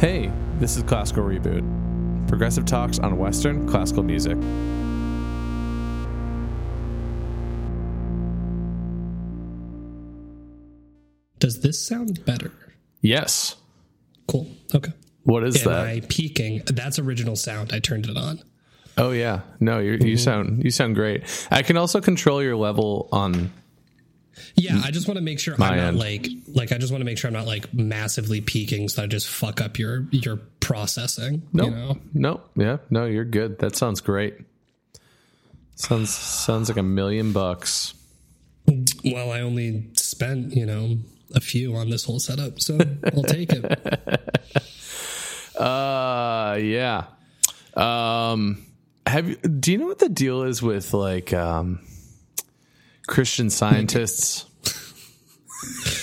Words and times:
Hey, 0.00 0.32
this 0.58 0.78
is 0.78 0.82
Classical 0.84 1.22
Reboot. 1.24 1.60
Progressive 2.26 2.64
talks 2.64 2.98
on 2.98 3.18
Western 3.18 3.68
classical 3.68 4.02
music. 4.02 4.38
Does 11.38 11.60
this 11.60 11.78
sound 11.86 12.24
better? 12.24 12.50
Yes. 13.02 13.56
Cool. 14.26 14.46
Okay. 14.74 14.94
What 15.24 15.44
is 15.44 15.66
Am 15.66 15.70
that? 15.70 15.86
I 15.86 16.00
peaking? 16.08 16.62
That's 16.64 16.98
original 16.98 17.36
sound. 17.36 17.74
I 17.74 17.78
turned 17.78 18.06
it 18.06 18.16
on. 18.16 18.40
oh 18.96 19.10
yeah. 19.10 19.40
No, 19.60 19.80
you 19.80 19.98
you 20.00 20.16
sound 20.16 20.64
you 20.64 20.70
sound 20.70 20.94
great. 20.94 21.24
I 21.50 21.60
can 21.60 21.76
also 21.76 22.00
control 22.00 22.42
your 22.42 22.56
level 22.56 23.10
on 23.12 23.52
Yeah, 24.54 24.80
I 24.84 24.90
just 24.90 25.06
want 25.08 25.16
to 25.18 25.22
make 25.22 25.38
sure 25.40 25.54
My 25.58 25.70
I'm 25.70 25.76
not 25.76 25.86
end. 25.88 25.98
like 25.98 26.26
like 26.48 26.72
I 26.72 26.78
just 26.78 26.92
want 26.92 27.00
to 27.00 27.04
make 27.04 27.18
sure 27.18 27.28
I'm 27.28 27.34
not 27.34 27.46
like 27.46 27.72
massively 27.74 28.40
peaking 28.40 28.88
so 28.88 29.02
I 29.02 29.06
just 29.06 29.28
fuck 29.28 29.60
up 29.60 29.78
your 29.78 30.06
your 30.10 30.36
processing. 30.60 31.42
No. 31.52 31.64
You 31.64 31.70
know? 31.70 31.98
No. 32.14 32.40
Yeah. 32.56 32.76
No, 32.90 33.06
you're 33.06 33.24
good. 33.24 33.58
That 33.60 33.76
sounds 33.76 34.00
great. 34.00 34.36
Sounds 35.76 36.14
sounds 36.14 36.68
like 36.68 36.78
a 36.78 36.82
million 36.82 37.32
bucks. 37.32 37.94
Well, 39.04 39.32
I 39.32 39.40
only 39.40 39.88
spent, 39.94 40.54
you 40.54 40.66
know, 40.66 40.98
a 41.34 41.40
few 41.40 41.74
on 41.74 41.90
this 41.90 42.04
whole 42.04 42.20
setup, 42.20 42.60
so 42.60 42.78
I'll 43.14 43.22
take 43.24 43.50
it. 43.52 44.62
Uh 45.56 46.58
yeah. 46.62 47.04
Um 47.74 48.64
have 49.06 49.28
you 49.28 49.36
do 49.36 49.72
you 49.72 49.78
know 49.78 49.86
what 49.86 49.98
the 49.98 50.08
deal 50.08 50.42
is 50.44 50.62
with 50.62 50.94
like 50.94 51.32
um 51.34 51.80
Christian 53.10 53.50
scientists? 53.50 54.46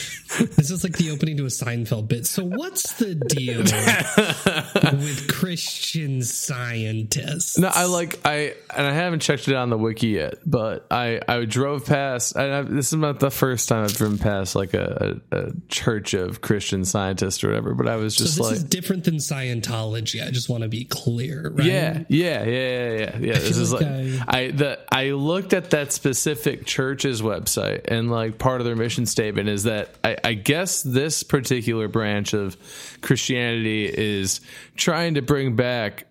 This 0.55 0.72
is 0.72 0.84
like 0.84 0.98
the 0.98 1.12
opening 1.12 1.38
to 1.38 1.44
a 1.44 1.48
Seinfeld 1.48 2.08
bit. 2.08 2.26
So 2.27 2.44
what's 2.44 2.94
the 2.94 3.16
deal 3.16 3.60
with 4.99 5.27
Christian 5.27 6.21
scientists? 6.21 7.57
No, 7.57 7.70
I 7.74 7.85
like 7.85 8.20
I 8.26 8.54
and 8.76 8.85
I 8.85 8.91
haven't 8.91 9.21
checked 9.21 9.48
it 9.48 9.55
on 9.55 9.70
the 9.70 9.77
wiki 9.77 10.07
yet, 10.07 10.35
but 10.46 10.85
I 10.91 11.21
I 11.27 11.46
drove 11.46 11.85
past. 11.85 12.35
And 12.35 12.54
I, 12.54 12.62
this 12.63 12.88
is 12.88 12.99
not 12.99 13.20
the 13.20 13.32
first 13.32 13.70
time 13.70 13.84
I've 13.84 13.94
driven 13.94 14.18
past 14.18 14.55
like 14.55 14.74
a, 14.74 15.20
a, 15.32 15.38
a 15.38 15.52
church 15.70 16.13
of 16.13 16.41
Christian 16.41 16.85
scientists 16.85 17.44
or 17.44 17.48
whatever. 17.49 17.74
But 17.74 17.88
I 17.88 17.96
was 17.96 18.16
So 18.16 18.26
just 18.26 18.38
this 18.38 18.46
like, 18.46 18.55
is 18.57 18.63
different 18.63 19.04
than 19.05 19.16
Scientology. 19.16 20.26
I 20.26 20.32
just 20.32 20.49
want 20.49 20.63
to 20.63 20.70
be 20.70 20.85
clear, 20.85 21.49
right? 21.54 21.66
yeah, 21.66 22.04
yeah, 22.10 22.44
yeah, 22.44 22.51
yeah, 22.51 22.91
yeah. 22.91 23.18
yeah. 23.20 23.34
This 23.48 23.57
is 23.57 23.72
like 23.72 23.82
like 23.82 24.27
I 24.27 24.51
the 24.51 24.79
I 24.91 25.12
looked 25.12 25.54
at 25.54 25.70
that 25.72 25.94
specific 25.94 26.66
church's 26.66 27.22
website, 27.22 27.85
and 27.88 28.12
like 28.12 28.38
part 28.38 28.62
of 28.62 28.66
their 28.66 28.76
mission 28.76 29.05
statement 29.05 29.49
is 29.49 29.63
that 29.63 29.90
I, 30.04 30.18
I 30.27 30.33
guess 30.33 30.83
this 30.83 31.23
particular 31.23 31.87
branch 31.87 32.33
of 32.33 32.57
Christianity 33.01 33.85
is 33.85 34.41
trying 34.75 35.13
to 35.13 35.21
bring 35.21 35.55
back 35.55 36.05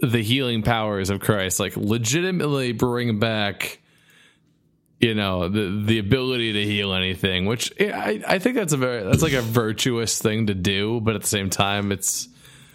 the 0.00 0.22
healing 0.22 0.62
powers 0.62 1.10
of 1.10 1.20
Christ, 1.20 1.60
like 1.60 1.76
legitimately 1.76 2.72
bring 2.72 3.18
back, 3.18 3.78
you 5.00 5.14
know, 5.14 5.50
the 5.50 5.82
the 5.84 5.98
ability 5.98 6.54
to 6.54 6.64
heal 6.64 6.94
anything. 6.94 7.44
Which 7.44 7.70
I 7.78 8.22
I 8.26 8.38
think 8.38 8.56
that's 8.56 8.72
a 8.72 8.78
very 8.78 9.02
that's 9.02 9.22
like 9.22 9.34
a 9.34 9.42
virtuous 9.42 10.18
thing 10.18 10.46
to 10.46 10.54
do, 10.54 11.02
but 11.02 11.14
at 11.14 11.20
the 11.20 11.28
same 11.28 11.50
time, 11.50 11.92
it's 11.92 12.28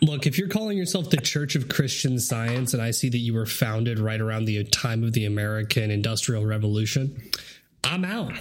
Look, 0.03 0.27
if 0.27 0.37
you're 0.37 0.47
calling 0.47 0.77
yourself 0.77 1.09
the 1.09 1.17
Church 1.17 1.55
of 1.55 1.69
Christian 1.69 2.19
Science, 2.19 2.75
and 2.75 2.83
I 2.83 2.91
see 2.91 3.09
that 3.09 3.17
you 3.17 3.33
were 3.33 3.47
founded 3.47 3.97
right 3.97 4.21
around 4.21 4.45
the 4.45 4.63
time 4.65 5.03
of 5.03 5.13
the 5.13 5.25
American 5.25 5.89
Industrial 5.89 6.45
Revolution, 6.45 7.19
I'm 7.83 8.05
out. 8.05 8.33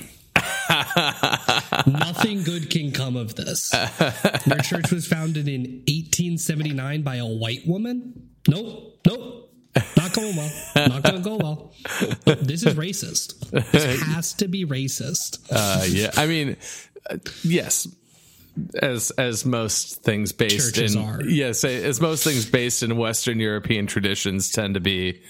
Nothing 1.86 2.42
good 2.42 2.70
can 2.70 2.92
come 2.92 3.16
of 3.16 3.34
this. 3.34 3.72
Your 4.46 4.58
church 4.58 4.90
was 4.90 5.06
founded 5.06 5.48
in 5.48 5.62
1879 5.88 7.02
by 7.02 7.16
a 7.16 7.26
white 7.26 7.66
woman? 7.66 8.30
Nope, 8.48 9.00
nope. 9.06 9.52
Not 9.96 10.12
going 10.14 10.34
well. 10.36 10.50
Not 10.88 11.02
going 11.02 11.16
to 11.16 11.20
go 11.22 11.36
well. 11.36 11.72
This 12.24 12.64
is 12.64 12.74
racist. 12.74 13.50
This 13.72 14.00
has 14.14 14.32
to 14.34 14.48
be 14.48 14.64
racist. 14.64 15.46
uh, 15.50 15.84
yeah. 15.86 16.10
I 16.16 16.26
mean, 16.26 16.56
uh, 17.10 17.18
yes. 17.42 17.86
As 18.80 19.10
as 19.12 19.44
most 19.44 20.02
things 20.02 20.32
based 20.32 20.74
Churches 20.74 20.94
in 20.94 21.02
are. 21.02 21.22
yes, 21.22 21.62
as 21.62 22.00
most 22.00 22.24
things 22.24 22.46
based 22.46 22.82
in 22.82 22.96
Western 22.96 23.38
European 23.38 23.86
traditions 23.86 24.50
tend 24.50 24.72
to 24.74 24.80
be 24.80 25.20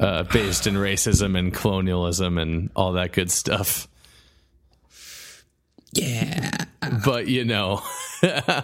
uh, 0.00 0.24
based 0.24 0.66
in 0.66 0.74
racism 0.74 1.38
and 1.38 1.54
colonialism 1.54 2.38
and 2.38 2.70
all 2.74 2.94
that 2.94 3.12
good 3.12 3.30
stuff. 3.30 3.86
Yeah. 5.96 6.50
But 7.04 7.26
you 7.28 7.44
know, 7.44 7.82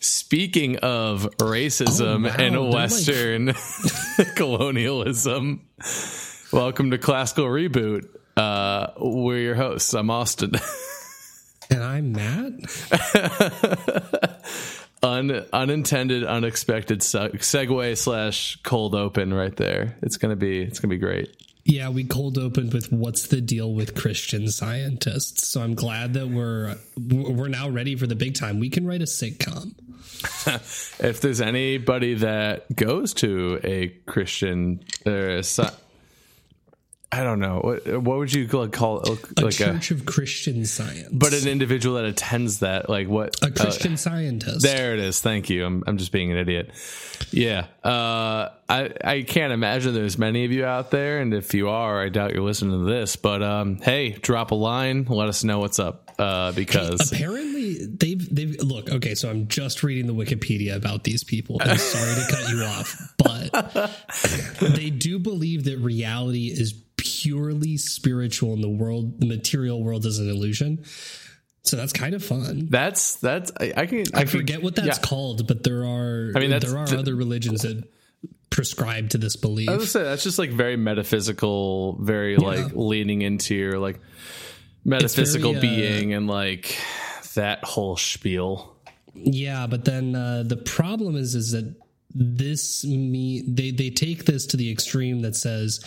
speaking 0.00 0.76
of 0.78 1.22
racism 1.38 2.26
Oh, 2.26 2.28
wow, 2.28 2.36
and 2.44 2.74
Western 2.74 3.54
colonialism, 4.36 5.66
welcome 6.52 6.90
to 6.90 6.98
Classical 6.98 7.46
Reboot. 7.46 8.06
Uh, 8.36 8.88
we're 8.98 9.38
your 9.38 9.54
hosts. 9.54 9.94
I'm 9.94 10.10
Austin. 10.10 10.52
And 11.68 11.82
I'm 11.82 12.12
Matt. 12.12 12.52
Un, 15.02 15.30
unintended, 15.52 16.22
unexpected 16.22 17.02
se- 17.02 17.30
segue 17.38 17.98
slash 17.98 18.56
cold 18.62 18.94
open 18.94 19.34
right 19.34 19.54
there. 19.56 19.96
It's 20.00 20.16
gonna 20.16 20.36
be 20.36 20.62
it's 20.62 20.78
gonna 20.78 20.94
be 20.94 20.98
great. 20.98 21.36
Yeah, 21.68 21.88
we 21.88 22.04
cold 22.04 22.38
opened 22.38 22.72
with 22.72 22.92
what's 22.92 23.26
the 23.26 23.40
deal 23.40 23.74
with 23.74 23.96
Christian 23.96 24.48
scientists. 24.48 25.48
So 25.48 25.62
I'm 25.62 25.74
glad 25.74 26.14
that 26.14 26.28
we're 26.28 26.76
we're 26.96 27.48
now 27.48 27.68
ready 27.68 27.96
for 27.96 28.06
the 28.06 28.14
big 28.14 28.34
time. 28.34 28.60
We 28.60 28.70
can 28.70 28.86
write 28.86 29.02
a 29.02 29.06
sitcom. 29.06 29.74
If 30.98 31.20
there's 31.20 31.40
anybody 31.40 32.14
that 32.14 32.74
goes 32.74 33.12
to 33.14 33.60
a 33.62 33.88
Christian 34.06 34.80
or 35.04 35.38
a, 35.38 35.42
I 37.12 37.22
don't 37.22 37.38
know 37.38 37.60
what 37.60 37.86
what 38.02 38.18
would 38.18 38.32
you 38.32 38.48
call? 38.48 38.98
A 38.98 39.10
like 39.40 39.60
a 39.60 39.64
Church 39.64 39.90
of 39.90 40.06
Christian 40.06 40.64
Science. 40.64 41.08
but 41.12 41.32
an 41.34 41.48
individual 41.48 41.96
that 41.96 42.04
attends 42.04 42.60
that 42.60 42.88
like 42.88 43.08
what 43.08 43.36
a 43.42 43.50
Christian 43.50 43.96
scientist. 43.96 44.62
There 44.62 44.94
it 44.94 45.00
is. 45.00 45.20
Thank 45.20 45.50
you. 45.50 45.64
I'm 45.64 45.84
I'm 45.86 45.98
just 45.98 46.12
being 46.12 46.32
an 46.32 46.38
idiot. 46.38 46.70
Yeah. 47.30 47.66
Uh, 47.84 48.50
I 48.68 48.92
I 49.04 49.22
can't 49.22 49.52
imagine 49.52 49.94
there's 49.94 50.18
many 50.18 50.44
of 50.44 50.52
you 50.52 50.64
out 50.64 50.90
there, 50.90 51.20
and 51.20 51.32
if 51.32 51.54
you 51.54 51.68
are, 51.68 52.02
I 52.02 52.08
doubt 52.08 52.32
you're 52.34 52.42
listening 52.42 52.78
to 52.80 52.84
this. 52.90 53.16
But 53.16 53.42
um, 53.42 53.76
hey, 53.76 54.10
drop 54.10 54.50
a 54.50 54.54
line. 54.56 55.04
Let 55.04 55.28
us 55.28 55.44
know 55.44 55.58
what's 55.60 55.78
up. 55.78 56.02
Uh, 56.18 56.50
because 56.52 57.12
Apparently, 57.12 57.84
they've 57.86 58.34
they've 58.34 58.56
look 58.62 58.90
okay. 58.90 59.14
So 59.14 59.28
I'm 59.30 59.48
just 59.48 59.82
reading 59.82 60.06
the 60.06 60.14
Wikipedia 60.14 60.74
about 60.74 61.04
these 61.04 61.22
people. 61.22 61.58
I'm 61.60 61.76
sorry 61.76 62.14
to 62.14 62.26
cut 62.30 62.48
you 62.50 62.62
off, 62.62 63.14
but 63.18 64.74
they 64.74 64.88
do 64.90 65.18
believe 65.18 65.64
that 65.64 65.78
reality 65.78 66.46
is 66.46 66.72
purely 66.96 67.76
spiritual, 67.76 68.54
and 68.54 68.64
the 68.64 68.68
world, 68.68 69.20
the 69.20 69.26
material 69.26 69.82
world, 69.82 70.06
is 70.06 70.18
an 70.18 70.28
illusion. 70.30 70.84
So 71.62 71.76
that's 71.76 71.92
kind 71.92 72.14
of 72.14 72.24
fun. 72.24 72.68
that's 72.70 73.16
that's 73.16 73.52
I, 73.60 73.72
I 73.76 73.86
can 73.86 73.98
I, 74.14 74.20
I 74.20 74.20
can- 74.20 74.28
forget 74.28 74.62
what 74.62 74.74
that's 74.76 74.86
yeah. 74.98 75.04
called, 75.06 75.46
but 75.46 75.64
there 75.64 75.84
are 75.84 76.32
I 76.34 76.40
mean, 76.40 76.50
there 76.50 76.78
are 76.78 76.86
the- 76.86 76.98
other 76.98 77.14
religions 77.14 77.62
that 77.62 77.84
prescribe 78.50 79.10
to 79.10 79.18
this 79.18 79.36
belief. 79.36 79.68
I 79.68 79.76
would 79.76 79.88
say 79.88 80.02
that's 80.02 80.22
just 80.22 80.38
like 80.38 80.50
very 80.50 80.76
metaphysical, 80.76 81.98
very 82.00 82.36
like 82.36 82.72
leaning 82.74 83.22
into 83.22 83.54
your 83.54 83.78
like 83.78 84.00
metaphysical 84.84 85.52
very, 85.52 85.58
uh, 85.58 85.60
being 85.60 86.14
and 86.14 86.26
like 86.26 86.78
that 87.34 87.64
whole 87.64 87.96
spiel. 87.96 88.76
Yeah, 89.14 89.66
but 89.66 89.84
then 89.84 90.14
uh, 90.14 90.44
the 90.46 90.56
problem 90.56 91.16
is 91.16 91.34
is 91.34 91.52
that 91.52 91.74
this 92.14 92.84
me 92.84 93.42
they 93.46 93.70
they 93.70 93.90
take 93.90 94.24
this 94.24 94.46
to 94.46 94.56
the 94.56 94.70
extreme 94.70 95.20
that 95.20 95.36
says 95.36 95.84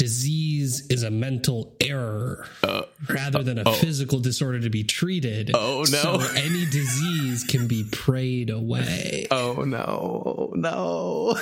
disease 0.00 0.86
is 0.88 1.02
a 1.02 1.10
mental 1.10 1.76
error 1.78 2.48
uh, 2.62 2.84
rather 3.06 3.42
than 3.42 3.58
a 3.58 3.70
physical 3.74 4.18
disorder 4.18 4.58
to 4.58 4.70
be 4.70 4.82
treated. 4.82 5.50
Oh, 5.52 5.80
no. 5.80 5.84
So 5.84 6.20
any 6.36 6.64
disease 6.64 7.44
can 7.44 7.66
be 7.66 7.84
prayed 7.84 8.48
away. 8.48 9.26
Oh 9.30 9.64
no, 9.64 10.52
no. 10.54 11.38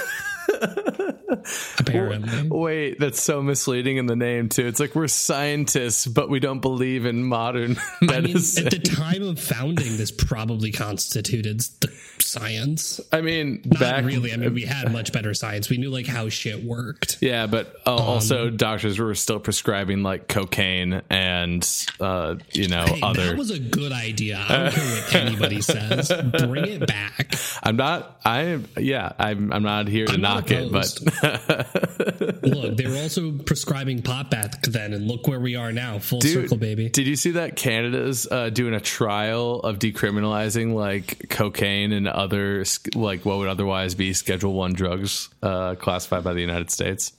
apparently. 1.78 2.48
Wait, 2.48 2.98
that's 2.98 3.22
so 3.22 3.42
misleading 3.42 3.96
in 3.96 4.06
the 4.06 4.16
name 4.16 4.48
too. 4.48 4.66
It's 4.66 4.80
like 4.80 4.96
we're 4.96 5.06
scientists, 5.06 6.06
but 6.06 6.28
we 6.28 6.40
don't 6.40 6.60
believe 6.60 7.06
in 7.06 7.22
modern 7.22 7.78
I 7.78 8.04
mean, 8.04 8.10
medicine. 8.10 8.66
at 8.66 8.72
the 8.72 8.80
time 8.80 9.22
of 9.22 9.38
founding, 9.38 9.96
this 9.98 10.10
probably 10.10 10.72
constituted 10.72 11.60
the 11.80 11.92
science. 12.22 13.00
I 13.12 13.20
mean, 13.20 13.62
Not 13.64 13.80
back 13.80 14.04
really. 14.04 14.32
I 14.32 14.36
mean, 14.36 14.54
we 14.54 14.62
had 14.62 14.92
much 14.98 15.12
better 15.12 15.34
science. 15.34 15.68
We 15.70 15.76
knew 15.78 15.90
like 15.90 16.06
how 16.06 16.28
shit 16.28 16.64
worked. 16.64 17.18
yeah, 17.20 17.46
but 17.46 17.74
uh, 17.86 17.94
Um, 17.96 18.02
also 18.02 18.50
doctors 18.50 18.98
were 18.98 19.14
still 19.14 19.40
prescribing 19.40 20.02
like 20.02 20.28
cocaine 20.28 21.02
and 21.10 21.66
uh, 22.00 22.36
you 22.52 22.68
know 22.68 22.84
Hey, 22.86 23.00
other. 23.02 23.26
that 23.28 23.36
was 23.38 23.50
a 23.50 23.58
good 23.58 23.92
idea. 23.92 24.38
I 24.48 24.48
don't 24.64 24.72
care 24.72 24.84
what 25.02 25.14
anybody 25.14 25.60
says. 25.62 26.12
Bring 26.46 26.66
it 26.66 26.86
back. 26.86 27.34
I'm 27.62 27.76
not. 27.76 28.20
I 28.24 28.58
yeah. 28.76 29.12
I'm. 29.18 29.52
I'm 29.52 29.62
not 29.62 29.88
here 29.88 30.06
to 30.06 30.12
I'm 30.14 30.20
knock 30.20 30.50
it, 30.50 30.70
but. 30.72 30.88
Look, 32.42 32.76
they 32.76 32.86
were 32.86 32.96
also 32.96 33.32
prescribing 33.32 34.02
pot 34.02 34.30
back 34.30 34.62
then, 34.62 34.92
and 34.92 35.06
look 35.06 35.26
where 35.26 35.40
we 35.40 35.56
are 35.56 35.72
now, 35.72 35.98
full 35.98 36.20
Dude, 36.20 36.32
circle, 36.44 36.56
baby. 36.56 36.88
Did 36.88 37.06
you 37.06 37.16
see 37.16 37.32
that 37.32 37.56
Canada's 37.56 38.26
uh, 38.30 38.50
doing 38.50 38.74
a 38.74 38.80
trial 38.80 39.60
of 39.60 39.78
decriminalizing 39.78 40.74
like 40.74 41.28
cocaine 41.28 41.92
and 41.92 42.07
other 42.14 42.64
like 42.94 43.24
what 43.24 43.38
would 43.38 43.48
otherwise 43.48 43.94
be 43.94 44.12
Schedule 44.12 44.54
One 44.54 44.72
drugs 44.72 45.28
uh, 45.42 45.74
classified 45.76 46.24
by 46.24 46.34
the 46.34 46.40
United 46.40 46.70
States? 46.70 47.12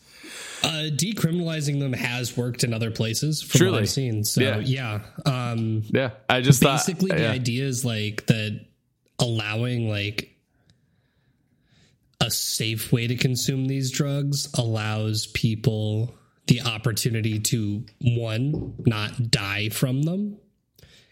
Uh, 0.62 0.90
decriminalizing 0.92 1.80
them 1.80 1.94
has 1.94 2.36
worked 2.36 2.64
in 2.66 2.74
other 2.74 2.92
places 2.92 3.42
from 3.42 3.60
Truly. 3.60 3.72
what 3.74 3.82
I've 3.84 3.90
seen. 3.90 4.24
So 4.26 4.42
Yeah. 4.42 4.60
yeah, 4.60 5.00
um, 5.26 5.84
Yeah, 5.90 6.12
I 6.28 6.42
just 6.42 6.62
basically 6.62 7.10
thought, 7.10 7.18
the 7.18 7.24
yeah. 7.24 7.32
idea 7.32 7.64
is 7.66 7.86
like 7.86 8.26
that 8.28 8.66
allowing 9.20 9.90
like 9.90 10.36
a 12.22 12.30
safe 12.30 12.92
way 12.92 13.08
to 13.08 13.16
consume 13.16 13.66
these 13.68 13.92
drugs 13.92 14.50
allows 14.56 15.28
people 15.28 16.14
the 16.48 16.62
opportunity 16.62 17.40
to 17.40 17.86
one 18.02 18.74
not 18.86 19.32
die 19.32 19.70
from 19.70 20.02
them 20.02 20.38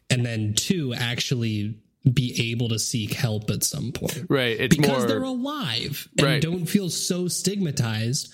and 0.10 0.26
then 0.26 0.54
two 0.54 0.94
actually 0.94 1.80
be 2.14 2.52
able 2.52 2.70
to 2.70 2.80
seek 2.80 3.14
help 3.14 3.50
at 3.50 3.64
some 3.64 3.92
point 3.92 4.26
right. 4.30 4.58
It's 4.60 4.76
because 4.78 5.00
more 5.00 5.08
they're 5.08 5.24
alive 5.24 6.08
and 6.18 6.26
Right. 6.28 6.42
don't 6.42 6.66
feel 6.66 6.90
so 6.90 7.28
stigmatized 7.28 8.32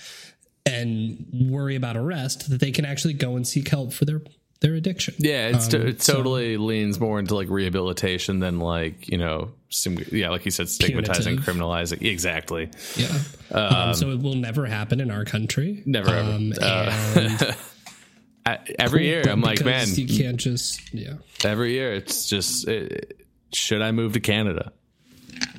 and 0.65 1.25
worry 1.49 1.75
about 1.75 1.97
arrest 1.97 2.49
that 2.49 2.59
they 2.59 2.71
can 2.71 2.85
actually 2.85 3.13
go 3.13 3.35
and 3.35 3.47
seek 3.47 3.67
help 3.69 3.91
for 3.93 4.05
their 4.05 4.21
their 4.61 4.75
addiction. 4.75 5.13
Yeah, 5.17 5.49
it's 5.49 5.73
Um, 5.73 5.87
it 5.87 5.99
totally 5.99 6.55
leans 6.55 6.97
more 6.97 7.19
into 7.19 7.35
like 7.35 7.49
rehabilitation 7.49 8.39
than 8.39 8.59
like 8.59 9.09
you 9.09 9.17
know, 9.17 9.51
some, 9.67 9.97
yeah, 10.09 10.29
like 10.29 10.45
you 10.45 10.51
said, 10.51 10.69
stigmatizing, 10.69 11.37
Punitive. 11.37 11.55
criminalizing. 11.55 12.01
Exactly. 12.01 12.69
Yeah. 12.95 13.19
Um, 13.51 13.93
so 13.93 14.11
it 14.11 14.19
will 14.21 14.35
never 14.35 14.65
happen 14.65 15.01
in 15.01 15.11
our 15.11 15.25
country. 15.25 15.83
Never 15.85 16.09
ever. 16.11 16.31
Um, 16.31 16.53
Uh, 16.61 18.57
every 18.79 19.05
year, 19.07 19.23
I'm 19.27 19.41
like, 19.41 19.63
man, 19.65 19.87
you 19.95 20.07
can't 20.07 20.37
just 20.37 20.93
yeah. 20.93 21.15
every 21.43 21.73
year 21.73 21.93
it's 21.93 22.27
just, 22.29 22.67
it, 22.67 23.22
should 23.53 23.81
I 23.81 23.91
move 23.91 24.13
to 24.13 24.19
Canada? 24.19 24.73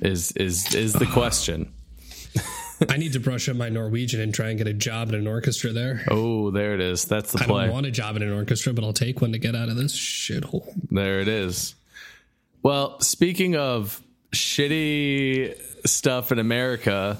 Is 0.01 0.33
is 0.33 0.75
is 0.75 0.93
the 0.93 1.07
question? 1.07 1.73
I 2.89 2.97
need 2.97 3.13
to 3.13 3.21
brush 3.21 3.49
up 3.49 3.57
my 3.57 3.69
Norwegian 3.69 4.21
and 4.21 4.35
try 4.35 4.49
and 4.49 4.59
get 4.59 4.67
a 4.67 4.73
job 4.73 5.09
in 5.09 5.15
an 5.15 5.27
orchestra 5.27 5.73
there. 5.73 6.05
Oh, 6.11 6.51
there 6.51 6.75
it 6.75 6.81
is. 6.81 7.05
That's 7.05 7.33
the 7.33 7.39
play. 7.39 7.65
I 7.65 7.67
don't 7.67 7.75
want 7.75 7.87
a 7.87 7.91
job 7.91 8.17
in 8.17 8.23
an 8.23 8.33
orchestra, 8.33 8.73
but 8.73 8.85
I'll 8.85 8.93
take 8.93 9.21
one 9.21 9.33
to 9.33 9.39
get 9.39 9.55
out 9.55 9.69
of 9.69 9.77
this 9.77 9.97
shithole. 9.97 10.69
There 10.91 11.21
it 11.21 11.29
is. 11.29 11.75
Well, 12.63 13.01
speaking 13.01 13.57
of 13.57 14.03
shitty 14.33 15.87
stuff 15.87 16.33
in 16.33 16.39
America, 16.39 17.19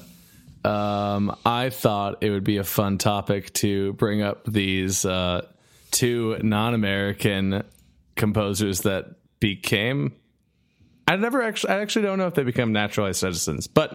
um, 0.63 1.35
I 1.45 1.69
thought 1.69 2.23
it 2.23 2.31
would 2.31 2.43
be 2.43 2.57
a 2.57 2.63
fun 2.63 2.97
topic 2.97 3.53
to 3.53 3.93
bring 3.93 4.21
up 4.21 4.43
these 4.45 5.05
uh, 5.05 5.45
two 5.91 6.37
non-American 6.41 7.63
composers 8.15 8.81
that 8.81 9.15
became. 9.39 10.13
I 11.07 11.15
never 11.17 11.41
actually. 11.41 11.73
I 11.73 11.81
actually 11.81 12.03
don't 12.03 12.17
know 12.17 12.27
if 12.27 12.33
they 12.33 12.43
become 12.43 12.71
naturalized 12.73 13.19
citizens, 13.19 13.67
but 13.67 13.93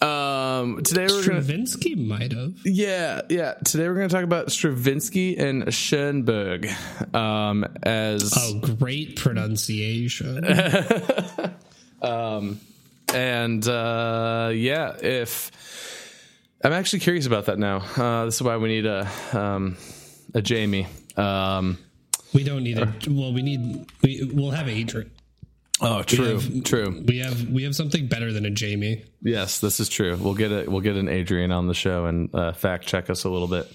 um, 0.00 0.82
today 0.82 1.02
we're 1.02 1.08
going 1.08 1.36
to. 1.36 1.42
Stravinsky 1.42 1.94
might 1.96 2.32
have. 2.32 2.54
Yeah, 2.64 3.22
yeah. 3.28 3.54
Today 3.64 3.88
we're 3.88 3.96
going 3.96 4.08
to 4.08 4.14
talk 4.14 4.24
about 4.24 4.50
Stravinsky 4.50 5.36
and 5.36 5.72
Schoenberg 5.72 6.68
um, 7.14 7.66
as 7.82 8.32
Oh, 8.36 8.60
great 8.76 9.16
pronunciation. 9.16 10.44
um, 12.02 12.60
and 13.12 13.68
uh, 13.68 14.50
yeah, 14.54 14.96
if 15.02 15.50
I'm 16.62 16.72
actually 16.72 17.00
curious 17.00 17.26
about 17.26 17.46
that 17.46 17.58
now. 17.58 17.78
Uh, 17.96 18.24
this 18.26 18.36
is 18.36 18.42
why 18.42 18.56
we 18.56 18.68
need 18.68 18.86
a 18.86 19.10
um, 19.32 19.76
a 20.34 20.40
Jamie. 20.40 20.86
Um, 21.16 21.78
we 22.32 22.44
don't 22.44 22.62
need 22.62 22.78
it. 22.78 23.08
Well, 23.08 23.32
we 23.32 23.42
need. 23.42 23.86
We 24.02 24.30
we'll 24.32 24.52
have 24.52 24.68
Adrian. 24.68 25.10
Oh, 25.82 26.02
true, 26.02 26.38
have- 26.40 26.64
true. 26.64 27.02
We 27.06 27.18
have 27.18 27.48
we 27.48 27.62
have 27.64 27.74
something 27.74 28.06
better 28.06 28.32
than 28.32 28.44
a 28.44 28.50
Jamie. 28.50 29.04
Yes, 29.22 29.60
this 29.60 29.80
is 29.80 29.88
true. 29.88 30.16
We'll 30.16 30.34
get 30.34 30.50
it. 30.52 30.68
We'll 30.70 30.80
get 30.80 30.96
an 30.96 31.08
Adrian 31.08 31.52
on 31.52 31.66
the 31.66 31.74
show 31.74 32.06
and 32.06 32.34
uh, 32.34 32.52
fact 32.52 32.86
check 32.86 33.10
us 33.10 33.24
a 33.24 33.28
little 33.30 33.48
bit. 33.48 33.66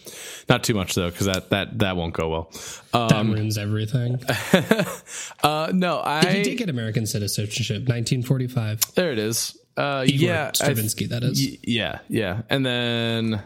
Not 0.50 0.63
too 0.63 0.74
much 0.74 0.96
though, 0.96 1.10
because 1.10 1.25
that 1.28 1.50
that 1.52 1.80
that 1.80 1.96
won't 1.98 2.13
go 2.13 2.30
well. 2.30 2.52
That 2.94 3.12
Um, 3.13 3.31
ruins 3.31 3.57
everything. 3.57 4.19
uh, 5.44 5.72
no, 5.74 6.02
he 6.28 6.44
did 6.44 6.57
get 6.57 6.69
American 6.69 7.06
citizenship, 7.06 7.88
1945. 7.88 8.96
there 8.96 9.12
it 9.12 9.19
is. 9.19 9.57
Uh, 9.78 10.04
Igor 10.07 10.28
yeah, 10.30 10.48
I- 10.48 10.52
Stravinsky, 10.54 11.07
that 11.07 11.24
is. 11.24 11.40
Y- 11.40 11.57
yeah, 11.63 12.00
yeah. 12.07 12.42
And 12.50 12.66
then 12.66 13.42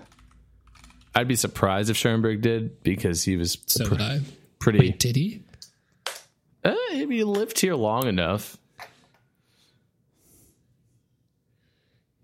I'd 1.16 1.28
be 1.28 1.36
surprised 1.36 1.90
if 1.90 1.98
Schoenberg 1.98 2.42
did 2.42 2.84
because 2.84 3.24
he 3.24 3.36
was 3.36 3.58
so 3.66 3.86
pr- 3.86 3.96
did 3.96 4.02
I. 4.02 4.20
pretty. 4.60 4.80
Wait, 4.80 5.00
did 5.00 5.16
he? 5.16 5.44
Maybe 7.10 7.18
he 7.18 7.24
lived 7.24 7.60
here 7.60 7.74
long 7.74 8.06
enough. 8.06 8.56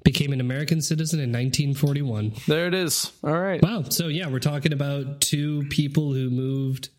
Became 0.03 0.31
an 0.31 0.39
American 0.39 0.79
citizen 0.79 1.19
in 1.19 1.31
1941. 1.31 2.33
There 2.47 2.67
it 2.67 2.75
is. 2.75 3.11
All 3.23 3.35
right. 3.35 3.59
Wow. 3.63 3.85
So 3.89 4.09
yeah, 4.09 4.27
we're 4.27 4.37
talking 4.37 4.73
about 4.73 5.21
two 5.21 5.63
people 5.71 6.13
who 6.13 6.29
moved 6.29 6.89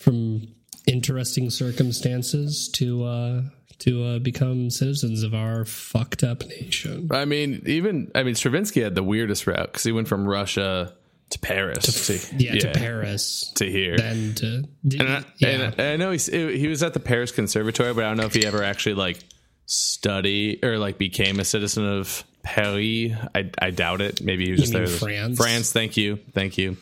from 0.00 0.48
interesting 0.88 1.48
circumstances 1.48 2.68
to 2.74 3.04
uh 3.04 3.42
to 3.78 4.02
uh, 4.02 4.18
become 4.18 4.70
citizens 4.70 5.22
of 5.22 5.32
our 5.32 5.64
fucked 5.64 6.24
up 6.24 6.44
nation. 6.48 7.08
I 7.12 7.24
mean, 7.24 7.62
even 7.66 8.10
I 8.16 8.24
mean, 8.24 8.34
Stravinsky 8.34 8.80
had 8.80 8.96
the 8.96 9.04
weirdest 9.04 9.46
route 9.46 9.68
because 9.70 9.84
he 9.84 9.92
went 9.92 10.08
from 10.08 10.26
Russia 10.26 10.92
to 11.30 11.38
Paris 11.40 12.06
to, 12.06 12.36
Yeah, 12.36 12.54
to 12.58 12.72
Paris, 12.72 13.52
to 13.56 13.68
here. 13.70 13.96
then 13.96 14.34
to 14.36 14.64
and, 14.84 15.02
I, 15.02 15.24
yeah. 15.38 15.48
and 15.48 15.80
I 15.80 15.96
know 15.96 16.12
he's, 16.12 16.26
he 16.26 16.68
was 16.68 16.82
at 16.82 16.94
the 16.94 17.00
Paris 17.00 17.32
Conservatory, 17.32 17.92
but 17.94 18.04
I 18.04 18.08
don't 18.08 18.16
know 18.16 18.26
if 18.26 18.34
he 18.34 18.46
ever 18.46 18.62
actually 18.62 18.94
like 18.94 19.18
study 19.66 20.60
or 20.62 20.78
like 20.78 20.98
became 20.98 21.40
a 21.40 21.44
citizen 21.44 21.84
of 21.86 22.24
Paris. 22.42 23.12
I, 23.34 23.50
I 23.58 23.70
doubt 23.70 24.00
it. 24.00 24.22
Maybe 24.22 24.44
he 24.46 24.52
was 24.52 24.60
just 24.60 24.72
mean 24.72 24.84
there. 24.84 24.92
France? 24.92 25.36
France. 25.36 25.72
Thank 25.72 25.96
you. 25.96 26.16
Thank 26.32 26.56
you. 26.58 26.76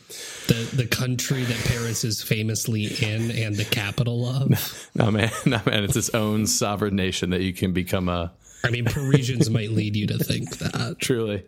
the 0.47 0.69
the 0.75 0.87
country 0.87 1.43
that 1.43 1.65
Paris 1.67 2.05
is 2.05 2.23
famously 2.23 2.85
in 2.85 3.31
and 3.31 3.57
the 3.57 3.65
capital 3.65 4.27
of. 4.29 4.81
No 4.97 5.11
man, 5.11 5.31
no 5.47 5.61
man. 5.67 5.83
It's 5.83 5.97
its 5.97 6.11
own 6.11 6.47
sovereign 6.47 6.95
nation 6.95 7.31
that 7.31 7.41
you 7.41 7.53
can 7.53 7.73
become 7.73 8.09
a 8.09 8.33
I 8.63 8.71
mean, 8.71 8.85
Parisians 8.85 9.51
might 9.51 9.71
lead 9.71 9.97
you 9.97 10.07
to 10.07 10.19
think 10.19 10.59
that. 10.59 10.97
truly. 11.01 11.45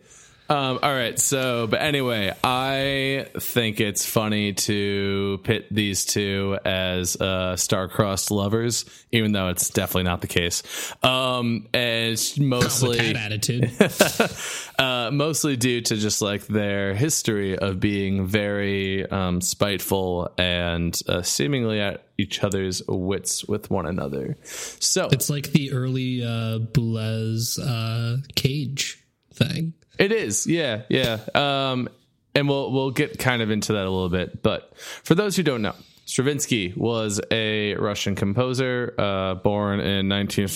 Um, 0.49 0.79
all 0.81 0.93
right. 0.93 1.19
So, 1.19 1.67
but 1.67 1.81
anyway, 1.81 2.33
I 2.43 3.27
think 3.39 3.81
it's 3.81 4.05
funny 4.05 4.53
to 4.53 5.39
pit 5.43 5.67
these 5.71 6.05
two 6.05 6.57
as 6.63 7.19
uh, 7.19 7.55
star-crossed 7.57 8.31
lovers, 8.31 8.85
even 9.11 9.33
though 9.33 9.49
it's 9.49 9.69
definitely 9.69 10.03
not 10.03 10.21
the 10.21 10.27
case. 10.27 10.63
Um, 11.03 11.67
and 11.73 12.13
it's 12.13 12.37
mostly 12.39 13.15
attitude, 13.15 13.71
uh, 14.79 15.11
mostly 15.11 15.57
due 15.57 15.81
to 15.81 15.97
just 15.97 16.21
like 16.21 16.47
their 16.47 16.93
history 16.93 17.57
of 17.57 17.79
being 17.79 18.25
very 18.25 19.09
um, 19.09 19.41
spiteful 19.41 20.31
and 20.37 20.99
uh, 21.07 21.21
seemingly 21.23 21.81
at 21.81 22.03
each 22.17 22.43
other's 22.43 22.81
wits 22.87 23.45
with 23.45 23.69
one 23.69 23.85
another. 23.85 24.37
So 24.43 25.09
it's 25.11 25.29
like 25.29 25.51
the 25.51 25.71
early 25.73 26.23
uh, 26.23 26.59
Boulez 26.59 27.59
uh, 27.61 28.21
cage 28.35 29.03
thing. 29.33 29.73
It 29.97 30.11
is, 30.11 30.47
yeah, 30.47 30.83
yeah. 30.89 31.19
Um, 31.33 31.89
and 32.35 32.47
we'll 32.47 32.71
we'll 32.71 32.91
get 32.91 33.17
kind 33.17 33.41
of 33.41 33.49
into 33.49 33.73
that 33.73 33.85
a 33.85 33.89
little 33.89 34.09
bit. 34.09 34.43
But 34.43 34.75
for 34.77 35.15
those 35.15 35.35
who 35.35 35.43
don't 35.43 35.61
know, 35.61 35.75
Stravinsky 36.07 36.73
was 36.77 37.19
a 37.31 37.75
Russian 37.75 38.15
composer, 38.15 38.95
uh, 38.97 39.35
born 39.35 39.81
in 39.81 40.07
19 40.07 40.47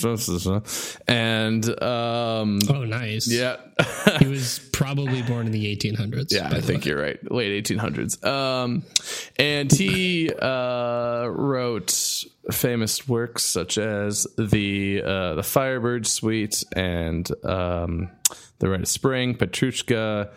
and 1.06 1.82
um, 1.82 2.58
Oh, 2.70 2.84
nice. 2.86 3.30
yeah. 3.30 3.56
he 4.18 4.28
was 4.28 4.60
probably 4.72 5.20
born 5.20 5.44
in 5.44 5.52
the 5.52 5.76
1800s. 5.76 6.28
Yeah, 6.32 6.48
I 6.48 6.62
think 6.62 6.84
way. 6.84 6.88
you're 6.90 7.00
right. 7.02 7.30
Late 7.30 7.66
1800s. 7.66 8.24
Um, 8.26 8.82
and 9.38 9.70
he 9.70 10.30
uh, 10.32 11.26
wrote 11.26 12.24
famous 12.50 13.06
works 13.06 13.44
such 13.44 13.76
as 13.76 14.26
the 14.38 15.02
uh, 15.04 15.34
the 15.34 15.42
Firebird 15.42 16.06
Suite 16.06 16.64
and 16.74 17.28
um, 17.44 18.08
the 18.58 18.70
Rite 18.70 18.80
of 18.80 18.88
Spring, 18.88 19.34
Petrushka, 19.36 20.30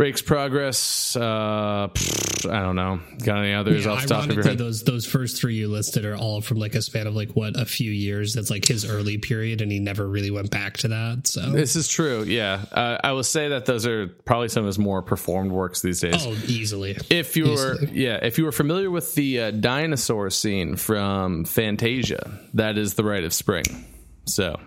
Rake's 0.00 0.22
Progress. 0.22 1.14
Uh, 1.14 1.88
pfft, 1.92 2.50
I 2.50 2.62
don't 2.62 2.74
know. 2.74 3.00
Got 3.22 3.40
any 3.40 3.52
others 3.52 3.84
Yeah, 3.84 3.92
off 3.92 4.02
the 4.02 4.08
top 4.08 4.20
of 4.20 4.26
your 4.28 4.36
ironically, 4.36 4.50
head? 4.52 4.58
those 4.58 4.82
those 4.82 5.04
first 5.04 5.38
three 5.38 5.56
you 5.56 5.68
listed 5.68 6.06
are 6.06 6.16
all 6.16 6.40
from 6.40 6.56
like 6.58 6.74
a 6.74 6.80
span 6.80 7.06
of 7.06 7.14
like 7.14 7.32
what 7.36 7.54
a 7.60 7.66
few 7.66 7.90
years. 7.92 8.32
That's 8.32 8.48
like 8.48 8.66
his 8.66 8.88
early 8.88 9.18
period, 9.18 9.60
and 9.60 9.70
he 9.70 9.78
never 9.78 10.08
really 10.08 10.30
went 10.30 10.50
back 10.50 10.78
to 10.78 10.88
that. 10.88 11.26
So, 11.26 11.50
This 11.50 11.76
is 11.76 11.86
true. 11.86 12.22
Yeah, 12.22 12.64
uh, 12.72 12.96
I 13.04 13.12
will 13.12 13.22
say 13.22 13.48
that 13.50 13.66
those 13.66 13.86
are 13.86 14.06
probably 14.24 14.48
some 14.48 14.62
of 14.62 14.68
his 14.68 14.78
more 14.78 15.02
performed 15.02 15.52
works 15.52 15.82
these 15.82 16.00
days. 16.00 16.14
oh, 16.26 16.32
easily. 16.46 16.96
if 17.10 17.36
you 17.36 17.50
were 17.50 17.76
yeah 17.92 18.20
if 18.22 18.38
you 18.38 18.44
were 18.46 18.52
familiar 18.52 18.90
with 18.90 19.14
the 19.14 19.38
uh, 19.40 19.50
dinosaur 19.50 20.30
scene 20.30 20.76
from 20.76 21.44
fantasia 21.44 22.38
that 22.54 22.78
is 22.78 22.94
the 22.94 23.04
rite 23.04 23.24
of 23.24 23.34
spring 23.34 23.64
so 24.24 24.58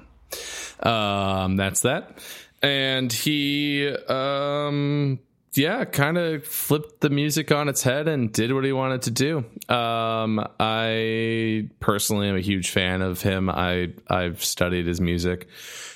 um 0.81 1.55
that's 1.55 1.81
that 1.81 2.19
and 2.63 3.13
he 3.13 3.87
um 3.87 5.19
yeah, 5.55 5.85
kind 5.85 6.17
of 6.17 6.45
flipped 6.45 7.01
the 7.01 7.11
music 7.11 7.51
on 7.51 7.69
its 7.69 7.83
head 7.83 8.07
and 8.07 8.31
did 8.33 8.51
what 8.53 8.63
he 8.63 8.71
wanted 8.71 9.03
to 9.03 9.11
do. 9.11 9.37
Um, 9.73 10.43
I 10.59 11.69
personally 11.79 12.27
am 12.27 12.35
a 12.35 12.41
huge 12.41 12.71
fan 12.71 13.01
of 13.01 13.21
him. 13.21 13.49
I 13.49 13.93
I've 14.09 14.43
studied 14.43 14.87
his 14.87 14.99
music 14.99 15.47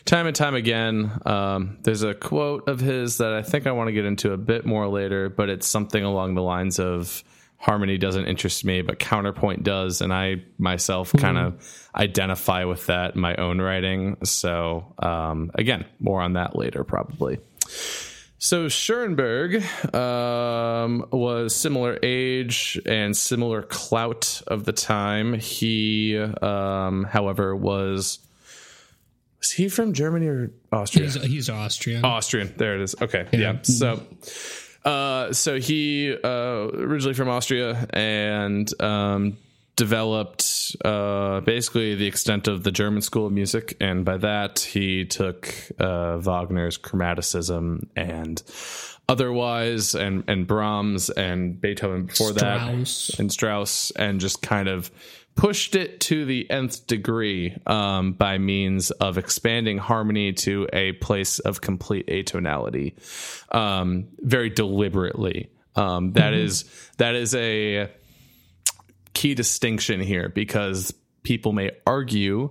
time 0.06 0.28
and 0.28 0.36
time 0.36 0.56
again. 0.56 1.12
Um, 1.26 1.78
there's 1.82 2.04
a 2.04 2.14
quote 2.14 2.68
of 2.68 2.80
his 2.80 3.18
that 3.18 3.34
I 3.34 3.42
think 3.42 3.68
I 3.68 3.72
want 3.72 3.88
to 3.88 3.94
get 3.94 4.06
into 4.06 4.32
a 4.32 4.38
bit 4.38 4.66
more 4.66 4.88
later, 4.88 5.30
but 5.30 5.50
it's 5.50 5.68
something 5.68 6.04
along 6.04 6.36
the 6.36 6.44
lines 6.44 6.80
of 6.80 7.24
harmony 7.58 7.98
doesn't 7.98 8.26
interest 8.26 8.64
me, 8.64 8.82
but 8.82 9.00
counterpoint 9.00 9.64
does, 9.64 10.02
and 10.02 10.14
I 10.14 10.44
myself 10.58 11.10
mm-hmm. 11.10 11.26
kind 11.26 11.38
of 11.38 11.88
identify 11.96 12.64
with 12.66 12.86
that 12.86 13.16
in 13.16 13.22
my 13.22 13.36
own 13.36 13.60
writing. 13.60 14.18
So 14.24 14.94
um, 15.00 15.52
again, 15.56 15.86
more 16.00 16.22
on 16.22 16.34
that 16.34 16.56
later, 16.56 16.84
probably. 16.84 17.40
So 18.40 18.68
Schoenberg 18.68 19.64
um, 19.96 21.08
was 21.12 21.56
similar 21.56 21.98
age 22.04 22.80
and 22.86 23.18
similar 23.18 23.64
clout 23.64 24.44
of 24.46 24.64
the 24.64 24.74
time. 24.74 25.34
He, 25.34 26.16
um, 26.18 27.04
however, 27.04 27.56
was 27.56 28.20
was 29.40 29.52
he 29.52 29.70
from 29.70 29.94
Germany 29.94 30.28
or 30.28 30.52
Austria? 30.72 31.06
He's, 31.06 31.24
he's 31.24 31.50
Austrian. 31.50 32.06
Austrian. 32.06 32.54
There 32.58 32.76
it 32.76 32.82
is. 32.82 32.96
Okay. 33.02 33.28
Yeah. 33.32 33.40
yeah. 33.40 33.62
So. 33.64 34.04
Uh, 34.88 35.34
so 35.34 35.60
he 35.60 36.16
uh, 36.24 36.70
originally 36.74 37.14
from 37.14 37.28
Austria 37.28 37.88
and 37.90 38.70
um, 38.82 39.38
developed 39.76 40.78
uh, 40.86 41.42
basically 41.42 41.96
the 41.96 42.08
extent 42.08 42.48
of 42.48 42.64
the 42.64 42.72
German 42.72 43.02
school 43.02 43.26
of 43.26 43.34
music, 43.34 43.76
and 43.82 44.06
by 44.06 44.16
that 44.16 44.60
he 44.60 45.04
took 45.04 45.54
uh, 45.78 46.20
Wagner's 46.20 46.78
chromaticism 46.78 47.90
and 47.98 48.42
otherwise, 49.10 49.94
and 49.94 50.24
and 50.30 50.48
Brahms 50.48 51.10
and 51.10 51.60
Beethoven 51.60 52.06
before 52.06 52.32
Strauss. 52.32 53.08
that, 53.08 53.20
and 53.20 53.30
Strauss, 53.30 53.92
and 53.92 54.22
just 54.22 54.42
kind 54.42 54.70
of 54.70 54.90
pushed 55.38 55.76
it 55.76 56.02
to 56.02 56.26
the 56.26 56.50
nth 56.50 56.86
degree 56.88 57.56
um, 57.66 58.14
by 58.14 58.38
means 58.38 58.92
of 58.92 59.18
expanding 59.18 59.78
harmony 59.78 60.34
to 60.34 60.68
a 60.74 60.92
place 60.94 61.40
of 61.40 61.62
complete 61.62 62.08
atonality, 62.08 62.96
um, 63.56 64.08
very 64.20 64.50
deliberately. 64.50 65.50
Um, 65.76 66.14
that 66.14 66.34
mm-hmm. 66.34 66.46
is 66.46 66.66
that 66.98 67.16
is 67.16 67.36
a 67.36 67.90
key 69.14 69.36
distinction 69.36 70.02
here 70.02 70.28
because 70.28 70.94
people 71.22 71.54
may 71.54 71.72
argue 71.86 72.50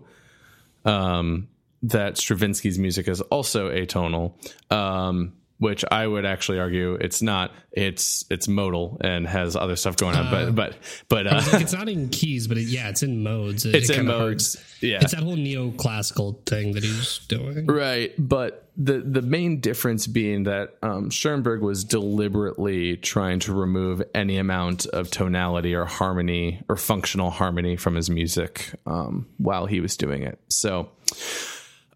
um, 0.85 1.49
that 1.83 2.14
Stravinsky's 2.14 2.78
music 2.78 3.09
is 3.09 3.21
also 3.21 3.69
atonal, 3.69 4.35
um, 4.73 5.33
which 5.59 5.85
I 5.91 6.07
would 6.07 6.27
actually 6.27 6.59
argue 6.59 6.95
it's 6.95 7.23
not. 7.23 7.53
It's 7.73 8.25
it's 8.31 8.49
modal 8.49 8.99
and 9.01 9.27
has 9.27 9.57
other 9.57 9.77
stuff 9.77 9.97
going 9.97 10.17
on. 10.17 10.27
Uh, 10.27 10.51
but 10.51 10.55
but 10.55 10.77
but 11.09 11.27
uh, 11.27 11.43
like 11.53 11.63
it's 11.63 11.73
not 11.73 11.89
in 11.89 12.09
keys, 12.09 12.47
but 12.49 12.59
it, 12.59 12.65
yeah, 12.65 12.89
it's 12.89 13.03
in 13.03 13.23
modes. 13.23 13.65
It, 13.65 13.75
it's 13.75 13.91
it 13.91 13.99
in 13.99 14.07
modes. 14.07 14.55
Hurts. 14.55 14.83
Yeah, 14.83 14.99
it's 15.01 15.13
that 15.13 15.23
whole 15.23 15.37
neoclassical 15.37 16.45
thing 16.47 16.73
that 16.73 16.85
he's 16.85 17.19
doing. 17.29 17.67
Right, 17.67 18.13
but 18.19 18.67
the 18.77 18.99
the 18.99 19.23
main 19.23 19.61
difference 19.61 20.07
being 20.07 20.45
that 20.45 20.77
um, 20.83 21.11
Schoenberg 21.11 21.63
was 21.63 21.85
deliberately 21.85 22.97
trying 22.97 23.41
to 23.41 23.55
remove 23.55 24.03
any 24.15 24.37
amount 24.37 24.87
of 24.87 25.11
tonality 25.11 25.75
or 25.75 25.87
harmony 25.87 26.63
or 26.69 26.77
functional 26.77 27.31
harmony 27.31 27.77
from 27.77 27.95
his 27.95 28.11
music 28.11 28.73
um, 28.87 29.27
while 29.39 29.67
he 29.67 29.81
was 29.81 29.97
doing 29.97 30.23
it. 30.23 30.39
So, 30.49 30.91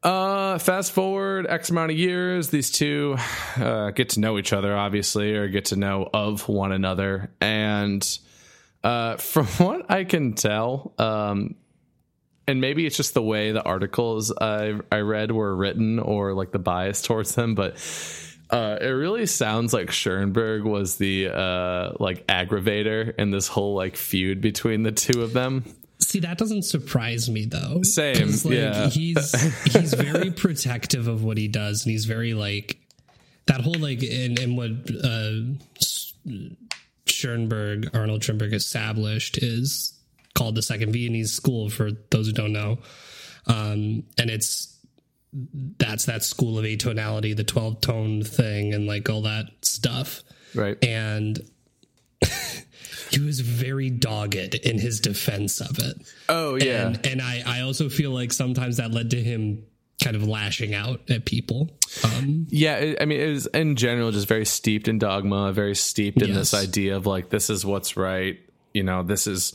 uh, 0.03 0.59
fast 0.59 0.93
forward 0.93 1.47
X 1.47 1.71
amount 1.71 1.93
of 1.93 1.99
years, 1.99 2.49
these 2.49 2.71
two 2.71 3.17
uh, 3.57 3.91
get 3.91 4.11
to 4.11 4.21
know 4.21 4.39
each 4.39 4.53
other, 4.53 4.77
obviously, 4.77 5.35
or 5.37 5.49
get 5.49 5.67
to 5.67 5.77
know 5.77 6.09
of 6.13 6.49
one 6.49 6.73
another, 6.73 7.31
and 7.41 8.19
uh, 8.83 9.17
from 9.19 9.47
what 9.47 9.91
I 9.91 10.05
can 10.05 10.35
tell, 10.35 10.95
um, 10.99 11.55
and 12.47 12.61
maybe 12.61 12.87
it's 12.87 12.97
just 12.97 13.15
the 13.15 13.23
way 13.23 13.53
the 13.53 13.63
articles 13.63 14.33
I 14.33 14.81
I 14.91 14.99
read 15.01 15.33
were 15.33 15.55
written 15.55 15.99
or 15.99 16.35
like 16.35 16.51
the 16.51 16.59
bias 16.59 17.03
towards 17.03 17.35
them, 17.35 17.55
but 17.55 17.77
uh, 18.51 18.79
it 18.81 18.89
really 18.89 19.27
sounds 19.27 19.73
like 19.73 19.91
Schoenberg 19.91 20.65
was 20.65 20.97
the 20.97 21.29
uh, 21.29 21.93
like 22.01 22.27
aggravator 22.27 23.15
in 23.17 23.31
this 23.31 23.47
whole 23.47 23.75
like 23.75 23.97
feud 23.97 24.41
between 24.41 24.83
the 24.83 24.93
two 24.93 25.23
of 25.23 25.33
them. 25.33 25.65
See, 26.11 26.19
that 26.19 26.39
doesn't 26.39 26.63
surprise 26.63 27.31
me 27.31 27.45
though. 27.45 27.83
Same, 27.85 28.31
like, 28.31 28.45
yeah. 28.47 28.89
He's 28.89 29.33
he's 29.73 29.95
very 29.95 30.33
protective 30.33 31.07
of 31.07 31.23
what 31.23 31.39
he 31.39 31.47
does, 31.47 31.85
and 31.85 31.93
he's 31.93 32.05
very 32.05 32.35
like 32.35 32.81
that 33.47 33.61
whole 33.61 33.79
like 33.79 34.03
and 34.03 34.37
and 34.37 34.57
what 34.57 34.73
uh, 35.05 36.33
Schoenberg 37.07 37.91
Arnold 37.95 38.25
Schoenberg 38.25 38.53
established 38.53 39.39
is 39.39 39.97
called 40.35 40.57
the 40.57 40.63
Second 40.63 40.93
Viennese 40.93 41.33
School 41.33 41.71
for 41.71 41.93
those 42.11 42.27
who 42.27 42.33
don't 42.33 42.53
know. 42.53 42.81
Um, 43.47 44.03
and 44.19 44.31
it's 44.31 44.81
that's 45.79 46.07
that 46.07 46.25
school 46.25 46.59
of 46.59 46.65
atonality, 46.65 47.37
the 47.37 47.45
12 47.45 47.81
tone 47.83 48.25
thing, 48.25 48.75
and 48.75 48.89
like 48.89 49.09
all 49.09 49.23
that 49.23 49.45
stuff. 49.63 50.25
Right. 50.57 50.77
And 50.85 51.39
he 53.11 53.21
was 53.21 53.41
very 53.41 53.91
dogged 53.91 54.55
in 54.55 54.79
his 54.79 55.01
defense 55.01 55.61
of 55.61 55.79
it. 55.79 55.97
Oh, 56.29 56.57
yeah. 56.57 56.87
And, 56.87 57.07
and 57.07 57.23
I, 57.23 57.43
I 57.47 57.61
also 57.63 57.89
feel 57.89 58.13
like 58.13 58.33
sometimes 58.33 58.77
that 58.77 58.93
led 58.93 59.11
to 59.11 59.23
him 59.23 59.65
kind 60.03 60.17
of 60.17 60.27
lashing 60.27 60.75
out 60.75 61.11
at 61.11 61.25
people. 61.25 61.71
Um, 62.05 62.47
yeah, 62.49 62.95
I 63.01 63.05
mean, 63.05 63.21
it 63.21 63.31
was 63.31 63.47
in 63.49 63.77
general 63.77 64.11
just 64.13 64.29
very 64.29 64.47
steeped 64.47 64.89
in 64.89 64.99
dogma, 64.99 65.53
very 65.53 65.75
steeped 65.75 66.23
in 66.23 66.29
yes. 66.29 66.37
this 66.37 66.55
idea 66.55 66.97
of 66.97 67.07
like, 67.07 67.29
this 67.29 67.51
is 67.51 67.67
what's 67.67 67.97
right 67.97 68.39
you 68.73 68.83
know 68.83 69.03
this 69.03 69.27
is 69.27 69.53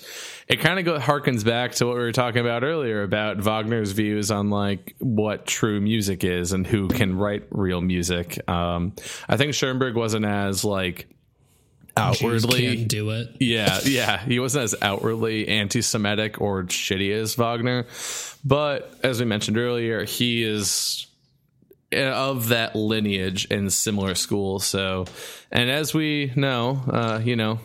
it 0.48 0.58
kind 0.58 0.80
of 0.80 0.86
go 0.86 0.98
harkens 1.00 1.46
back 1.46 1.72
to 1.74 1.86
what 1.86 1.96
we 1.96 2.02
were 2.02 2.12
talking 2.12 2.42
about 2.42 2.64
earlier 2.64 3.04
about 3.04 3.42
wagner's 3.44 3.92
views 3.92 4.30
on 4.32 4.50
like 4.50 4.96
what 5.00 5.46
true 5.46 5.80
music 5.80 6.24
is 6.24 6.52
and 6.52 6.68
who 6.68 6.88
can 6.88 7.18
write 7.18 7.44
real 7.52 7.82
music 7.82 8.38
um 8.50 8.94
i 9.30 9.38
think 9.38 9.54
schoenberg 9.54 9.96
wasn't 9.96 10.26
as 10.26 10.66
like 10.66 11.08
outwardly 11.98 12.84
do 12.84 13.10
it 13.12 13.30
yeah 13.40 13.80
yeah 13.86 14.20
he 14.20 14.40
wasn't 14.40 14.64
as 14.64 14.76
outwardly 14.82 15.48
anti-semitic 15.48 16.42
or 16.42 16.64
shitty 16.64 17.12
as 17.12 17.36
wagner 17.36 17.86
but 18.44 18.94
as 19.04 19.20
we 19.20 19.26
mentioned 19.26 19.58
earlier 19.58 20.04
he 20.04 20.44
is 20.44 21.08
of 21.94 22.50
that 22.50 22.76
lineage 22.76 23.46
in 23.46 23.70
similar 23.70 24.16
school. 24.16 24.60
so 24.60 25.06
and 25.52 25.70
as 25.70 25.94
we 25.94 26.34
know 26.36 26.82
uh 26.92 27.22
you 27.24 27.36
know 27.36 27.60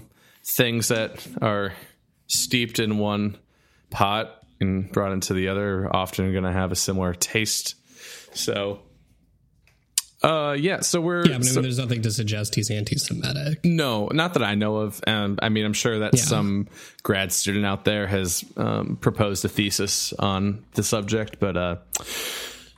things 0.45 0.89
that 0.89 1.27
are 1.43 1.73
steeped 2.29 2.79
in 2.79 2.99
one 2.99 3.37
pot 3.91 4.41
and 4.61 4.91
brought 4.93 5.13
into 5.13 5.35
the 5.35 5.49
other 5.49 5.87
are 5.87 5.97
often 5.97 6.31
going 6.33 6.45
to 6.45 6.53
have 6.53 6.73
a 6.73 6.77
similar 6.77 7.15
taste. 7.15 7.75
So, 8.35 8.81
uh, 10.23 10.57
yeah. 10.59 10.81
So 10.81 11.01
we're 11.01 11.27
yeah. 11.27 11.39
But 11.39 11.49
I 11.49 11.55
mean, 11.55 11.63
there's 11.63 11.79
nothing 11.79 12.03
to 12.03 12.11
suggest 12.11 12.55
he's 12.55 12.71
anti-Semitic. 12.71 13.65
No, 13.65 14.09
not 14.13 14.35
that 14.35 14.43
I 14.43 14.55
know 14.55 14.77
of. 14.77 15.01
Um, 15.07 15.39
I 15.41 15.49
mean, 15.49 15.65
I'm 15.65 15.73
sure 15.73 16.01
that 16.01 16.15
yeah. 16.15 16.23
some 16.23 16.69
grad 17.03 17.33
student 17.33 17.65
out 17.65 17.85
there 17.85 18.07
has 18.07 18.45
um, 18.57 18.97
proposed 19.01 19.45
a 19.45 19.49
thesis 19.49 20.13
on 20.15 20.65
the 20.75 20.83
subject, 20.83 21.41
but 21.41 21.57
uh, 21.57 21.77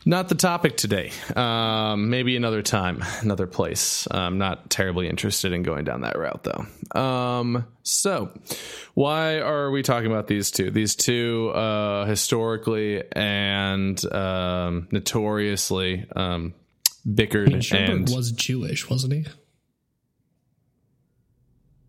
not 0.04 0.28
the 0.28 0.34
topic 0.34 0.76
today. 0.76 1.11
Um, 1.34 2.11
maybe 2.11 2.37
another 2.37 2.62
time, 2.62 3.04
another 3.20 3.46
place. 3.46 4.06
I'm 4.11 4.38
not 4.38 4.70
terribly 4.70 5.08
interested 5.08 5.52
in 5.52 5.62
going 5.62 5.84
down 5.84 6.02
that 6.02 6.18
route, 6.18 6.44
though. 6.44 7.00
Um, 7.00 7.66
so, 7.82 8.30
why 8.94 9.40
are 9.40 9.70
we 9.70 9.82
talking 9.82 10.11
about 10.11 10.26
these 10.26 10.50
two? 10.50 10.70
These 10.70 10.96
two, 10.96 11.50
uh, 11.50 12.04
historically 12.06 13.02
and 13.12 14.04
um, 14.12 14.88
notoriously 14.90 16.06
um, 16.14 16.54
bickered. 17.06 17.49
I 17.49 17.78
mean, 17.78 17.90
and 17.90 18.11
was 18.11 18.32
Jewish, 18.32 18.88
wasn't 18.88 19.12
he? 19.14 19.26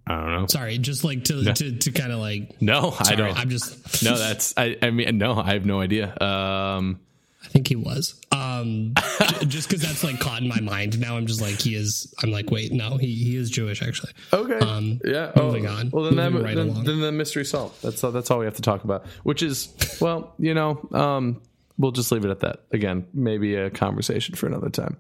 I 0.06 0.16
don't 0.16 0.34
know. 0.34 0.48
Sorry, 0.48 0.78
just 0.78 1.04
like 1.04 1.24
to 1.26 1.44
no. 1.44 1.54
to, 1.54 1.78
to 1.78 1.92
kind 1.92 2.12
of 2.12 2.20
like. 2.20 2.62
No, 2.62 2.92
sorry, 2.92 3.14
I 3.14 3.16
don't. 3.16 3.40
I'm 3.40 3.50
just. 3.50 4.04
no, 4.04 4.18
that's. 4.18 4.54
I. 4.58 4.78
I 4.82 4.92
mean, 4.92 5.18
no, 5.18 5.36
I 5.36 5.54
have 5.54 5.66
no 5.66 5.80
idea. 5.80 6.10
Um, 6.22 7.00
I 7.44 7.48
think 7.48 7.68
he 7.68 7.76
was. 7.76 8.20
Um, 8.32 8.94
j- 8.96 9.46
just 9.46 9.70
because 9.70 9.82
that's 9.82 10.04
like 10.04 10.20
caught 10.20 10.42
in 10.42 10.48
my 10.48 10.60
mind. 10.60 11.00
Now 11.00 11.18
I'm 11.18 11.26
just 11.26 11.42
like 11.42 11.60
he 11.60 11.76
is. 11.76 12.14
I'm 12.22 12.32
like, 12.32 12.52
wait, 12.52 12.74
no, 12.74 12.98
he 12.98 13.14
he 13.14 13.38
is 13.38 13.50
Jewish 13.50 13.82
actually. 13.82 14.12
Okay. 14.34 14.60
Um, 14.60 15.00
yeah. 15.06 15.32
Moving 15.36 15.68
oh, 15.68 15.72
on. 15.72 15.90
Well, 15.92 16.04
then 16.06 16.16
that, 16.18 16.34
right 16.34 16.56
then, 16.56 16.70
along. 16.70 16.84
then 16.84 17.00
the 17.00 17.12
mystery 17.12 17.46
solved. 17.46 17.82
That's 17.82 18.04
all, 18.04 18.12
that's 18.12 18.30
all 18.32 18.40
we 18.40 18.46
have 18.46 18.56
to 18.56 18.62
talk 18.62 18.84
about. 18.84 19.06
Which 19.24 19.42
is, 19.44 19.74
well, 20.02 20.34
you 20.38 20.54
know, 20.54 20.88
um, 20.92 21.42
we'll 21.78 21.92
just 21.92 22.12
leave 22.12 22.26
it 22.26 22.32
at 22.32 22.42
that. 22.42 22.62
Again, 22.72 23.08
maybe 23.14 23.56
a 23.56 23.70
conversation 23.70 24.36
for 24.36 24.48
another 24.48 24.70
time. 24.70 24.98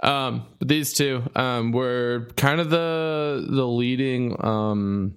Um, 0.00 0.46
but 0.58 0.68
these 0.68 0.92
two 0.92 1.22
um, 1.34 1.72
were 1.72 2.28
kind 2.36 2.60
of 2.60 2.70
the 2.70 3.46
the 3.48 3.66
leading 3.66 4.36
um, 4.44 5.14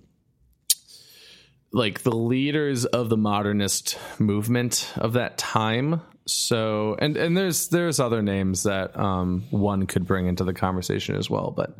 like 1.71 2.01
the 2.01 2.15
leaders 2.15 2.85
of 2.85 3.09
the 3.09 3.17
modernist 3.17 3.97
movement 4.19 4.91
of 4.95 5.13
that 5.13 5.37
time. 5.37 6.01
so 6.25 6.95
and 6.99 7.15
and 7.15 7.37
there's 7.37 7.69
there's 7.69 7.99
other 7.99 8.21
names 8.21 8.63
that 8.63 8.97
um, 8.99 9.43
one 9.49 9.85
could 9.85 10.05
bring 10.05 10.27
into 10.27 10.43
the 10.43 10.53
conversation 10.53 11.15
as 11.15 11.29
well 11.29 11.51
but 11.51 11.79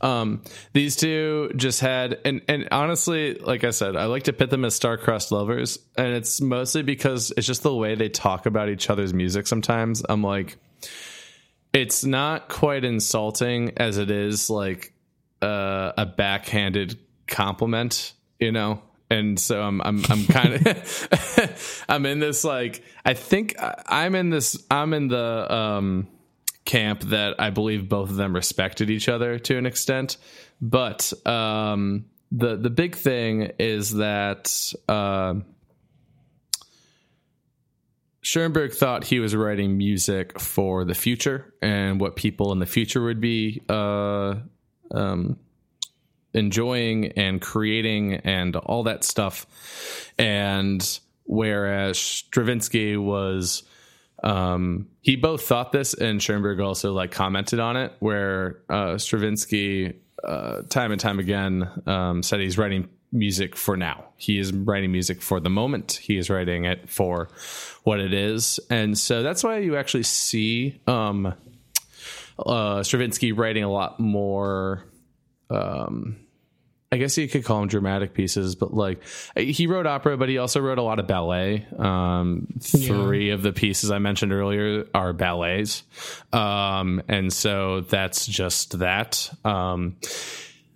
um, 0.00 0.42
these 0.72 0.94
two 0.96 1.50
just 1.56 1.80
had 1.80 2.18
and 2.24 2.40
and 2.46 2.68
honestly 2.70 3.34
like 3.34 3.64
i 3.64 3.70
said 3.70 3.96
i 3.96 4.04
like 4.04 4.22
to 4.24 4.32
pit 4.32 4.50
them 4.50 4.64
as 4.64 4.74
star-crossed 4.74 5.32
lovers 5.32 5.80
and 5.96 6.14
it's 6.14 6.40
mostly 6.40 6.82
because 6.82 7.32
it's 7.36 7.46
just 7.46 7.64
the 7.64 7.74
way 7.74 7.96
they 7.96 8.08
talk 8.08 8.46
about 8.46 8.68
each 8.68 8.88
other's 8.88 9.12
music 9.12 9.46
sometimes 9.48 10.04
i'm 10.08 10.22
like 10.22 10.58
it's 11.72 12.04
not 12.04 12.48
quite 12.48 12.84
insulting 12.84 13.72
as 13.78 13.98
it 13.98 14.10
is 14.10 14.48
like 14.48 14.92
uh, 15.42 15.92
a 15.96 16.06
backhanded 16.06 16.98
compliment 17.26 18.12
you 18.38 18.52
know 18.52 18.80
and 19.10 19.38
so 19.38 19.62
I'm 19.62 19.80
I'm 19.80 20.02
I'm 20.08 20.26
kind 20.26 20.66
of 20.66 21.84
I'm 21.88 22.06
in 22.06 22.18
this 22.18 22.44
like 22.44 22.82
I 23.04 23.14
think 23.14 23.54
I'm 23.58 24.14
in 24.14 24.30
this 24.30 24.62
I'm 24.70 24.92
in 24.92 25.08
the 25.08 25.52
um 25.52 26.08
camp 26.64 27.00
that 27.04 27.40
I 27.40 27.50
believe 27.50 27.88
both 27.88 28.10
of 28.10 28.16
them 28.16 28.34
respected 28.34 28.90
each 28.90 29.08
other 29.08 29.38
to 29.38 29.56
an 29.56 29.66
extent, 29.66 30.16
but 30.60 31.12
um 31.26 32.04
the 32.32 32.56
the 32.56 32.70
big 32.70 32.94
thing 32.94 33.52
is 33.58 33.94
that 33.94 34.72
uh, 34.88 35.34
Schoenberg 38.20 38.72
thought 38.72 39.04
he 39.04 39.20
was 39.20 39.34
writing 39.34 39.78
music 39.78 40.38
for 40.38 40.84
the 40.84 40.94
future 40.94 41.54
and 41.62 42.00
what 42.00 42.16
people 42.16 42.52
in 42.52 42.58
the 42.58 42.66
future 42.66 43.02
would 43.02 43.20
be 43.20 43.62
uh, 43.68 44.34
um, 44.90 45.38
enjoying 46.34 47.12
and 47.12 47.40
creating 47.40 48.14
and 48.14 48.56
all 48.56 48.84
that 48.84 49.04
stuff. 49.04 49.46
And 50.18 51.00
whereas 51.24 51.98
Stravinsky 51.98 52.96
was, 52.96 53.62
um, 54.22 54.88
he 55.00 55.16
both 55.16 55.42
thought 55.42 55.72
this, 55.72 55.94
and 55.94 56.22
Schoenberg 56.22 56.60
also 56.60 56.92
like 56.92 57.10
commented 57.10 57.60
on 57.60 57.76
it, 57.76 57.92
where 58.00 58.60
uh, 58.68 58.98
Stravinsky, 58.98 59.94
uh, 60.24 60.62
time 60.68 60.92
and 60.92 61.00
time 61.00 61.18
again, 61.18 61.68
um, 61.86 62.22
said 62.22 62.40
he's 62.40 62.58
writing 62.58 62.88
music 63.12 63.56
for 63.56 63.76
now. 63.76 64.04
He 64.16 64.38
is 64.38 64.52
writing 64.52 64.92
music 64.92 65.22
for 65.22 65.40
the 65.40 65.48
moment. 65.48 65.92
He 66.02 66.18
is 66.18 66.28
writing 66.28 66.64
it 66.64 66.90
for 66.90 67.28
what 67.84 68.00
it 68.00 68.12
is, 68.12 68.58
and 68.68 68.98
so 68.98 69.22
that's 69.22 69.44
why 69.44 69.58
you 69.58 69.76
actually 69.76 70.02
see 70.02 70.80
um, 70.86 71.32
uh, 72.38 72.82
Stravinsky 72.82 73.32
writing 73.32 73.64
a 73.64 73.70
lot 73.70 74.00
more 74.00 74.84
um, 75.50 76.16
I 76.90 76.96
guess 76.96 77.18
you 77.18 77.28
could 77.28 77.44
call 77.44 77.60
them 77.60 77.68
dramatic 77.68 78.14
pieces, 78.14 78.54
but 78.54 78.72
like 78.72 79.02
he 79.36 79.66
wrote 79.66 79.86
opera, 79.86 80.16
but 80.16 80.30
he 80.30 80.38
also 80.38 80.60
wrote 80.60 80.78
a 80.78 80.82
lot 80.82 80.98
of 80.98 81.06
ballet. 81.06 81.66
Um, 81.76 82.46
three 82.60 83.28
yeah. 83.28 83.34
of 83.34 83.42
the 83.42 83.52
pieces 83.52 83.90
I 83.90 83.98
mentioned 83.98 84.32
earlier 84.32 84.86
are 84.94 85.12
ballets. 85.12 85.82
Um, 86.32 87.02
and 87.08 87.30
so 87.30 87.82
that's 87.82 88.26
just 88.26 88.78
that. 88.78 89.30
Um, 89.44 89.96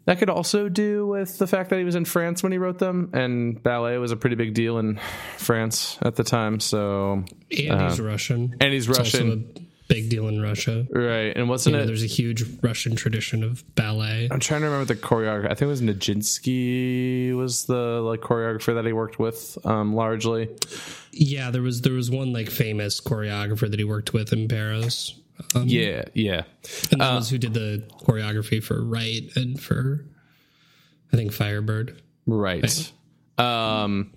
that 0.04 0.18
could 0.18 0.28
also 0.28 0.68
do 0.68 1.06
with 1.06 1.38
the 1.38 1.46
fact 1.46 1.70
that 1.70 1.78
he 1.78 1.84
was 1.84 1.94
in 1.94 2.04
France 2.04 2.42
when 2.42 2.52
he 2.52 2.58
wrote 2.58 2.78
them, 2.78 3.10
and 3.14 3.62
ballet 3.62 3.96
was 3.98 4.10
a 4.10 4.16
pretty 4.16 4.36
big 4.36 4.52
deal 4.52 4.78
in 4.78 5.00
France 5.38 5.96
at 6.02 6.16
the 6.16 6.24
time. 6.24 6.60
So, 6.60 7.24
and 7.50 7.70
uh, 7.70 7.88
he's 7.88 8.00
Russian, 8.00 8.56
and 8.60 8.72
he's 8.72 8.88
it's 8.88 8.98
Russian 8.98 9.68
big 9.88 10.08
deal 10.08 10.28
in 10.28 10.40
Russia. 10.40 10.86
Rite. 10.90 11.36
And 11.36 11.48
wasn't 11.48 11.74
you 11.74 11.78
know, 11.78 11.84
it? 11.84 11.86
There's 11.86 12.02
a 12.02 12.06
huge 12.06 12.44
Russian 12.62 12.96
tradition 12.96 13.42
of 13.44 13.62
ballet. 13.74 14.28
I'm 14.30 14.40
trying 14.40 14.60
to 14.62 14.66
remember 14.66 14.86
the 14.86 15.00
choreographer. 15.00 15.46
I 15.46 15.48
think 15.48 15.62
it 15.62 15.66
was 15.66 15.82
Nijinsky 15.82 17.36
was 17.36 17.66
the 17.66 18.00
like 18.00 18.20
choreographer 18.20 18.74
that 18.74 18.86
he 18.86 18.92
worked 18.92 19.18
with 19.18 19.58
um, 19.64 19.94
largely. 19.94 20.48
Yeah, 21.12 21.50
there 21.50 21.62
was 21.62 21.82
there 21.82 21.92
was 21.92 22.10
one 22.10 22.32
like 22.32 22.48
famous 22.48 23.00
choreographer 23.00 23.70
that 23.70 23.78
he 23.78 23.84
worked 23.84 24.12
with 24.12 24.32
in 24.32 24.48
Paris. 24.48 25.18
Um, 25.54 25.64
yeah, 25.66 26.04
yeah. 26.14 26.42
And 26.90 27.00
that 27.00 27.12
uh, 27.12 27.16
was 27.16 27.30
who 27.30 27.38
did 27.38 27.54
the 27.54 27.84
choreography 28.02 28.62
for 28.62 28.82
Right 28.82 29.30
and 29.36 29.60
for 29.60 30.06
I 31.12 31.16
think 31.16 31.32
Firebird. 31.32 32.00
Right. 32.26 32.92
Um 33.38 34.12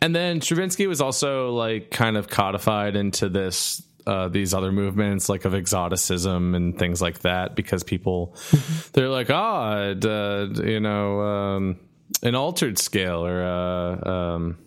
and 0.00 0.14
then 0.14 0.40
Stravinsky 0.40 0.86
was 0.86 1.00
also 1.00 1.52
like 1.52 1.90
kind 1.90 2.16
of 2.16 2.28
codified 2.28 2.96
into 2.96 3.28
this 3.28 3.82
uh, 4.06 4.28
these 4.28 4.54
other 4.54 4.72
movements 4.72 5.28
like 5.28 5.44
of 5.44 5.54
exoticism 5.54 6.54
and 6.54 6.78
things 6.78 7.00
like 7.00 7.20
that 7.20 7.54
because 7.54 7.82
people 7.82 8.34
they're 8.92 9.08
like 9.08 9.30
oh 9.30 9.34
uh, 9.34 10.62
you 10.62 10.80
know 10.80 11.20
um, 11.20 11.78
an 12.22 12.34
altered 12.34 12.78
scale 12.78 13.24
or 13.24 13.42
uh, 13.42 14.10
um, 14.10 14.58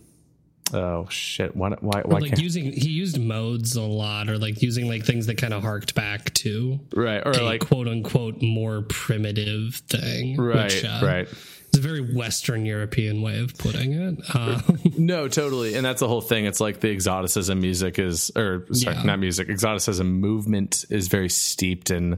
oh 0.73 1.07
shit 1.09 1.55
why 1.55 1.69
why, 1.79 2.01
why 2.05 2.19
like 2.19 2.39
using 2.39 2.71
he 2.71 2.89
used 2.89 3.19
modes 3.19 3.75
a 3.75 3.81
lot 3.81 4.29
or 4.29 4.37
like 4.37 4.61
using 4.61 4.87
like 4.87 5.05
things 5.05 5.27
that 5.27 5.37
kind 5.37 5.53
of 5.53 5.61
harked 5.61 5.95
back 5.95 6.33
to 6.33 6.79
right 6.93 7.21
or 7.25 7.33
like 7.33 7.61
quote 7.61 7.87
unquote 7.87 8.41
more 8.41 8.81
primitive 8.83 9.75
thing 9.87 10.37
right 10.37 10.73
which, 10.73 10.85
uh, 10.85 11.01
right 11.03 11.27
it's 11.75 11.85
a 11.85 11.87
very 11.87 12.13
Western 12.13 12.65
European 12.65 13.21
way 13.21 13.39
of 13.39 13.57
putting 13.57 13.91
it. 13.91 14.19
Uh, 14.33 14.61
no, 14.97 15.27
totally, 15.27 15.75
and 15.75 15.85
that's 15.85 15.99
the 15.99 16.07
whole 16.07 16.21
thing. 16.21 16.45
It's 16.45 16.61
like 16.61 16.79
the 16.79 16.89
exoticism 16.89 17.59
music 17.59 17.99
is, 17.99 18.31
or 18.33 18.65
sorry, 18.71 18.95
yeah. 18.95 19.03
not 19.03 19.19
music. 19.19 19.49
Exoticism 19.49 20.21
movement 20.21 20.85
is 20.89 21.09
very 21.09 21.27
steeped 21.29 21.91
in 21.91 22.17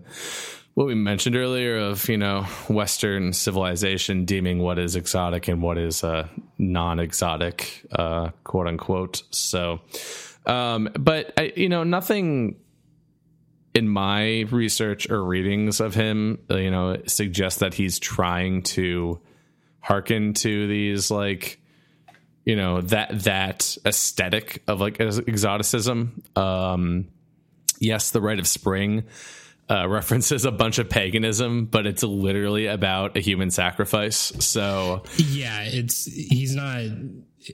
what 0.76 0.86
we 0.86 0.94
mentioned 0.94 1.36
earlier 1.36 1.76
of 1.78 2.08
you 2.08 2.18
know 2.18 2.44
Western 2.70 3.34
civilization 3.34 4.26
deeming 4.26 4.60
what 4.60 4.78
is 4.78 4.96
exotic 4.96 5.48
and 5.48 5.64
what 5.64 5.80
is 5.80 6.04
uh, 6.04 6.28
non-exotic, 6.60 7.84
uh, 7.94 8.30
quote 8.44 8.68
unquote. 8.68 9.24
So, 9.32 9.80
um, 10.46 10.90
but 11.00 11.34
I, 11.36 11.52
you 11.56 11.70
know, 11.70 11.84
nothing 11.84 12.58
in 13.74 13.90
my 13.90 14.42
research 14.52 15.10
or 15.10 15.24
readings 15.24 15.80
of 15.80 15.96
him, 15.96 16.38
you 16.48 16.70
know, 16.70 17.02
suggests 17.08 17.60
that 17.62 17.74
he's 17.74 17.98
trying 17.98 18.62
to 18.62 19.20
hearken 19.88 20.34
to 20.34 20.68
these 20.68 21.10
like 21.10 21.62
you 22.44 22.58
know 22.58 22.82
that 22.82 23.24
that 23.24 23.78
aesthetic 23.86 24.62
of 24.68 24.82
like 24.82 25.00
exoticism 25.00 26.22
um 26.36 27.08
yes 27.80 28.12
the 28.12 28.20
rite 28.20 28.38
of 28.38 28.46
spring 28.46 29.06
uh, 29.70 29.88
references 29.90 30.46
a 30.46 30.52
bunch 30.52 30.78
of 30.80 30.90
paganism, 30.90 31.66
but 31.66 31.86
it's 31.86 32.02
literally 32.02 32.68
about 32.68 33.18
a 33.18 33.20
human 33.20 33.52
sacrifice. 33.52 34.32
So 34.40 35.04
yeah, 35.18 35.64
it's 35.64 36.06
he's 36.06 36.56
not. 36.56 36.84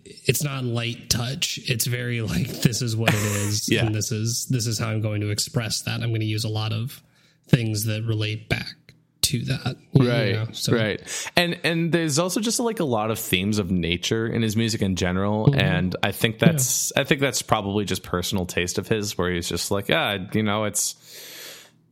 It's 0.06 0.44
not 0.44 0.64
light 0.64 1.10
touch. 1.10 1.60
It's 1.68 1.86
very 1.88 2.22
like 2.22 2.48
this 2.62 2.84
is 2.84 2.96
what 2.96 3.10
it 3.10 3.16
is, 3.16 3.68
yeah. 3.72 3.84
and 3.84 3.96
this 3.96 4.12
is 4.12 4.46
this 4.46 4.68
is 4.68 4.78
how 4.78 4.90
I'm 4.90 5.02
going 5.02 5.22
to 5.22 5.32
express 5.32 5.82
that. 5.82 6.02
I'm 6.02 6.10
going 6.10 6.22
to 6.22 6.28
use 6.28 6.44
a 6.44 6.50
lot 6.50 6.72
of 6.72 7.02
things 7.48 7.86
that 7.86 8.04
relate 8.04 8.48
back 8.48 8.76
to 9.24 9.44
that 9.46 9.78
right 9.96 10.34
know, 10.34 10.48
so. 10.52 10.74
right 10.74 11.32
and 11.36 11.60
and 11.64 11.92
there's 11.92 12.20
also 12.20 12.40
just 12.40 12.60
like 12.60 12.80
a 12.80 12.86
lot 12.86 13.10
of 13.10 13.18
themes 13.18 13.58
of 13.58 13.72
nature 13.72 14.28
in 14.28 14.42
his 14.42 14.56
music 14.56 14.82
in 14.82 14.96
general 14.96 15.48
mm-hmm. 15.48 15.60
and 15.60 15.96
i 16.04 16.12
think 16.12 16.40
that's 16.40 16.92
yeah. 16.96 17.02
i 17.02 17.04
think 17.06 17.22
that's 17.22 17.42
probably 17.42 17.86
just 17.86 18.04
personal 18.04 18.46
taste 18.46 18.78
of 18.78 18.88
his 18.88 19.18
where 19.18 19.32
he's 19.32 19.48
just 19.48 19.72
like 19.72 19.90
ah 19.90 20.18
you 20.34 20.44
know 20.44 20.66
it's 20.66 20.96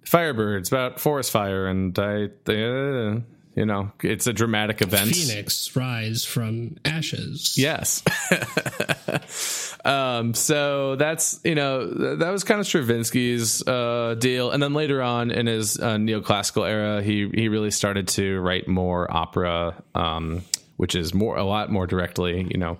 firebirds 0.05 0.67
about 0.67 0.99
forest 0.99 1.31
fire 1.31 1.67
and 1.67 1.97
i 1.97 2.25
uh, 2.51 3.19
you 3.55 3.65
know 3.65 3.91
it's 4.01 4.27
a 4.27 4.33
dramatic 4.33 4.81
event. 4.81 5.15
Phoenix 5.15 5.75
rise 5.75 6.25
from 6.25 6.77
ashes. 6.85 7.57
Yes. 7.57 8.03
Um, 9.83 10.33
so 10.33 10.95
that's 10.95 11.39
you 11.43 11.55
know 11.55 12.15
that 12.17 12.29
was 12.29 12.43
kind 12.43 12.59
of 12.59 12.67
stravinsky's 12.67 13.67
uh, 13.67 14.15
deal. 14.17 14.51
And 14.51 14.61
then 14.61 14.73
later 14.73 15.01
on 15.01 15.31
in 15.31 15.47
his 15.47 15.79
uh, 15.79 15.95
neoclassical 15.95 16.69
era 16.69 17.01
he 17.01 17.29
he 17.33 17.49
really 17.49 17.71
started 17.71 18.07
to 18.09 18.39
write 18.39 18.67
more 18.67 19.11
opera 19.11 19.81
um, 19.95 20.43
which 20.77 20.95
is 20.95 21.13
more 21.13 21.37
a 21.37 21.43
lot 21.43 21.71
more 21.71 21.87
directly 21.87 22.47
you 22.49 22.57
know 22.57 22.77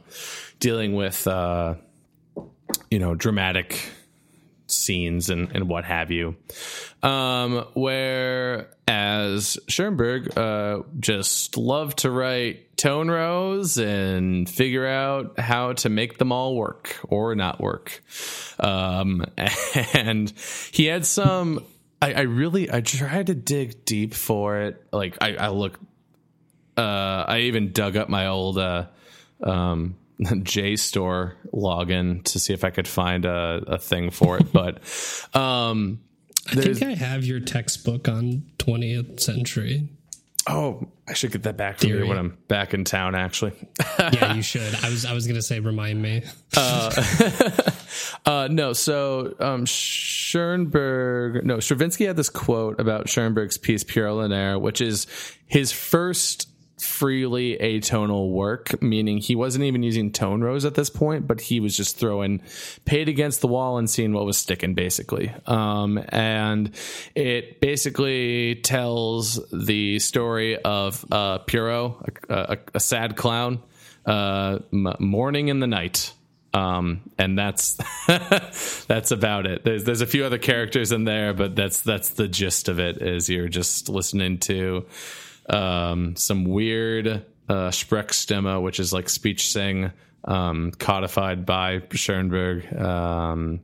dealing 0.60 0.94
with 0.94 1.26
uh, 1.28 1.76
you 2.90 3.00
know 3.00 3.16
dramatic 3.16 3.80
scenes 4.82 5.30
and, 5.30 5.52
and 5.56 5.70
what 5.70 5.86
have 5.86 6.12
you. 6.12 6.36
Um, 7.04 7.66
whereas 7.74 9.58
Schoenberg 9.68 10.38
uh, 10.38 10.82
just 11.00 11.58
loved 11.58 12.00
to 12.00 12.12
write 12.12 12.78
tone 12.78 13.10
rows 13.10 13.78
and 13.78 14.50
figure 14.50 14.88
out 14.88 15.40
how 15.40 15.74
to 15.74 15.90
make 15.90 16.18
them 16.18 16.32
all 16.32 16.56
work 16.56 16.98
or 17.08 17.36
not 17.36 17.62
work. 17.62 18.04
Um, 18.60 19.26
and 19.94 20.32
he 20.72 20.86
had 20.86 21.06
some. 21.06 21.66
I, 22.02 22.14
I, 22.14 22.22
really 22.22 22.72
I 22.72 22.82
tried 22.82 23.28
to 23.28 23.36
dig 23.36 23.86
deep 23.86 24.16
for 24.16 24.58
it. 24.62 24.84
Like 24.92 25.18
I, 25.22 25.36
I 25.36 25.48
look. 25.50 25.80
Uh, 26.76 27.26
I 27.28 27.40
even 27.42 27.72
dug 27.74 27.98
up 27.98 28.10
my 28.10 28.28
old 28.28 28.58
uh, 28.58 28.88
um, 29.44 29.96
JSTOR 30.26 31.34
login 31.54 32.24
to 32.26 32.40
see 32.40 32.54
if 32.54 32.64
I 32.64 32.70
could 32.70 32.88
find 32.88 33.26
a, 33.26 33.64
a 33.68 33.78
thing 33.78 34.12
for 34.12 34.38
it. 34.38 34.54
But 34.54 34.78
um, 35.34 36.00
I 36.50 36.56
think 36.56 36.84
I 36.84 36.94
have 36.94 37.24
your 37.24 37.40
textbook 37.40 38.08
on 38.08 38.44
20th 38.60 39.20
century. 39.20 39.90
Oh, 40.48 40.88
I 41.08 41.14
should 41.14 41.32
get 41.32 41.44
that 41.44 41.56
back 41.56 41.78
Theory. 41.78 42.04
you 42.04 42.08
when 42.08 42.18
I'm 42.18 42.38
back 42.48 42.74
in 42.74 42.84
town. 42.84 43.14
Actually, 43.14 43.54
yeah, 44.00 44.34
you 44.36 44.42
should. 44.42 44.74
I 44.84 44.90
was 44.90 45.06
I 45.06 45.14
was 45.14 45.28
gonna 45.28 45.42
say 45.42 45.60
remind 45.60 46.02
me. 46.02 46.24
uh, 48.26 48.48
no. 48.50 48.74
So 48.74 49.36
um, 49.40 49.66
Schoenberg, 49.66 51.46
no, 51.46 51.60
Stravinsky 51.60 52.06
had 52.06 52.16
this 52.16 52.30
quote 52.30 52.80
about 52.80 53.08
Schoenberg's 53.08 53.60
piece 53.60 53.84
Pierrot 53.84 54.16
Lunaire, 54.16 54.60
which 54.60 54.82
is 54.82 55.06
his 55.46 55.72
first 55.72 56.48
freely 56.82 57.58
atonal 57.58 58.32
work, 58.32 58.82
meaning 58.82 59.18
he 59.18 59.36
wasn't 59.36 59.64
even 59.64 59.84
using 59.84 60.12
tone 60.12 60.42
rows 60.42 60.66
at 60.66 60.76
this 60.76 60.90
point, 60.90 61.28
but 61.28 61.42
he 61.42 61.60
was 61.60 61.76
just 61.78 61.98
throwing 61.98 62.42
paid 62.86 63.08
against 63.10 63.42
the 63.42 63.48
wall 63.48 63.78
and 63.78 63.90
seeing 63.90 64.14
what 64.14 64.26
was 64.26 64.38
sticking, 64.38 64.74
basically. 64.74 65.34
Um, 65.46 66.04
and 66.10 66.72
it 67.16 67.62
basically 67.62 68.56
tells 68.56 69.40
the 69.52 70.00
story 70.00 70.58
of 70.58 71.06
uh, 71.12 71.40
Pierrot, 71.40 71.94
a, 72.30 72.36
a, 72.36 72.58
a 72.76 72.80
sad 72.80 73.16
clown, 73.16 73.62
uh, 74.06 74.60
m- 74.74 74.96
mourning 75.00 75.50
in 75.50 75.60
the 75.60 75.68
night. 75.68 76.14
Um, 76.54 77.10
and 77.18 77.38
that's 77.38 77.78
that's 78.88 79.12
about 79.12 79.46
it. 79.46 79.64
There's 79.64 79.86
there's 79.86 80.02
a 80.02 80.06
few 80.06 80.26
other 80.26 80.38
characters 80.38 80.92
in 80.92 81.06
there, 81.06 81.34
but 81.34 81.56
that's 81.56 81.82
that's 81.82 82.10
the 82.10 82.28
gist 82.28 82.68
of 82.68 82.78
it. 82.78 83.02
Is 83.02 83.30
you're 83.30 83.48
just 83.48 83.88
listening 83.88 84.40
to 84.40 84.86
um, 85.52 86.16
some 86.16 86.46
weird 86.46 87.08
uh, 87.08 87.70
Sprechstimme, 87.70 88.62
which 88.62 88.80
is 88.80 88.94
like 88.94 89.10
speech 89.10 89.52
sing, 89.52 89.92
um, 90.24 90.72
codified 90.72 91.46
by 91.46 91.82
Schoenberg. 91.92 92.74
Um, 92.74 93.62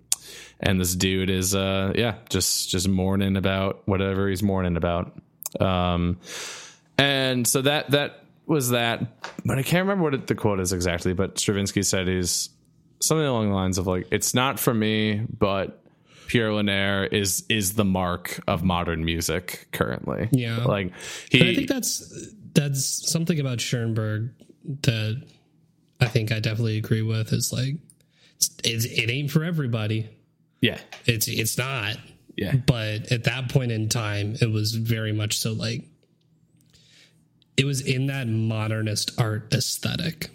and 0.60 0.80
this 0.80 0.96
dude 0.96 1.30
is, 1.30 1.56
uh, 1.56 1.94
yeah, 1.96 2.16
just 2.30 2.70
just 2.70 2.88
mourning 2.88 3.38
about 3.38 3.84
whatever 3.86 4.28
he's 4.28 4.44
mourning 4.44 4.76
about. 4.76 5.18
Um, 5.60 6.20
and 6.98 7.48
so 7.48 7.62
that 7.62 7.92
that 7.92 8.24
was 8.46 8.70
that, 8.70 9.06
but 9.46 9.58
I 9.58 9.64
can't 9.64 9.84
remember 9.84 10.04
what 10.04 10.14
it, 10.14 10.28
the 10.28 10.36
quote 10.36 10.60
is 10.60 10.74
exactly. 10.74 11.14
But 11.14 11.38
Stravinsky 11.38 11.84
said 11.84 12.08
he's 12.08 12.50
something 13.00 13.26
along 13.26 13.50
the 13.50 13.56
lines 13.56 13.78
of 13.78 13.88
like, 13.88 14.08
"It's 14.12 14.34
not 14.34 14.60
for 14.60 14.74
me, 14.74 15.22
but." 15.40 15.84
Pierrot 16.28 16.66
Lunaire 16.66 17.12
is 17.12 17.44
is 17.50 17.74
the 17.74 17.86
mark 17.86 18.40
of 18.48 18.64
modern 18.64 19.04
music 19.06 19.68
currently. 19.72 20.30
Yeah. 20.32 20.64
like 20.66 20.92
But 21.32 21.42
I 21.42 21.56
think 21.56 21.68
that's 21.70 22.32
that's 22.54 23.10
something 23.12 23.40
about 23.40 23.60
Schoenberg 23.62 24.32
that 24.84 25.22
I 26.00 26.06
think 26.08 26.32
I 26.32 26.40
definitely 26.40 26.78
agree 26.78 27.02
with. 27.02 27.32
Is 27.34 27.52
like 27.54 27.76
it's, 28.36 28.50
it's, 28.64 28.86
it 28.86 29.10
ain't 29.10 29.32
for 29.32 29.44
everybody. 29.44 30.10
yeah 30.62 30.80
It's 31.06 31.28
it's 31.28 31.58
not. 31.58 31.98
yeah 32.36 32.56
But 32.56 33.12
at 33.12 33.24
that 33.26 33.50
point 33.50 33.72
in 33.72 33.90
time, 33.90 34.36
it 34.42 34.52
was 34.52 34.74
very 34.74 35.14
much 35.14 35.38
so 35.40 35.54
like 35.54 35.86
it 37.56 37.66
was 37.66 37.82
in 37.82 38.08
that 38.08 38.28
modernist 38.28 39.20
art 39.20 39.52
aesthetic. 39.54 40.30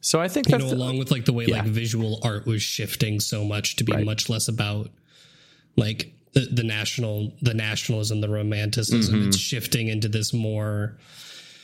So 0.00 0.20
I 0.20 0.28
think 0.28 0.46
You 0.46 0.52
that's 0.52 0.64
know, 0.64 0.70
the- 0.70 0.76
along 0.76 0.98
with 0.98 1.10
like 1.10 1.24
the 1.24 1.32
way 1.32 1.46
Yeah. 1.46 1.62
like 1.62 1.66
visual 1.66 2.20
art 2.22 2.46
was 2.46 2.62
shifting 2.62 3.18
so 3.18 3.44
much 3.44 3.76
to 3.76 3.84
be 3.84 3.92
Right. 3.92 4.04
much 4.04 4.28
less 4.28 4.46
about 4.46 4.90
like 5.78 6.12
the, 6.34 6.40
the 6.52 6.62
national 6.62 7.32
the 7.40 7.54
nationalism, 7.54 8.20
the 8.20 8.28
romanticism. 8.28 9.14
Mm-hmm. 9.14 9.28
It's 9.28 9.38
shifting 9.38 9.88
into 9.88 10.08
this 10.08 10.34
more 10.34 10.98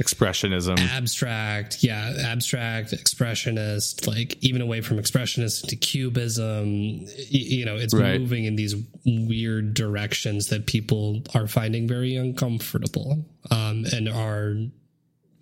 expressionism. 0.01 0.77
abstract 0.91 1.85
yeah 1.85 2.13
abstract 2.19 2.91
expressionist 2.91 4.09
like 4.09 4.37
even 4.43 4.61
away 4.61 4.81
from 4.81 4.97
expressionist 4.99 5.69
to 5.69 5.77
cubism 5.77 7.05
y- 7.05 7.09
you 7.31 7.65
know 7.65 7.77
it's 7.77 7.95
Right. 7.95 8.19
moving 8.21 8.45
in 8.45 8.57
these 8.57 8.75
weird 9.07 9.73
directions 9.75 10.49
that 10.49 10.67
people 10.67 11.23
are 11.33 11.47
finding 11.47 11.87
very 11.87 12.17
uncomfortable 12.17 13.25
um, 13.53 13.85
and 13.93 14.09
are 14.09 14.57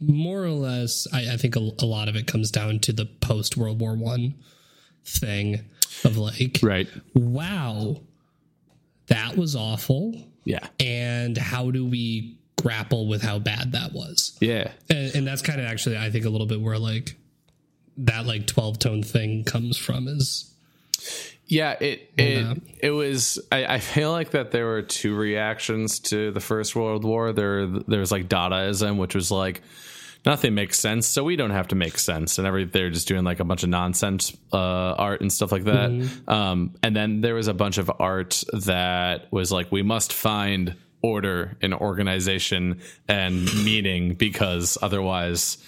more 0.00 0.44
or 0.44 0.50
less 0.50 1.06
i, 1.14 1.32
I 1.32 1.36
think 1.38 1.56
a, 1.56 1.60
a 1.80 1.86
lot 1.86 2.08
of 2.10 2.14
it 2.16 2.26
comes 2.26 2.50
down 2.50 2.78
to 2.80 2.92
the 2.92 3.06
post 3.06 3.56
world 3.56 3.80
war 3.80 3.94
one 3.94 4.34
thing 5.06 5.60
of 6.04 6.18
like 6.18 6.58
Right. 6.62 6.88
wow 7.14 8.02
that 9.08 9.36
was 9.36 9.54
awful 9.56 10.14
Yeah. 10.44 10.66
and 10.80 11.36
how 11.36 11.70
do 11.70 11.84
we 11.86 12.38
grapple 12.56 13.08
with 13.08 13.22
how 13.22 13.38
bad 13.38 13.72
that 13.72 13.92
was 13.92 14.36
Yeah. 14.40 14.70
and, 14.88 15.14
and 15.16 15.26
that's 15.26 15.42
kind 15.42 15.60
of 15.60 15.66
actually 15.66 15.96
i 15.98 16.10
think 16.10 16.24
a 16.24 16.28
little 16.30 16.46
bit 16.46 16.60
where 16.60 16.78
like 16.78 17.16
that 17.98 18.26
like 18.26 18.46
12 18.46 18.78
tone 18.78 19.02
thing 19.02 19.44
comes 19.44 19.76
from 19.76 20.08
is 20.08 20.48
Yeah, 21.48 21.72
it 21.80 22.10
it 22.16 22.62
it 22.80 22.90
was. 22.90 23.38
I, 23.50 23.66
I 23.74 23.78
feel 23.80 24.10
like 24.12 24.30
that 24.30 24.52
there 24.52 24.64
were 24.66 24.80
two 24.80 25.14
reactions 25.14 25.98
to 26.10 26.30
the 26.30 26.40
First 26.40 26.74
World 26.74 27.04
War. 27.04 27.32
There 27.32 27.66
there 27.66 28.00
was 28.00 28.10
like 28.12 28.28
Dadaism, 28.28 28.96
which 28.96 29.14
was 29.14 29.30
like 29.30 29.60
nothing 30.24 30.54
makes 30.54 30.78
sense, 30.78 31.06
so 31.06 31.24
we 31.24 31.36
don't 31.36 31.50
have 31.50 31.68
to 31.68 31.74
make 31.74 31.98
sense, 31.98 32.38
and 32.38 32.46
every 32.46 32.64
they're 32.64 32.90
just 32.90 33.08
doing 33.08 33.24
like 33.24 33.40
a 33.40 33.44
bunch 33.44 33.62
of 33.62 33.68
nonsense 33.68 34.36
uh, 34.52 34.56
art 34.56 35.20
and 35.20 35.32
stuff 35.32 35.52
like 35.52 35.64
that. 35.64 35.90
Um, 36.28 36.74
and 36.82 36.94
then 36.94 37.20
there 37.20 37.34
was 37.34 37.48
a 37.48 37.54
bunch 37.54 37.78
of 37.78 37.90
art 37.98 38.44
that 38.52 39.32
was 39.32 39.50
like 39.52 39.70
we 39.72 39.82
must 39.82 40.12
find 40.12 40.76
order 41.02 41.56
and 41.60 41.74
organization 41.74 42.80
and 43.08 43.44
meaning 43.64 44.14
because 44.14 44.78
otherwise, 44.80 45.58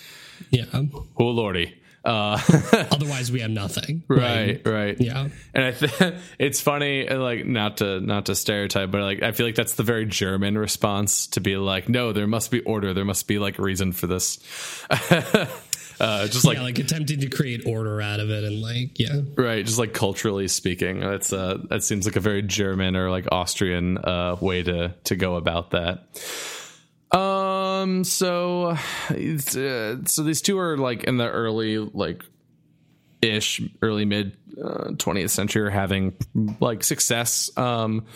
yeah 0.51 0.65
oh 0.73 1.25
lordy. 1.25 1.75
Uh, 2.05 2.39
otherwise 2.91 3.33
we 3.33 3.41
have 3.41 3.51
nothing 3.51 4.03
right, 4.09 4.61
right. 4.67 5.01
yeah 5.01 5.29
And 5.55 5.65
I 5.65 5.73
think 5.73 6.17
it's 6.39 6.61
funny, 6.61 7.09
like 7.09 7.47
not 7.47 7.79
to 7.79 8.01
not 8.01 8.27
to 8.27 8.35
stereotype, 8.35 8.91
but 8.91 9.01
like 9.01 9.23
I 9.23 9.33
feel 9.33 9.47
like 9.47 9.55
that's 9.55 9.75
the 9.75 9.85
very 9.85 10.05
German 10.05 10.59
response 10.59 11.29
to 11.29 11.41
be 11.41 11.57
like, 11.57 11.89
no, 11.89 12.13
there 12.13 12.27
must 12.27 12.51
be 12.51 12.61
order, 12.61 12.93
there 12.93 13.07
must 13.07 13.27
be 13.27 13.39
like 13.39 13.59
reason 13.59 13.93
for 13.93 14.07
this. 14.07 14.39
uh, 14.91 16.27
just 16.27 16.45
like 16.45 16.59
yeah 16.59 16.63
like 16.63 16.79
attempting 16.79 17.21
to 17.21 17.29
create 17.31 17.67
order 17.67 18.03
out 18.03 18.21
of 18.21 18.29
it 18.29 18.45
and 18.45 18.61
like 18.61 18.99
yeah 18.99 19.21
right, 19.37 19.65
just 19.65 19.79
like 19.79 19.95
culturally 19.95 20.49
speaking, 20.49 21.01
that's 21.01 21.33
uh 21.33 21.59
that 21.71 21.83
seems 21.83 22.05
like 22.05 22.17
a 22.17 22.21
very 22.21 22.43
German 22.43 22.97
or 22.97 23.11
like 23.11 23.27
Austrian 23.33 23.97
uh 23.97 24.37
way 24.41 24.63
to 24.63 24.95
to 25.05 25.17
go 25.17 25.37
about 25.37 25.71
that. 25.71 26.05
Um. 27.85 28.05
So, 28.05 28.77
uh, 29.11 29.97
so 30.07 30.23
these 30.23 30.43
two 30.43 30.59
are 30.59 30.77
like 30.77 31.05
in 31.05 31.19
the 31.19 31.29
early 31.29 31.79
like 31.79 32.25
ish 33.23 33.61
early 33.83 34.05
mid 34.05 34.37
uh, 34.63 34.91
20th 34.93 35.31
century 35.31 35.63
are 35.63 35.71
having 35.71 36.15
like 36.61 36.85
success. 36.85 37.51
Um, 37.57 38.07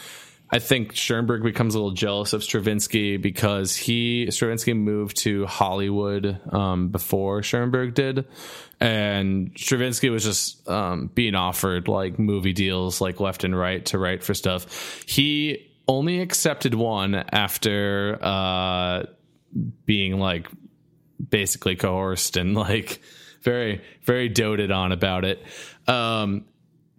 I 0.50 0.60
think 0.60 0.94
Schoenberg 0.94 1.42
becomes 1.42 1.74
a 1.74 1.78
little 1.78 1.92
jealous 1.92 2.32
of 2.32 2.42
Stravinsky 2.42 3.18
because 3.18 3.76
he 3.76 4.30
Stravinsky 4.30 4.72
moved 4.72 5.18
to 5.18 5.44
Hollywood 5.44 6.40
um, 6.52 6.88
before 6.88 7.42
Schoenberg 7.42 7.92
did, 7.92 8.26
and 8.80 9.52
Stravinsky 9.56 10.08
was 10.08 10.24
just 10.24 10.66
um, 10.68 11.10
being 11.14 11.34
offered 11.34 11.86
like 11.86 12.18
movie 12.18 12.54
deals 12.54 13.00
like 13.02 13.20
left 13.20 13.44
and 13.44 13.56
right 13.58 13.84
to 13.86 13.98
write 13.98 14.24
for 14.24 14.32
stuff. 14.32 15.04
He 15.06 15.70
only 15.86 16.20
accepted 16.20 16.74
one 16.74 17.14
after 17.14 18.18
uh, 18.22 19.02
being 19.84 20.18
like 20.18 20.48
basically 21.30 21.76
coerced 21.76 22.36
and 22.36 22.54
like 22.54 23.00
very 23.42 23.82
very 24.02 24.28
doted 24.28 24.70
on 24.70 24.92
about 24.92 25.24
it 25.24 25.42
um 25.86 26.44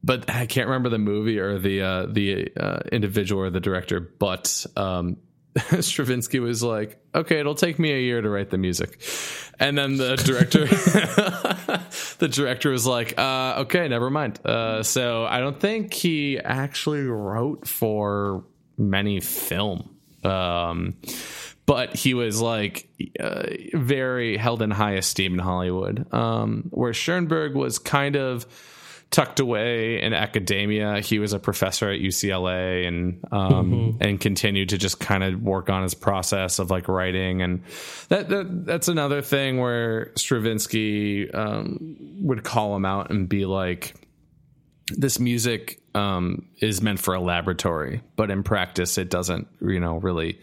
but 0.04 0.30
i 0.30 0.46
can't 0.46 0.68
remember 0.68 0.90
the 0.90 0.98
movie 0.98 1.40
or 1.40 1.58
the 1.60 1.82
uh 1.82 2.06
the 2.08 2.52
uh, 2.58 2.80
individual 2.92 3.42
or 3.42 3.50
the 3.50 3.60
director 3.60 4.00
but 4.00 4.66
um 4.76 5.18
Stravinsky 5.82 6.40
was 6.40 6.62
like, 6.64 7.02
"Okay, 7.14 7.40
it'll 7.40 7.56
take 7.56 7.80
me 7.80 7.92
a 7.92 8.00
year 8.00 8.22
to 8.22 8.30
write 8.30 8.50
the 8.50 8.58
music," 8.58 9.02
and 9.60 9.78
then 9.78 9.98
the 9.98 10.16
director, 10.16 10.66
the 12.20 12.28
director 12.28 12.70
was 12.70 12.86
like, 12.86 13.18
uh, 13.18 13.56
"Okay, 13.60 13.88
never 13.88 14.10
mind." 14.10 14.40
Uh, 14.46 14.84
so 14.84 15.26
I 15.26 15.40
don't 15.40 15.60
think 15.60 15.94
he 15.94 16.40
actually 16.40 17.04
wrote 17.04 17.68
for 17.68 18.46
many 18.78 19.20
film. 19.22 19.90
Um, 20.24 20.96
but 21.70 21.96
he 21.96 22.16
was 22.16 22.42
like 22.42 22.90
uh, 23.20 23.44
very 23.76 24.38
held 24.38 24.64
in 24.64 24.72
high 24.72 24.94
esteem 24.94 25.34
in 25.34 25.40
Hollywood. 25.40 26.12
Um, 26.12 26.66
where 26.72 26.96
Schoenberg 26.96 27.54
was 27.54 27.78
kind 27.78 28.16
of 28.16 28.48
tucked 29.12 29.40
away 29.40 30.02
in 30.02 30.12
academia. 30.12 31.00
He 31.00 31.20
was 31.20 31.32
a 31.32 31.38
professor 31.38 31.92
at 31.92 32.00
UCLA 32.00 32.88
and 32.88 33.24
um, 33.32 34.00
and 34.02 34.20
continued 34.20 34.70
to 34.70 34.80
just 34.80 35.00
kind 35.00 35.24
of 35.24 35.44
work 35.44 35.70
on 35.70 35.84
his 35.84 35.94
process 35.94 36.58
of 36.58 36.72
like 36.72 36.88
writing 36.88 37.44
and 37.44 37.62
that, 38.08 38.30
that 38.30 38.66
that's 38.66 38.88
another 38.88 39.22
thing 39.22 39.60
where 39.60 40.12
Stravinsky 40.16 41.30
um, 41.30 41.98
would 42.22 42.44
call 42.44 42.76
him 42.76 42.86
out 42.86 43.12
and 43.12 43.30
be 43.30 43.46
like 43.46 43.94
this 44.88 45.20
music 45.20 45.84
um, 45.94 46.48
is 46.62 46.82
meant 46.82 47.00
for 47.00 47.14
a 47.14 47.20
laboratory, 47.20 48.02
but 48.16 48.32
in 48.32 48.42
practice, 48.42 48.98
it 48.98 49.12
doesn't, 49.12 49.48
you 49.62 49.80
know, 49.80 49.98
really 49.98 50.40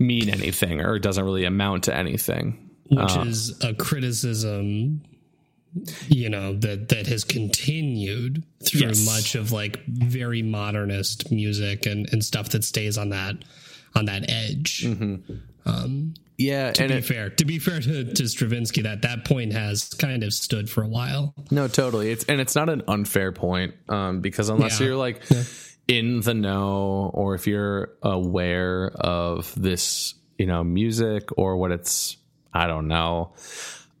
mean 0.00 0.28
anything 0.28 0.80
or 0.80 0.96
it 0.96 1.02
doesn't 1.02 1.24
really 1.24 1.44
amount 1.44 1.84
to 1.84 1.96
anything. 1.96 2.70
which 2.90 3.16
is 3.18 3.62
a 3.62 3.72
criticism 3.74 5.02
you 6.08 6.28
know 6.28 6.54
that 6.54 6.88
that 6.88 7.06
has 7.06 7.22
continued 7.22 8.44
through 8.64 8.88
Yes. 8.88 9.06
much 9.06 9.34
of 9.36 9.52
like 9.52 9.84
very 9.86 10.42
modernist 10.42 11.30
music 11.30 11.86
and 11.86 12.08
and 12.12 12.24
stuff 12.24 12.48
that 12.48 12.64
stays 12.64 12.98
on 12.98 13.10
that 13.10 13.36
on 13.94 14.06
that 14.06 14.28
edge. 14.28 14.82
Mm-hmm. 14.84 15.32
Um, 15.66 16.14
yeah, 16.38 16.72
to 16.72 16.88
be 16.88 16.94
it, 16.94 17.04
fair, 17.04 17.28
to 17.30 17.44
be 17.44 17.58
fair 17.58 17.80
to, 17.80 18.14
to 18.14 18.28
Stravinsky, 18.28 18.82
that 18.82 19.02
that 19.02 19.24
point 19.26 19.52
has 19.52 19.84
kind 19.90 20.24
of 20.24 20.32
stood 20.32 20.70
for 20.70 20.82
a 20.82 20.88
while. 20.88 21.34
no, 21.50 21.68
totally. 21.68 22.10
It's 22.10 22.24
and 22.24 22.40
it's 22.40 22.56
not 22.56 22.68
an 22.68 22.82
unfair 22.88 23.30
point 23.30 23.74
um, 23.88 24.20
because 24.22 24.48
unless 24.48 24.80
Yeah. 24.80 24.86
you're 24.88 24.96
like 24.96 25.20
Yeah. 25.30 25.42
In 25.90 26.20
the 26.20 26.34
know 26.34 27.10
or 27.12 27.34
if 27.34 27.48
you're 27.48 27.92
aware 28.00 28.92
of 28.94 29.52
this, 29.60 30.14
you 30.38 30.46
know, 30.46 30.62
music 30.62 31.30
or 31.36 31.56
what 31.56 31.72
it's, 31.72 32.16
I 32.54 32.68
don't 32.68 32.86
know. 32.86 33.34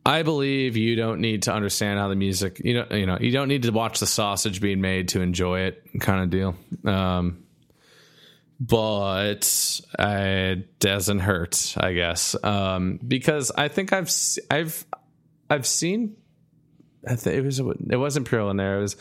I 0.06 0.22
believe 0.22 0.76
you 0.76 0.94
don't 0.94 1.20
need 1.20 1.42
to 1.42 1.52
understand 1.52 1.98
how 1.98 2.06
the 2.06 2.14
music, 2.14 2.60
you 2.64 2.74
know, 2.74 2.86
you 2.92 3.06
know, 3.06 3.18
you 3.20 3.32
don't 3.32 3.48
need 3.48 3.64
to 3.64 3.72
watch 3.72 3.98
the 3.98 4.06
sausage 4.06 4.60
being 4.60 4.80
made 4.80 5.08
to 5.08 5.20
enjoy 5.20 5.62
it, 5.62 5.82
kind 5.98 6.22
of 6.22 6.30
deal. 6.30 6.54
Um, 6.84 7.42
but 8.60 9.80
it 9.98 10.78
doesn't 10.78 11.18
hurt, 11.18 11.74
I 11.76 11.92
guess, 11.92 12.36
um, 12.44 13.00
because 13.06 13.50
I 13.50 13.66
think 13.66 13.92
I've 13.92 14.12
I've 14.48 14.86
I've 15.48 15.66
seen. 15.66 16.16
I 17.08 17.14
it 17.38 17.44
was 17.44 17.58
it 17.58 17.96
wasn't 17.96 18.26
there. 18.56 18.78
It 18.78 18.82
was 18.82 18.96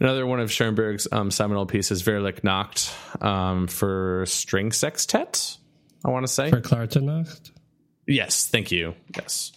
another 0.00 0.26
one 0.26 0.40
of 0.40 0.50
Schoenberg's 0.50 1.06
um, 1.12 1.30
seminal 1.30 1.66
pieces, 1.66 2.02
Verlick 2.02 2.42
Nacht, 2.42 2.92
um, 3.20 3.68
for 3.68 4.24
string 4.26 4.72
sextet. 4.72 5.56
I 6.04 6.10
want 6.10 6.26
to 6.26 6.32
say 6.32 6.50
Verklärte 6.50 7.00
Nacht? 7.02 7.52
yes. 8.06 8.48
Thank 8.48 8.72
you. 8.72 8.94
Yes, 9.16 9.52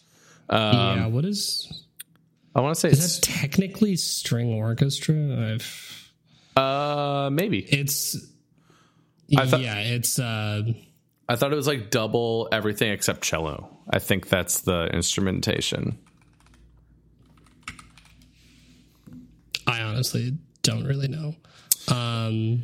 yeah, 0.52 1.08
what 1.08 1.26
is 1.26 1.86
I 2.56 2.62
want 2.62 2.76
to 2.76 2.80
say 2.80 2.90
is 2.90 3.04
it's 3.04 3.20
that 3.20 3.34
technically 3.34 3.96
string 3.96 4.54
orchestra? 4.54 5.16
I've 5.56 6.12
uh 6.56 7.30
maybe. 7.32 7.60
it's 7.60 8.16
thought- 9.46 9.62
yeah, 9.62 9.80
it's 9.80 10.20
uh 10.20 10.62
I 11.30 11.36
thought 11.36 11.52
it 11.52 11.58
was 11.58 11.68
like 11.68 11.90
double 11.90 12.48
everything 12.52 12.92
except 12.92 13.22
cello. 13.22 13.78
I 13.90 14.00
think 14.00 14.30
that's 14.30 14.62
the 14.62 14.86
instrumentation. 14.94 15.98
I 19.68 19.82
honestly 19.82 20.34
don't 20.64 20.86
really 20.86 21.08
know. 21.08 21.36
Um 21.90 22.64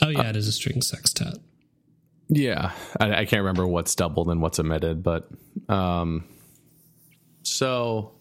Oh 0.00 0.08
yeah, 0.08 0.28
it 0.28 0.36
is 0.36 0.48
a 0.48 0.52
string 0.52 0.82
sextet. 0.82 1.34
Yeah, 2.28 2.72
I, 2.98 3.12
I 3.20 3.24
can't 3.24 3.40
remember 3.40 3.66
what's 3.66 3.94
doubled 3.94 4.28
and 4.30 4.40
what's 4.42 4.58
omitted, 4.58 5.02
but 5.02 5.28
um, 5.68 6.24
so 7.42 8.12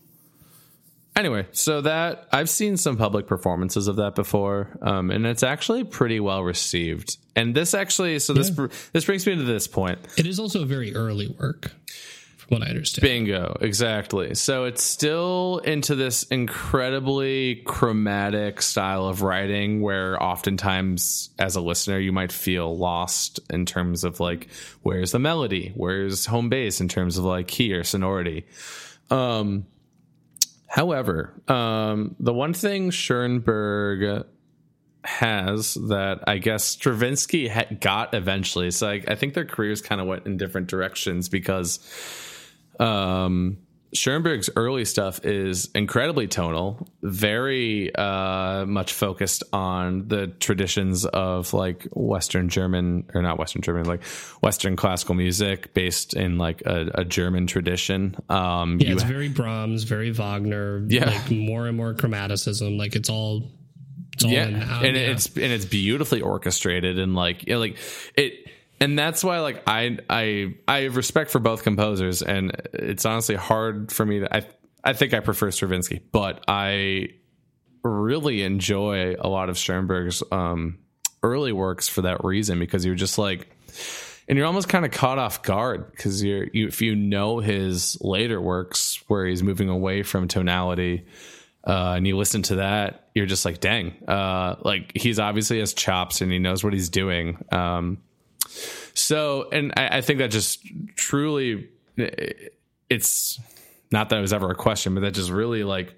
anyway, 1.15 1.47
so 1.53 1.81
that 1.81 2.27
I've 2.31 2.49
seen 2.49 2.77
some 2.77 2.97
public 2.97 3.25
performances 3.25 3.87
of 3.87 3.95
that 3.95 4.15
before, 4.15 4.77
um, 4.81 5.11
and 5.11 5.25
it's 5.25 5.43
actually 5.43 5.83
pretty 5.85 6.19
well 6.19 6.43
received. 6.43 7.17
And 7.35 7.55
this 7.55 7.73
actually, 7.73 8.19
so 8.19 8.33
this 8.33 8.51
Yeah. 8.55 8.67
this 8.91 9.05
brings 9.05 9.25
me 9.25 9.35
to 9.35 9.43
this 9.43 9.67
point. 9.67 9.99
It 10.17 10.27
is 10.27 10.39
also 10.39 10.63
a 10.63 10.65
very 10.65 10.93
early 10.93 11.27
work, 11.39 11.71
what 12.51 12.63
I 12.63 12.67
understand. 12.67 13.03
Bingo, 13.03 13.57
exactly. 13.61 14.35
So 14.35 14.65
it's 14.65 14.83
still 14.83 15.61
into 15.63 15.95
this 15.95 16.23
incredibly 16.23 17.55
chromatic 17.65 18.61
style 18.61 19.05
of 19.05 19.21
writing 19.21 19.79
where 19.81 20.21
oftentimes 20.21 21.29
as 21.39 21.55
a 21.55 21.61
listener 21.61 21.97
you 21.97 22.11
might 22.11 22.33
feel 22.33 22.77
lost 22.77 23.39
in 23.49 23.65
terms 23.65 24.03
of 24.03 24.19
like 24.19 24.49
where's 24.81 25.13
the 25.13 25.19
melody, 25.19 25.71
where's 25.75 26.25
home 26.25 26.49
base 26.49 26.81
in 26.81 26.89
terms 26.89 27.17
of 27.17 27.23
like 27.23 27.47
key 27.47 27.73
or 27.73 27.85
sonority. 27.85 28.45
Um 29.09 29.65
however, 30.67 31.33
um 31.47 32.17
the 32.19 32.33
one 32.33 32.53
thing 32.53 32.91
Schoenberg 32.91 34.25
has 35.05 35.75
that 35.75 36.25
I 36.27 36.37
guess 36.37 36.65
Stravinsky 36.65 37.49
got 37.79 38.13
eventually. 38.13 38.71
So 38.71 38.89
I, 38.89 39.01
I 39.07 39.15
think 39.15 39.35
their 39.35 39.45
careers 39.45 39.81
kind 39.81 40.01
of 40.01 40.07
went 40.07 40.25
in 40.25 40.35
different 40.35 40.67
directions 40.67 41.29
because 41.29 41.79
um, 42.81 43.57
Schoenberg's 43.93 44.49
early 44.55 44.85
stuff 44.85 45.25
is 45.25 45.69
incredibly 45.75 46.25
tonal, 46.25 46.87
very 47.01 47.93
uh, 47.93 48.65
much 48.65 48.93
focused 48.93 49.43
on 49.51 50.07
the 50.07 50.27
traditions 50.27 51.05
of 51.05 51.53
like 51.53 51.87
Western 51.91 52.47
German 52.47 53.09
or 53.13 53.21
not 53.21 53.37
Western 53.37 53.61
German, 53.61 53.85
like 53.85 54.01
Western 54.41 54.77
classical 54.77 55.13
music 55.15 55.73
based 55.73 56.13
in 56.13 56.37
like 56.37 56.61
a, 56.65 56.89
a 56.95 57.03
German 57.05 57.47
tradition. 57.47 58.15
Um, 58.29 58.79
Yeah, 58.79 58.93
it's 58.93 59.03
very 59.03 59.27
Brahms, 59.27 59.83
very 59.83 60.11
Wagner, 60.11 60.85
Yeah. 60.87 61.07
like 61.09 61.29
more 61.29 61.67
and 61.67 61.75
more 61.75 61.93
chromaticism. 61.93 62.77
Like 62.77 62.95
it's 62.95 63.09
all 63.09 63.51
it's 64.13 64.23
all 64.23 64.31
yeah, 64.31 64.47
in 64.47 64.59
now. 64.59 64.81
and 64.83 64.95
yeah. 64.95 65.01
it's 65.11 65.25
and 65.27 65.51
it's 65.51 65.65
beautifully 65.65 66.21
orchestrated 66.21 66.97
and 66.97 67.13
like 67.13 67.45
you 67.45 67.53
know, 67.55 67.59
like 67.59 67.77
it 68.15 68.33
and 68.81 68.97
that's 68.99 69.23
why 69.23 69.39
like 69.39 69.63
I 69.67 69.97
I 70.09 70.55
I 70.67 70.79
have 70.81 70.97
respect 70.97 71.31
for 71.31 71.39
both 71.39 71.63
composers 71.63 72.21
and 72.21 72.51
it's 72.73 73.05
honestly 73.05 73.35
hard 73.35 73.91
for 73.91 74.05
me 74.05 74.19
to 74.19 74.35
I 74.35 74.45
I 74.83 74.93
think 74.93 75.13
I 75.13 75.19
prefer 75.21 75.51
Stravinsky 75.51 76.01
but 76.11 76.43
I 76.47 77.09
really 77.83 78.43
enjoy 78.43 79.15
a 79.19 79.29
lot 79.29 79.49
of 79.49 79.57
Schoenberg's 79.57 80.23
um 80.31 80.79
early 81.23 81.53
works 81.53 81.87
for 81.87 82.01
that 82.01 82.23
reason 82.23 82.59
because 82.59 82.83
you're 82.83 82.95
just 82.95 83.17
like 83.17 83.55
and 84.27 84.37
you're 84.37 84.47
almost 84.47 84.67
kind 84.67 84.85
of 84.85 84.91
caught 84.91 85.19
off 85.19 85.43
guard 85.43 85.91
because 85.91 86.23
you're 86.23 86.47
you 86.51 86.67
if 86.67 86.81
you 86.81 86.95
know 86.95 87.39
his 87.39 87.97
later 88.01 88.41
works 88.41 89.01
where 89.07 89.25
he's 89.25 89.43
moving 89.43 89.69
away 89.69 90.01
from 90.03 90.27
tonality 90.27 91.05
uh, 91.63 91.93
and 91.95 92.07
you 92.07 92.17
listen 92.17 92.41
to 92.41 92.55
that, 92.55 93.09
you're 93.13 93.27
just 93.27 93.45
like, 93.45 93.59
dang, 93.59 93.93
uh, 94.07 94.55
like 94.63 94.93
he's 94.95 95.19
obviously 95.19 95.59
has 95.59 95.75
chops 95.75 96.21
and 96.21 96.31
he 96.31 96.39
knows 96.39 96.63
what 96.63 96.73
he's 96.73 96.89
doing. 96.89 97.37
Um, 97.51 97.99
so, 98.93 99.49
and 99.51 99.73
I, 99.77 99.97
I 99.97 100.01
think 100.01 100.19
that 100.19 100.31
just 100.31 100.65
truly, 100.95 101.69
it's 102.89 103.39
not 103.91 104.09
that 104.09 104.17
it 104.17 104.21
was 104.21 104.33
ever 104.33 104.49
a 104.49 104.55
question, 104.55 104.93
but 104.93 105.01
that 105.01 105.13
just 105.13 105.29
really 105.29 105.63
like 105.63 105.95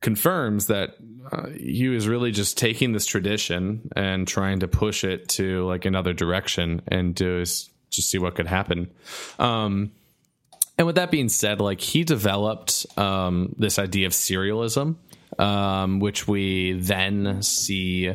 confirms 0.00 0.66
that 0.66 0.96
uh, 1.32 1.48
he 1.48 1.88
was 1.88 2.06
really 2.06 2.30
just 2.30 2.58
taking 2.58 2.92
this 2.92 3.06
tradition 3.06 3.90
and 3.96 4.28
trying 4.28 4.60
to 4.60 4.68
push 4.68 5.02
it 5.02 5.28
to 5.28 5.64
like 5.66 5.86
another 5.86 6.12
direction 6.12 6.82
and 6.88 7.16
just 7.16 7.70
just 7.90 8.10
see 8.10 8.18
what 8.18 8.34
could 8.34 8.46
happen. 8.46 8.90
Um, 9.38 9.92
and 10.76 10.86
with 10.86 10.96
that 10.96 11.10
being 11.10 11.28
said, 11.28 11.60
like 11.60 11.80
he 11.80 12.04
developed 12.04 12.84
um, 12.98 13.54
this 13.56 13.78
idea 13.78 14.06
of 14.06 14.12
serialism, 14.12 14.96
um, 15.38 16.00
which 16.00 16.28
we 16.28 16.72
then 16.72 17.42
see. 17.42 18.14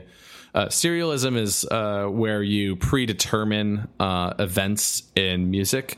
Uh, 0.54 0.66
serialism 0.66 1.38
is 1.38 1.66
uh, 1.66 2.06
where 2.06 2.42
you 2.42 2.76
predetermine 2.76 3.88
uh, 4.00 4.34
events 4.40 5.04
in 5.16 5.52
music, 5.52 5.98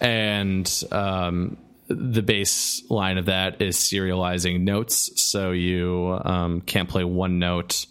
and 0.00 0.84
um, 0.90 1.56
the 1.88 2.22
baseline 2.22 3.18
of 3.18 3.26
that 3.26 3.60
is 3.62 3.76
serializing 3.76 4.60
notes. 4.62 5.20
So 5.22 5.52
you 5.52 6.18
um, 6.24 6.60
can't 6.62 6.88
play 6.88 7.04
one 7.04 7.38
note 7.38 7.86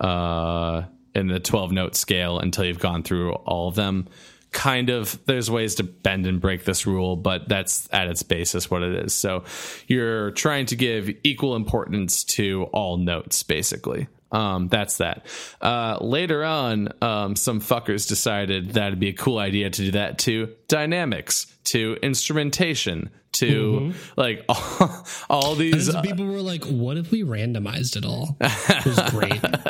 uh, 0.00 0.82
in 1.14 1.28
the 1.28 1.40
12 1.40 1.72
note 1.72 1.96
scale 1.96 2.38
until 2.38 2.64
you've 2.64 2.78
gone 2.80 3.02
through 3.02 3.32
all 3.32 3.68
of 3.68 3.74
them. 3.74 4.08
Kind 4.50 4.88
of, 4.88 5.18
there's 5.26 5.50
ways 5.50 5.76
to 5.76 5.82
bend 5.82 6.26
and 6.26 6.40
break 6.40 6.64
this 6.64 6.86
rule, 6.86 7.16
but 7.16 7.48
that's 7.48 7.88
at 7.92 8.06
its 8.06 8.22
basis 8.22 8.70
what 8.70 8.82
it 8.82 9.04
is. 9.04 9.12
So 9.12 9.44
you're 9.88 10.30
trying 10.30 10.66
to 10.66 10.76
give 10.76 11.10
equal 11.24 11.56
importance 11.56 12.22
to 12.24 12.64
all 12.72 12.96
notes, 12.96 13.42
basically. 13.42 14.06
Um, 14.34 14.66
that's 14.66 14.98
that. 14.98 15.26
Uh, 15.60 15.98
later 16.00 16.44
on, 16.44 16.88
um, 17.00 17.36
some 17.36 17.60
fuckers 17.60 18.08
decided 18.08 18.70
that'd 18.70 18.98
be 18.98 19.08
a 19.08 19.12
cool 19.12 19.38
idea 19.38 19.70
to 19.70 19.82
do 19.82 19.90
that 19.92 20.18
to 20.20 20.52
dynamics, 20.66 21.46
to 21.64 21.96
instrumentation, 22.02 23.10
to 23.34 23.94
like 24.16 24.44
all, 24.48 25.06
all 25.30 25.54
these. 25.54 25.94
people 26.02 26.26
were 26.26 26.40
like, 26.40 26.64
"What 26.64 26.96
if 26.96 27.10
we 27.10 27.22
randomized 27.22 27.96
it 27.96 28.04
all?" 28.04 28.36
It 28.40 28.86
was 28.86 29.10
great. 29.10 29.40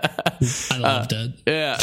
I 0.70 0.78
loved 0.78 1.12
it. 1.12 1.33
Yeah. 1.46 1.78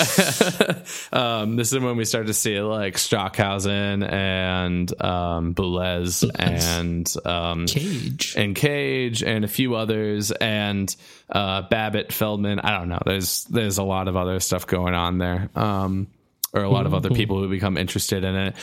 um, 1.14 1.56
this 1.56 1.74
is 1.74 1.80
when 1.80 1.98
we 1.98 2.06
start 2.06 2.28
to 2.28 2.34
see 2.34 2.60
like 2.60 2.98
Stockhausen 2.98 4.04
and 4.04 5.02
um, 5.02 5.54
Boulez 5.54 6.30
and 6.38 7.12
um, 7.26 7.66
Cage. 7.66 8.36
and 8.38 8.56
Cage 8.56 9.24
and 9.24 9.46
a 9.46 9.48
few 9.48 9.76
others 9.76 10.32
and 10.32 10.96
uh, 11.30 11.64
Babbitt 11.64 12.14
Feldman. 12.14 12.60
I 12.60 12.78
don't 12.78 12.90
know. 12.90 13.02
There's 13.06 13.46
there's 13.46 13.78
a 13.78 13.84
lot 13.84 14.08
of 14.08 14.16
other 14.16 14.40
stuff 14.40 14.68
going 14.68 14.94
on 14.94 15.18
there. 15.18 15.50
Um, 15.56 16.08
or 16.54 16.64
a 16.64 16.70
lot 16.70 16.86
of 16.86 16.94
other 16.94 17.10
mm-hmm. 17.10 17.16
people 17.16 17.40
who 17.40 17.50
become 17.50 17.78
interested 17.78 18.24
in 18.24 18.36
it. 18.36 18.56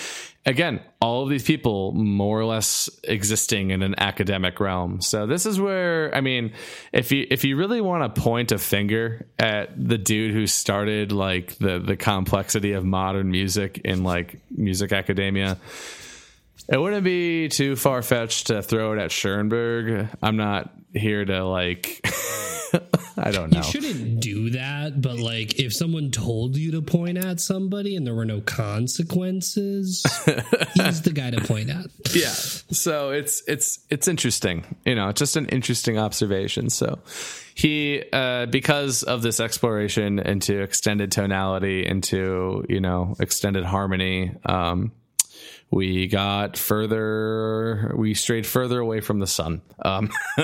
Again, 0.44 0.80
all 1.00 1.22
of 1.22 1.30
these 1.30 1.42
people 1.42 1.92
more 1.92 2.38
or 2.38 2.44
less 2.44 2.88
existing 3.04 3.70
in 3.70 3.82
an 3.82 3.94
academic 3.98 4.60
realm. 4.60 5.00
So 5.00 5.26
this 5.26 5.46
is 5.46 5.60
where 5.60 6.14
I 6.14 6.20
mean, 6.20 6.52
if 6.92 7.12
you 7.12 7.26
if 7.30 7.44
you 7.44 7.56
really 7.56 7.80
want 7.80 8.14
to 8.14 8.20
point 8.20 8.52
a 8.52 8.58
finger 8.58 9.26
at 9.38 9.70
the 9.76 9.98
dude 9.98 10.32
who 10.32 10.46
started 10.46 11.12
like 11.12 11.56
the 11.58 11.78
the 11.78 11.96
complexity 11.96 12.72
of 12.72 12.84
modern 12.84 13.30
music 13.30 13.78
in 13.84 14.04
like 14.04 14.40
music 14.50 14.92
academia, 14.92 15.58
it 16.68 16.78
wouldn't 16.78 17.04
be 17.04 17.48
too 17.48 17.76
far 17.76 18.02
fetched 18.02 18.48
to 18.48 18.62
throw 18.62 18.92
it 18.92 18.98
at 18.98 19.10
Schoenberg. 19.10 20.08
I'm 20.22 20.36
not 20.36 20.70
here 20.92 21.24
to 21.24 21.44
like 21.44 22.00
I 23.16 23.30
don't 23.30 23.52
know. 23.52 23.58
You 23.58 23.64
shouldn't 23.64 24.20
do 24.20 24.50
that, 24.50 25.00
but 25.00 25.18
like 25.18 25.58
if 25.58 25.74
someone 25.74 26.10
told 26.10 26.56
you 26.56 26.72
to 26.72 26.82
point 26.82 27.18
at 27.18 27.40
somebody 27.40 27.96
and 27.96 28.06
there 28.06 28.14
were 28.14 28.24
no 28.24 28.40
consequences, 28.40 30.02
he's 30.74 31.02
the 31.02 31.12
guy 31.12 31.30
to 31.30 31.40
point 31.40 31.70
at. 31.70 31.86
yeah. 32.12 32.28
So 32.28 33.10
it's 33.10 33.42
it's 33.46 33.80
it's 33.90 34.08
interesting. 34.08 34.64
You 34.84 34.94
know, 34.94 35.10
just 35.12 35.36
an 35.36 35.46
interesting 35.46 35.98
observation. 35.98 36.70
So 36.70 37.00
he 37.54 38.04
uh 38.12 38.46
because 38.46 39.02
of 39.02 39.22
this 39.22 39.40
exploration 39.40 40.18
into 40.18 40.60
extended 40.60 41.10
tonality, 41.10 41.86
into, 41.86 42.64
you 42.68 42.80
know, 42.80 43.16
extended 43.20 43.64
harmony, 43.64 44.32
um 44.46 44.92
we 45.70 46.06
got 46.06 46.56
further 46.56 47.94
we 47.96 48.14
strayed 48.14 48.46
further 48.46 48.78
away 48.80 49.00
from 49.00 49.18
the 49.18 49.26
sun 49.26 49.60
um 49.84 50.10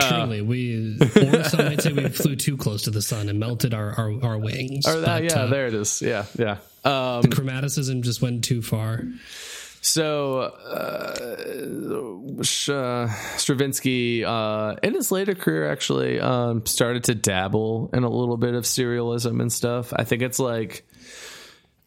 Truly, 0.00 0.42
we 0.42 0.98
or 1.00 1.44
some 1.44 1.64
might 1.64 1.80
say 1.80 1.92
we 1.92 2.08
flew 2.08 2.36
too 2.36 2.56
close 2.56 2.82
to 2.82 2.90
the 2.90 3.02
sun 3.02 3.28
and 3.28 3.38
melted 3.38 3.72
our 3.72 3.92
our, 3.92 4.24
our 4.24 4.38
wings. 4.38 4.86
or 4.86 5.00
that, 5.00 5.22
but, 5.22 5.24
yeah 5.24 5.40
uh, 5.40 5.46
there 5.46 5.66
it 5.66 5.74
is 5.74 6.02
yeah 6.02 6.26
yeah 6.38 6.58
um 6.84 7.22
the 7.22 7.28
chromaticism 7.28 8.02
just 8.02 8.20
went 8.20 8.44
too 8.44 8.62
far. 8.62 9.04
So, 9.84 10.38
uh, 10.38 11.26
uh, 12.72 13.08
Stravinsky, 13.36 14.24
uh, 14.24 14.76
in 14.82 14.94
his 14.94 15.12
later 15.12 15.34
career, 15.34 15.70
actually 15.70 16.18
um, 16.20 16.64
started 16.64 17.04
to 17.04 17.14
dabble 17.14 17.90
in 17.92 18.02
a 18.02 18.08
little 18.08 18.38
bit 18.38 18.54
of 18.54 18.64
serialism 18.64 19.42
and 19.42 19.52
stuff. 19.52 19.92
I 19.94 20.04
think 20.04 20.22
it's 20.22 20.38
like, 20.38 20.88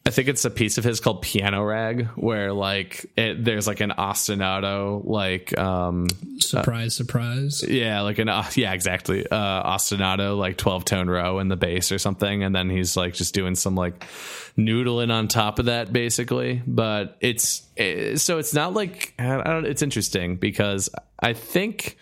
I 0.08 0.10
think 0.10 0.28
it's 0.28 0.46
a 0.46 0.50
piece 0.50 0.78
of 0.78 0.84
his 0.84 1.00
called 1.00 1.20
Piano 1.20 1.62
Rag, 1.62 2.06
where 2.16 2.54
like 2.54 3.04
it, 3.14 3.44
there's 3.44 3.66
like 3.66 3.80
an 3.80 3.90
ostinato, 3.90 5.02
like 5.04 5.56
um, 5.58 6.06
Surprise, 6.38 6.96
surprise. 6.96 7.62
yeah, 7.68 8.00
like 8.00 8.18
an 8.18 8.30
uh, 8.30 8.48
yeah, 8.54 8.72
exactly. 8.72 9.26
Uh 9.30 9.70
ostinato, 9.70 10.38
like 10.38 10.56
twelve 10.56 10.86
tone 10.86 11.10
row 11.10 11.40
in 11.40 11.48
the 11.48 11.58
bass 11.58 11.92
or 11.92 11.98
something, 11.98 12.42
and 12.42 12.56
then 12.56 12.70
he's 12.70 12.96
like 12.96 13.12
just 13.12 13.34
doing 13.34 13.54
some 13.54 13.74
like 13.74 14.06
noodling 14.56 15.12
on 15.12 15.28
top 15.28 15.58
of 15.58 15.66
that, 15.66 15.92
basically. 15.92 16.62
But 16.66 17.18
it's 17.20 17.68
eh, 17.76 18.16
so 18.16 18.38
it's 18.38 18.54
not 18.54 18.72
like 18.72 19.12
I 19.18 19.42
don't. 19.42 19.66
It's 19.66 19.82
interesting 19.82 20.36
because 20.36 20.88
I 21.20 21.34
think, 21.34 21.98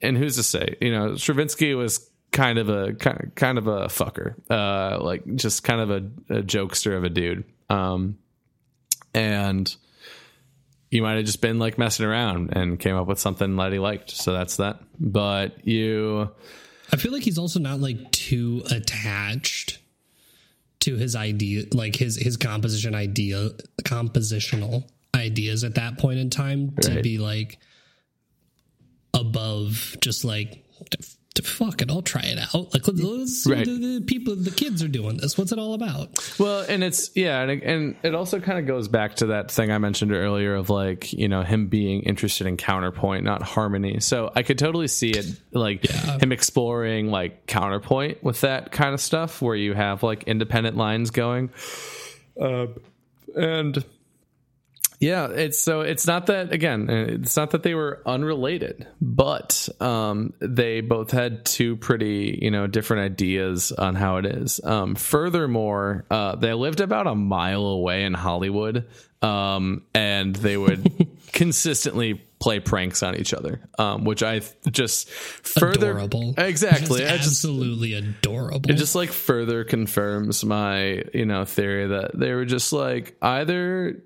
and 0.00 0.16
who's 0.16 0.36
to 0.36 0.42
say? 0.42 0.76
You 0.80 0.90
know, 0.90 1.16
Stravinsky 1.16 1.74
was 1.74 2.08
kind 2.36 2.58
of 2.58 2.68
a 2.68 2.92
ki- 2.92 3.30
kind 3.34 3.56
of 3.56 3.66
a 3.66 3.86
fucker, 3.86 4.34
uh, 4.50 5.02
like 5.02 5.22
just 5.36 5.64
kind 5.64 5.80
of 5.80 5.90
a, 5.90 6.36
a 6.38 6.42
jokester 6.42 6.94
of 6.94 7.02
a 7.02 7.08
dude, 7.08 7.44
um, 7.70 8.18
and 9.14 9.74
you 10.90 11.00
might 11.00 11.16
have 11.16 11.24
just 11.24 11.40
been 11.40 11.58
like 11.58 11.78
messing 11.78 12.04
around 12.04 12.54
and 12.54 12.78
came 12.78 12.94
up 12.94 13.06
with 13.06 13.18
something 13.18 13.56
that 13.56 13.72
he 13.72 13.78
liked. 13.78 14.10
So 14.10 14.34
that's 14.34 14.58
that. 14.58 14.80
But 15.00 15.66
you, 15.66 16.30
I 16.92 16.96
feel 16.96 17.10
like 17.10 17.22
he's 17.22 17.38
also 17.38 17.58
not 17.58 17.80
like 17.80 18.12
too 18.12 18.62
attached 18.70 19.78
to 20.80 20.96
his 20.96 21.16
idea, 21.16 21.64
like 21.72 21.96
his 21.96 22.16
his 22.16 22.36
composition 22.36 22.94
idea, 22.94 23.48
compositional 23.82 24.84
ideas 25.14 25.64
at 25.64 25.76
that 25.76 25.96
point 25.96 26.18
in 26.18 26.28
time 26.28 26.76
to 26.82 27.00
be 27.00 27.16
like 27.16 27.58
above 29.14 29.96
just 30.02 30.26
like 30.26 30.50
"F- 30.50 30.65
fuck 31.42 31.82
it, 31.82 31.90
I'll 31.90 32.02
try 32.02 32.22
it 32.22 32.38
out. 32.38 32.72
Like 32.74 32.86
let's, 32.88 33.00
let's 33.00 33.46
Right. 33.46 33.64
the, 33.64 33.98
the 33.98 34.04
people, 34.06 34.34
the 34.36 34.50
kids 34.50 34.82
are 34.82 34.88
doing 34.88 35.16
this. 35.18 35.36
What's 35.38 35.52
it 35.52 35.58
all 35.58 35.74
about? 35.74 36.10
well, 36.38 36.64
and 36.68 36.82
it's, 36.84 37.10
yeah. 37.14 37.40
And, 37.42 37.50
it- 37.50 37.62
and 37.62 37.96
it 38.02 38.14
also 38.14 38.40
kind 38.40 38.58
of 38.58 38.66
goes 38.66 38.88
back 38.88 39.16
to 39.16 39.26
that 39.26 39.50
thing 39.50 39.70
I 39.70 39.78
mentioned 39.78 40.12
earlier 40.12 40.54
of 40.54 40.70
like, 40.70 41.12
you 41.12 41.28
know, 41.28 41.42
him 41.42 41.66
being 41.68 42.02
interested 42.02 42.46
in 42.46 42.56
counterpoint, 42.56 43.24
not 43.24 43.42
harmony. 43.42 44.00
So 44.00 44.30
I 44.34 44.42
could 44.42 44.58
totally 44.58 44.88
see 44.88 45.10
it 45.10 45.26
like 45.52 45.84
Yeah. 45.84 46.18
him 46.18 46.32
exploring 46.32 47.10
like 47.10 47.46
counterpoint 47.46 48.22
with 48.22 48.40
that 48.42 48.72
kind 48.72 48.94
of 48.94 49.00
stuff 49.00 49.40
where 49.42 49.56
you 49.56 49.74
have 49.74 50.02
like 50.02 50.24
independent 50.24 50.76
lines 50.76 51.10
going. 51.10 51.50
Uh, 52.40 52.66
and 53.34 53.84
Yeah, 55.00 55.28
it's 55.28 55.58
so 55.58 55.82
it's 55.82 56.06
not 56.06 56.26
that 56.26 56.52
again, 56.52 56.88
it's 56.88 57.36
not 57.36 57.50
that 57.50 57.62
they 57.62 57.74
were 57.74 58.02
unrelated, 58.06 58.86
but 59.00 59.68
um, 59.80 60.32
they 60.40 60.80
both 60.80 61.10
had 61.10 61.44
two 61.44 61.76
pretty, 61.76 62.38
you 62.40 62.50
know, 62.50 62.66
different 62.66 63.12
ideas 63.12 63.72
on 63.72 63.94
how 63.94 64.16
it 64.16 64.26
is. 64.26 64.60
Um, 64.64 64.94
furthermore, 64.94 66.06
uh, 66.10 66.36
they 66.36 66.52
lived 66.54 66.80
about 66.80 67.06
a 67.06 67.14
mile 67.14 67.66
away 67.66 68.04
in 68.04 68.14
Hollywood, 68.14 68.86
um, 69.22 69.82
and 69.94 70.34
they 70.34 70.56
would 70.56 71.06
consistently 71.32 72.22
play 72.38 72.60
pranks 72.60 73.02
on 73.02 73.16
each 73.16 73.32
other, 73.32 73.60
um, 73.78 74.04
which 74.04 74.22
I 74.22 74.42
just 74.70 75.08
further 75.10 75.92
Adorable. 75.92 76.34
exactly. 76.38 77.00
Just 77.00 77.12
I 77.12 77.16
just 77.16 77.28
absolutely 77.28 77.94
adorable. 77.94 78.70
it 78.70 78.74
just 78.74 78.94
like 78.94 79.10
further 79.10 79.64
confirms 79.64 80.44
my 80.44 81.02
you 81.14 81.26
know 81.26 81.44
theory 81.44 81.88
that 81.88 82.18
they 82.18 82.32
were 82.34 82.44
just 82.44 82.72
like 82.72 83.16
either 83.22 84.02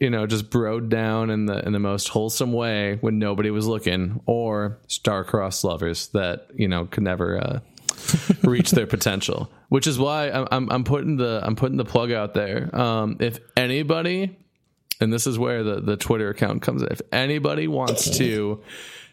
you 0.00 0.10
know 0.10 0.26
just 0.26 0.50
broed 0.50 0.88
down 0.88 1.30
in 1.30 1.46
the 1.46 1.64
in 1.66 1.72
the 1.72 1.78
most 1.78 2.08
wholesome 2.08 2.52
way 2.52 2.98
when 3.00 3.18
nobody 3.18 3.50
was 3.50 3.66
looking 3.66 4.20
or 4.26 4.78
star-crossed 4.86 5.64
lovers 5.64 6.08
that 6.08 6.48
you 6.54 6.68
know 6.68 6.86
could 6.86 7.02
never 7.02 7.38
uh 7.38 7.60
reach 8.42 8.70
their 8.70 8.86
potential 8.86 9.50
which 9.68 9.86
is 9.86 9.98
why 9.98 10.30
I'm, 10.30 10.46
I'm 10.50 10.70
i'm 10.70 10.84
putting 10.84 11.16
the 11.16 11.40
i'm 11.42 11.56
putting 11.56 11.76
the 11.76 11.84
plug 11.84 12.12
out 12.12 12.34
there 12.34 12.74
um 12.74 13.16
if 13.20 13.40
anybody 13.56 14.36
and 15.00 15.12
this 15.12 15.26
is 15.26 15.38
where 15.38 15.64
the 15.64 15.80
the 15.80 15.96
twitter 15.96 16.30
account 16.30 16.62
comes 16.62 16.82
in 16.82 16.88
if 16.92 17.02
anybody 17.12 17.66
wants 17.66 18.18
to 18.18 18.62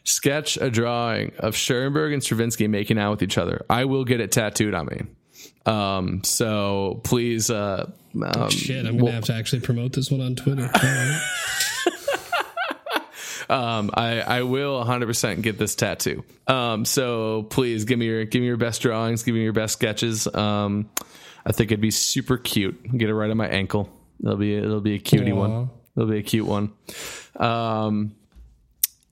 sketch 0.06 0.58
a 0.58 0.70
drawing 0.70 1.34
of 1.40 1.56
Schoenberg 1.56 2.14
and 2.14 2.24
Stravinsky 2.24 2.68
making 2.68 2.98
out 2.98 3.12
with 3.12 3.24
each 3.24 3.38
other. 3.38 3.66
I 3.70 3.86
will 3.86 4.06
get 4.06 4.22
it 4.22 4.32
tattooed 4.32 4.74
on 4.74 4.86
me. 4.86 5.02
Um, 5.66 6.24
so 6.24 7.02
please, 7.04 7.50
uh, 7.50 7.90
um, 8.22 8.50
Shit, 8.50 8.86
I'm 8.86 8.98
gonna 8.98 9.12
have 9.12 9.26
to 9.26 9.34
actually 9.34 9.62
promote 9.62 9.94
this 9.94 10.12
one 10.12 10.22
on 10.22 10.36
Twitter. 10.36 10.70
Um, 13.50 13.92
I, 13.94 14.22
I 14.22 14.42
will 14.44 14.84
100% 14.84 15.42
get 15.42 15.58
this 15.58 15.76
tattoo. 15.76 16.24
Um, 16.48 16.86
so 16.86 17.44
please 17.44 17.86
give 17.86 18.00
me 18.00 18.06
your, 18.06 18.26
give 18.26 18.42
me 18.42 18.48
your 18.48 18.58
best 18.58 18.82
drawings, 18.82 19.24
give 19.24 19.36
me 19.36 19.44
your 19.44 19.54
best 19.54 19.74
sketches. 19.74 20.28
Um, 20.34 20.90
I 21.46 21.52
think 21.52 21.72
it'd 21.72 21.82
be 21.82 21.92
super 21.92 22.38
cute. 22.38 22.98
Get 22.98 23.10
it 23.10 23.14
right 23.14 23.30
on 23.30 23.38
my 23.38 23.48
ankle. 23.48 23.90
It'll 24.24 24.38
be, 24.38 24.56
it'll 24.56 24.82
be 24.82 24.96
a 24.96 25.00
cutie 25.00 25.32
Aw. 25.32 25.36
one. 25.36 25.70
It'll 25.96 26.10
be 26.10 26.20
a 26.20 26.24
cute 26.24 26.48
one. 26.48 26.74
Um, 27.36 28.16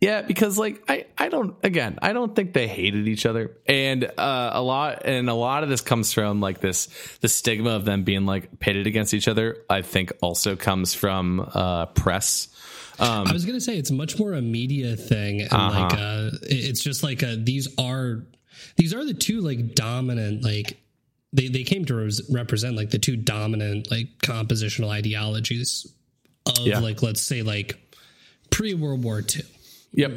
Yeah, 0.03 0.21
because 0.21 0.57
like 0.57 0.83
I, 0.89 1.05
I 1.17 1.29
don't 1.29 1.55
again 1.63 1.97
I 2.01 2.13
don't 2.13 2.35
think 2.35 2.53
they 2.53 2.67
hated 2.67 3.07
each 3.07 3.25
other, 3.25 3.55
and 3.65 4.03
uh, 4.03 4.51
a 4.53 4.61
lot 4.61 5.03
and 5.05 5.29
a 5.29 5.33
lot 5.33 5.63
of 5.63 5.69
this 5.69 5.81
comes 5.81 6.11
from 6.13 6.41
like 6.41 6.59
this 6.59 6.87
the 7.21 7.29
stigma 7.29 7.71
of 7.71 7.85
them 7.85 8.03
being 8.03 8.25
like 8.25 8.59
pitted 8.59 8.85
against 8.85 9.13
each 9.13 9.27
other. 9.27 9.57
I 9.69 9.81
think 9.81 10.11
also 10.21 10.55
comes 10.55 10.93
from 10.93 11.49
uh, 11.53 11.85
press. 11.87 12.49
Um, 12.99 13.27
I 13.27 13.33
was 13.33 13.45
gonna 13.45 13.61
say 13.61 13.77
it's 13.77 13.91
much 13.91 14.19
more 14.19 14.33
a 14.33 14.41
media 14.41 14.95
thing, 14.95 15.41
and 15.41 15.51
like 15.51 15.93
uh, 15.93 16.29
it's 16.43 16.81
just 16.81 17.01
like 17.03 17.23
uh, 17.23 17.35
these 17.39 17.67
are 17.79 18.25
these 18.77 18.93
are 18.93 19.05
the 19.05 19.13
two 19.13 19.41
like 19.41 19.73
dominant 19.73 20.43
like 20.43 20.77
they 21.31 21.47
they 21.47 21.63
came 21.63 21.85
to 21.85 21.95
res- 21.95 22.21
represent 22.29 22.75
like 22.75 22.89
the 22.91 22.99
two 22.99 23.15
dominant 23.15 23.89
like 23.89 24.07
compositional 24.19 24.89
ideologies 24.89 25.91
of 26.45 26.59
Yeah. 26.67 26.79
like 26.79 27.01
let's 27.01 27.21
say 27.21 27.41
like 27.41 27.79
pre 28.51 28.73
World 28.73 29.03
War 29.03 29.19
II. 29.21 29.43
Yep. 29.95 30.12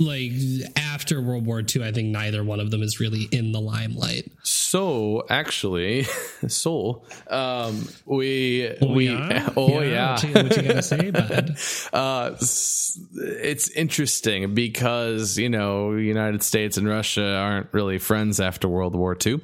Like 0.00 0.32
after 0.76 1.22
World 1.22 1.46
War 1.46 1.60
II, 1.60 1.84
I 1.84 1.92
think 1.92 2.08
neither 2.08 2.42
one 2.42 2.58
of 2.60 2.70
them 2.70 2.82
is 2.82 2.98
really 3.00 3.28
in 3.30 3.52
the 3.52 3.60
limelight. 3.60 4.30
So 4.42 5.24
actually, 5.30 6.02
so 6.48 7.02
um, 7.28 7.86
we 8.06 8.74
we 8.82 9.08
oh 9.56 9.80
yeah. 9.82 10.12
What 10.14 10.22
you, 10.24 10.32
what 10.32 10.56
you 10.56 10.62
gotta 10.62 10.82
say, 10.82 11.10
bud? 11.10 11.56
uh, 11.92 12.30
it's 12.40 13.70
interesting 13.70 14.54
because 14.54 15.38
you 15.38 15.48
know 15.48 15.92
United 15.92 16.42
States 16.42 16.76
and 16.76 16.88
Russia 16.88 17.36
aren't 17.36 17.72
really 17.72 17.98
friends 17.98 18.40
after 18.40 18.68
World 18.68 18.94
War 18.96 19.16
II, 19.24 19.40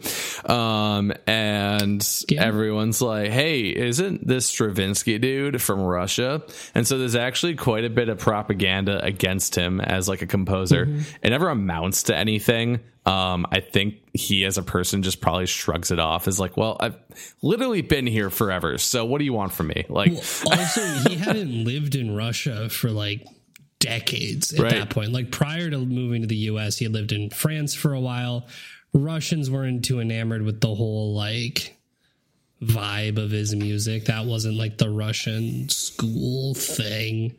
um, 0.46 1.12
and 1.26 2.24
Yeah. 2.28 2.44
everyone's 2.44 3.00
like, 3.00 3.30
"Hey, 3.30 3.68
isn't 3.68 4.26
this 4.26 4.46
Stravinsky 4.46 5.18
dude 5.18 5.62
from 5.62 5.80
Russia?" 5.80 6.42
And 6.74 6.86
so 6.86 6.98
there's 6.98 7.14
actually 7.16 7.54
quite 7.54 7.84
a 7.84 7.90
bit 7.90 8.08
of 8.08 8.18
propaganda 8.18 9.02
against 9.04 9.54
him 9.54 9.75
as 9.80 10.08
like 10.08 10.22
a 10.22 10.26
composer. 10.26 10.88
It 11.22 11.30
never 11.30 11.48
amounts 11.48 12.04
to 12.04 12.16
anything. 12.16 12.80
Um, 13.04 13.46
I 13.52 13.60
think 13.60 13.96
he, 14.12 14.44
as 14.44 14.58
a 14.58 14.62
person, 14.62 15.02
just 15.02 15.20
probably 15.20 15.46
shrugs 15.46 15.90
it 15.92 15.98
off 16.00 16.26
as 16.26 16.40
like, 16.40 16.56
"Well, 16.56 16.76
I've 16.80 16.96
literally 17.42 17.82
been 17.82 18.06
here 18.06 18.30
forever, 18.30 18.78
so 18.78 19.04
what 19.04 19.18
do 19.18 19.24
you 19.24 19.32
want 19.32 19.52
from 19.52 19.68
me?" 19.68 19.84
Like, 19.88 20.12
also 20.12 20.80
he 21.08 21.14
hadn't 21.14 21.64
lived 21.64 21.94
in 21.94 22.16
Russia 22.16 22.68
for 22.68 22.90
like 22.90 23.24
decades 23.78 24.52
at 24.52 24.60
Right. 24.60 24.70
that 24.72 24.90
point. 24.90 25.12
Like 25.12 25.30
prior 25.30 25.70
to 25.70 25.78
moving 25.78 26.22
to 26.22 26.26
the 26.28 26.36
US, 26.50 26.78
he 26.78 26.84
had 26.84 26.92
lived 26.92 27.12
in 27.12 27.30
France 27.30 27.74
for 27.74 27.92
a 27.92 28.00
while. 28.00 28.46
Russians 28.92 29.50
weren't 29.50 29.84
too 29.84 30.00
enamored 30.00 30.42
with 30.42 30.60
the 30.60 30.74
whole 30.74 31.14
like 31.14 31.75
vibe 32.62 33.18
of 33.18 33.30
his 33.30 33.54
music. 33.54 34.06
That 34.06 34.24
wasn't 34.26 34.56
like 34.56 34.78
the 34.78 34.90
Russian 34.90 35.68
school 35.68 36.54
thing. 36.54 37.34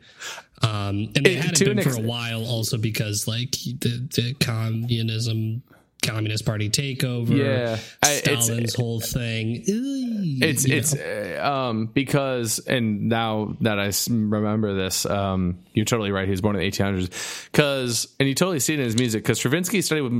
Um, 0.62 1.10
and 1.14 1.24
they 1.24 1.36
It- 1.36 1.44
hadn't 1.44 1.76
been 1.76 1.82
for 1.82 1.98
a 1.98 2.02
while, 2.02 2.44
also 2.46 2.78
because 2.78 3.26
like 3.28 3.52
the, 3.52 4.08
the 4.14 4.34
communism, 4.40 5.62
Communist 6.00 6.46
Party 6.46 6.70
takeover, 6.70 7.36
Yeah. 7.36 7.78
It's- 8.08 8.44
Stalin's 8.44 8.74
whole 8.74 9.00
thing. 9.00 9.62
it's 9.66 10.64
it's 10.64 10.94
uh, 10.94 11.40
um 11.42 11.86
because 11.86 12.60
and 12.60 13.08
now 13.08 13.56
that 13.62 13.78
I 13.80 13.90
remember 14.08 14.74
this 14.74 15.04
um 15.06 15.58
you're 15.74 15.84
totally 15.84 16.12
right 16.12 16.24
he 16.26 16.30
was 16.30 16.40
born 16.40 16.54
in 16.56 16.60
the 16.60 16.70
1800s 16.70 17.48
because 17.50 18.06
and 18.20 18.28
you 18.28 18.34
totally 18.36 18.60
see 18.60 18.74
it 18.74 18.78
in 18.78 18.84
his 18.84 18.96
music 18.96 19.24
because 19.24 19.38
Stravinsky 19.38 19.82
studied 19.82 20.02
with 20.02 20.12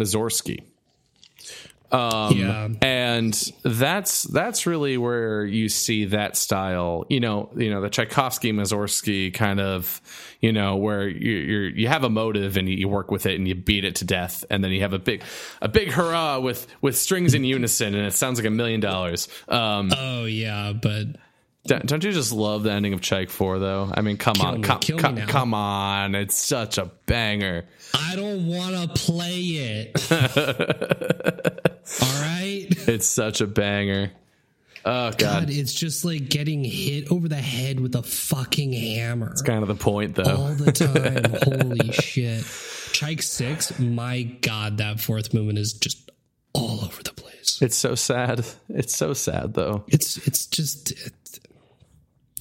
Mussorgsky 1.90 2.34
yeah. 2.34 2.68
and 2.82 3.52
that's 3.62 4.24
that's 4.24 4.66
really 4.66 4.98
where 4.98 5.44
you 5.44 5.68
see 5.68 6.04
that 6.06 6.36
style 6.36 7.06
you 7.08 7.20
know 7.20 7.50
you 7.56 7.70
know 7.70 7.80
the 7.80 7.88
Tchaikovsky 7.90 8.52
Mussorgsky 8.52 9.32
kind 9.32 9.60
of 9.60 10.00
you 10.40 10.52
know 10.52 10.76
where 10.76 11.08
you 11.08 11.32
you're, 11.32 11.68
you 11.68 11.88
have 11.88 12.04
a 12.04 12.10
motive 12.10 12.56
and 12.56 12.68
you, 12.68 12.76
you 12.76 12.88
work 12.88 13.10
with 13.10 13.26
it 13.26 13.36
and 13.36 13.48
you 13.48 13.54
beat 13.54 13.84
it 13.84 13.96
to 13.96 14.04
death 14.04 14.44
and 14.50 14.62
then 14.62 14.70
you 14.70 14.80
have 14.82 14.92
a 14.92 14.98
big 14.98 15.22
a 15.62 15.68
big 15.68 15.90
hurrah 15.90 16.38
with 16.38 16.66
with 16.80 16.96
strings 16.96 17.34
in 17.34 17.44
unison 17.44 17.94
and 17.94 18.06
it 18.06 18.12
sounds 18.12 18.38
like 18.38 18.46
a 18.46 18.50
million 18.50 18.80
dollars 18.80 19.28
um 19.48 19.90
Oh 19.96 20.24
yeah, 20.24 20.72
but 20.72 21.06
Don't 21.64 22.02
you 22.02 22.12
just 22.12 22.32
love 22.32 22.62
the 22.62 22.72
ending 22.72 22.92
of 22.94 23.00
Tchaik 23.00 23.30
4 23.30 23.58
though? 23.58 23.90
I 23.92 24.00
mean, 24.00 24.16
come 24.16 24.40
on, 24.40 24.60
me, 24.60 24.66
come, 24.66 24.78
kill 24.80 24.96
me 24.96 25.12
now. 25.12 25.26
come 25.26 25.54
on. 25.54 26.14
It's 26.14 26.36
such 26.36 26.78
a 26.78 26.86
banger. 27.06 27.66
I 27.94 28.16
don't 28.16 28.46
want 28.46 28.74
to 28.74 28.88
play 29.00 29.90
it. 29.90 31.60
All 32.02 32.22
right. 32.22 32.66
It's 32.88 33.06
such 33.06 33.40
a 33.40 33.46
banger. 33.46 34.12
Oh 34.84 35.10
god. 35.10 35.18
God, 35.18 35.50
it's 35.50 35.74
just 35.74 36.04
like 36.04 36.28
getting 36.30 36.64
hit 36.64 37.10
over 37.12 37.28
the 37.28 37.36
head 37.36 37.80
with 37.80 37.94
a 37.94 38.02
fucking 38.02 38.72
hammer 38.72 39.30
It's 39.32 39.42
kind 39.42 39.60
of 39.62 39.68
the 39.68 39.74
point 39.74 40.14
though. 40.14 40.22
all 40.36 40.54
the 40.54 40.72
time. 40.72 41.36
Holy 41.68 41.92
shit. 41.92 42.42
Tchaik 42.42 43.22
6, 43.22 43.78
my 43.78 44.22
God, 44.22 44.78
that 44.78 45.00
fourth 45.00 45.34
movement 45.34 45.58
is 45.58 45.74
just 45.74 46.10
all 46.54 46.82
over 46.84 47.02
the 47.02 47.12
place. 47.12 47.60
It's 47.60 47.76
so 47.76 47.94
sad. 47.94 48.46
It's 48.70 48.96
so 48.96 49.12
sad 49.12 49.52
though. 49.54 49.84
It's 49.88 50.16
it's 50.26 50.46
just 50.46 50.92
it, 50.92 51.40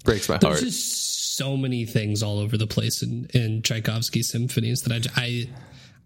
Breaks 0.06 0.30
my 0.30 0.36
heart. 0.36 0.44
there's 0.60 0.62
just 0.62 1.36
so 1.36 1.58
many 1.58 1.86
things 1.86 2.24
all 2.24 2.40
over 2.40 2.56
the 2.58 2.68
place 2.68 3.04
in 3.04 3.28
in 3.34 3.62
Tchaikovsky 3.62 4.22
symphonies 4.24 4.84
that 4.84 5.08
I 5.18 5.22
I 5.22 5.50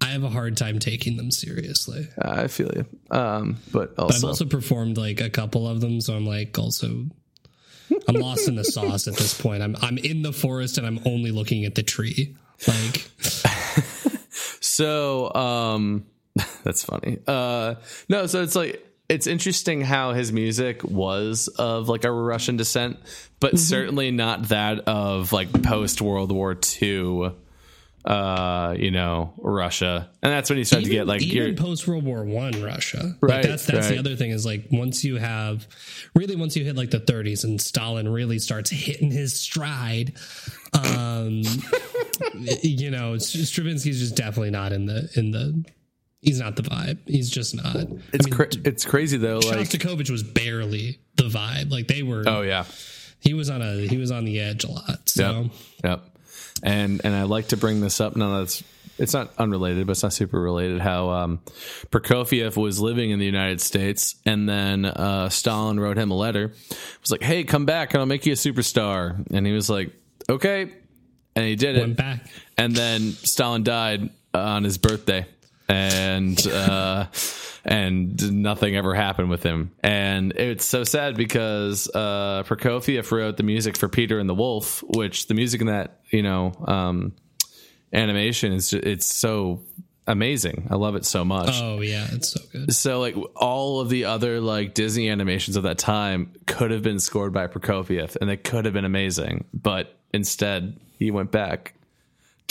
I 0.01 0.05
have 0.07 0.23
a 0.23 0.29
hard 0.29 0.57
time 0.57 0.79
taking 0.79 1.15
them 1.15 1.31
seriously. 1.31 2.07
I 2.19 2.47
feel 2.47 2.71
you. 2.75 2.85
Um, 3.15 3.57
but 3.71 3.95
But 3.95 4.03
I've 4.05 4.15
also, 4.15 4.27
also 4.27 4.45
performed 4.45 4.97
like 4.97 5.21
a 5.21 5.29
couple 5.29 5.67
of 5.67 5.79
them, 5.79 6.01
so 6.01 6.15
I'm 6.15 6.25
like 6.25 6.57
also 6.57 7.05
I'm 8.07 8.15
lost 8.15 8.47
in 8.47 8.55
the 8.55 8.63
sauce 8.63 9.07
at 9.07 9.15
this 9.15 9.39
point. 9.39 9.61
I'm 9.61 9.75
I'm 9.81 9.97
in 9.97 10.21
the 10.21 10.33
forest 10.33 10.77
and 10.77 10.87
I'm 10.87 10.99
only 11.05 11.31
looking 11.31 11.65
at 11.65 11.75
the 11.75 11.83
tree. 11.83 12.35
Like 12.67 13.09
so 14.59 15.33
um, 15.33 16.05
that's 16.63 16.83
funny. 16.83 17.19
Uh, 17.27 17.75
no, 18.09 18.25
so 18.27 18.41
it's 18.41 18.55
like 18.55 18.85
it's 19.09 19.27
interesting 19.27 19.81
how 19.81 20.13
his 20.13 20.31
music 20.31 20.83
was 20.83 21.49
of 21.59 21.89
like 21.89 22.05
a 22.05 22.11
Russian 22.11 22.57
descent, 22.57 22.97
but 23.39 23.59
certainly 23.59 24.09
not 24.11 24.49
that 24.49 24.79
of 24.87 25.33
like 25.33 25.63
post 25.63 26.01
World 26.01 26.31
War 26.31 26.57
II. 26.81 27.33
Uh, 28.03 28.75
you 28.79 28.89
know, 28.89 29.33
Russia, 29.37 30.09
and 30.23 30.31
that's 30.33 30.49
when 30.49 30.57
you 30.57 30.65
start 30.65 30.83
to 30.83 30.89
get 30.89 31.05
like 31.05 31.21
even 31.21 31.55
post 31.55 31.87
World 31.87 32.03
War 32.03 32.23
One 32.23 32.61
Russia. 32.63 33.15
Right, 33.21 33.35
Like 33.35 33.43
that's 33.45 33.65
that's 33.65 33.87
right. 33.87 33.93
the 33.93 33.99
other 33.99 34.15
thing 34.15 34.31
is 34.31 34.45
like 34.45 34.65
once 34.71 35.03
you 35.03 35.17
have 35.17 35.67
really 36.15 36.35
once 36.35 36.55
you 36.55 36.63
hit 36.63 36.75
like 36.75 36.89
the 36.89 36.99
30s 36.99 37.43
and 37.43 37.61
Stalin 37.61 38.09
really 38.09 38.39
starts 38.39 38.69
hitting 38.71 39.11
his 39.11 39.39
stride. 39.39 40.13
Um, 40.73 41.43
you 42.63 42.89
know, 42.91 43.15
Stravinsky's 43.15 43.99
just 43.99 44.15
definitely 44.15 44.51
not 44.51 44.73
in 44.73 44.85
the 44.85 45.09
in 45.15 45.31
the. 45.31 45.63
He's 46.21 46.39
not 46.39 46.55
the 46.55 46.61
vibe. 46.61 46.99
He's 47.07 47.31
just 47.31 47.55
not. 47.55 47.75
It's 48.13 48.25
I 48.25 48.29
mean, 48.29 48.33
cra- 48.33 48.47
it's 48.63 48.85
crazy 48.85 49.17
though. 49.17 49.39
Like, 49.39 49.67
Shostakovich 49.67 50.11
was 50.11 50.21
barely 50.21 50.99
the 51.15 51.23
vibe. 51.23 51.71
Like 51.71 51.87
they 51.87 52.03
were. 52.03 52.23
oh 52.27 52.41
yeah, 52.41 52.65
He 53.19 53.33
was 53.33 53.49
on 53.49 53.61
a 53.63 53.87
he 53.87 53.97
was 53.97 54.11
on 54.11 54.25
the 54.25 54.39
edge 54.39 54.63
a 54.63 54.71
lot. 54.71 55.09
So 55.09 55.41
yep, 55.43 55.51
yep. 55.83 56.01
And 56.63 57.01
and 57.03 57.15
I 57.15 57.23
like 57.23 57.49
to 57.49 57.57
bring 57.57 57.81
this 57.81 57.99
up. 57.99 58.15
No, 58.15 58.39
that's 58.39 58.63
it's 58.97 59.13
not 59.13 59.33
unrelated, 59.37 59.87
but 59.87 59.91
it's 59.91 60.03
not 60.03 60.13
super 60.13 60.39
related. 60.39 60.79
How 60.79 61.09
um, 61.09 61.39
Prokofiev 61.89 62.55
was 62.55 62.79
living 62.79 63.09
in 63.09 63.19
the 63.19 63.25
United 63.25 63.59
States, 63.59 64.15
and 64.25 64.47
then 64.47 64.85
uh, 64.85 65.29
Stalin 65.29 65.79
wrote 65.79 65.97
him 65.97 66.11
a 66.11 66.15
letter. 66.15 66.45
It 66.45 66.97
was 67.01 67.11
like, 67.11 67.23
"Hey, 67.23 67.43
come 67.43 67.65
back, 67.65 67.93
and 67.93 68.01
I'll 68.01 68.05
make 68.05 68.25
you 68.25 68.33
a 68.33 68.35
superstar." 68.35 69.25
And 69.31 69.47
he 69.47 69.53
was 69.53 69.69
like, 69.69 69.91
"Okay," 70.29 70.71
and 71.35 71.45
he 71.45 71.55
did 71.55 71.77
it. 71.77 71.97
back. 71.97 72.27
and 72.57 72.75
then 72.75 73.11
Stalin 73.11 73.63
died 73.63 74.11
on 74.33 74.63
his 74.63 74.77
birthday, 74.77 75.25
and 75.67 76.39
uh, 76.47 77.07
and 77.63 78.41
nothing 78.41 78.75
ever 78.75 78.93
happened 78.93 79.29
with 79.29 79.43
him. 79.43 79.71
And 79.81 80.31
it's 80.33 80.65
so 80.65 80.83
sad 80.83 81.15
because 81.15 81.89
uh, 81.93 82.43
Prokofiev 82.45 83.11
wrote 83.11 83.37
the 83.37 83.43
music 83.43 83.77
for 83.77 83.87
Peter 83.87 84.19
and 84.19 84.29
the 84.29 84.35
Wolf, 84.35 84.83
which 84.87 85.27
the 85.27 85.33
music 85.33 85.61
in 85.61 85.67
that 85.67 85.99
you 86.09 86.23
know 86.23 86.53
um, 86.65 87.13
animation 87.93 88.53
is 88.53 88.69
ju- 88.69 88.81
it's 88.81 89.13
so 89.13 89.61
amazing. 90.07 90.67
I 90.69 90.75
love 90.75 90.95
it 90.95 91.05
so 91.05 91.23
much. 91.23 91.49
Oh 91.53 91.81
yeah, 91.81 92.07
it's 92.11 92.33
so 92.33 92.41
good. 92.51 92.73
So 92.73 92.99
like 92.99 93.15
all 93.35 93.79
of 93.79 93.89
the 93.89 94.05
other 94.05 94.41
like 94.41 94.73
Disney 94.73 95.09
animations 95.09 95.55
of 95.55 95.63
that 95.63 95.77
time 95.77 96.33
could 96.47 96.71
have 96.71 96.83
been 96.83 96.99
scored 96.99 97.33
by 97.33 97.47
Prokofiev 97.47 98.17
and 98.19 98.29
they 98.29 98.37
could 98.37 98.65
have 98.65 98.73
been 98.73 98.85
amazing, 98.85 99.45
but 99.53 99.95
instead 100.13 100.79
he 100.97 101.11
went 101.11 101.31
back 101.31 101.73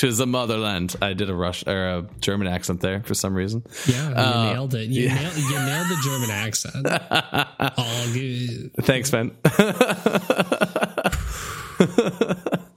to 0.01 0.11
the 0.13 0.27
motherland. 0.27 0.97
I 1.03 1.13
did 1.13 1.29
a 1.29 1.35
Rush 1.35 1.67
or 1.67 1.89
a 1.89 2.07
German 2.21 2.47
accent 2.49 2.81
there 2.81 3.03
for 3.03 3.13
some 3.15 3.35
reason. 3.35 3.63
Yeah, 3.87 4.09
you 4.09 4.15
Uh, 4.15 4.53
nailed 4.55 4.75
it. 4.75 4.89
You, 4.89 5.09
nailed, 5.11 5.37
you 5.37 5.51
nailed 5.51 5.89
the 5.89 5.99
German 6.03 6.31
accent. 6.31 6.87
All 7.77 8.07
good. 8.15 8.71
Thanks, 8.83 9.11
Ben. 9.11 9.33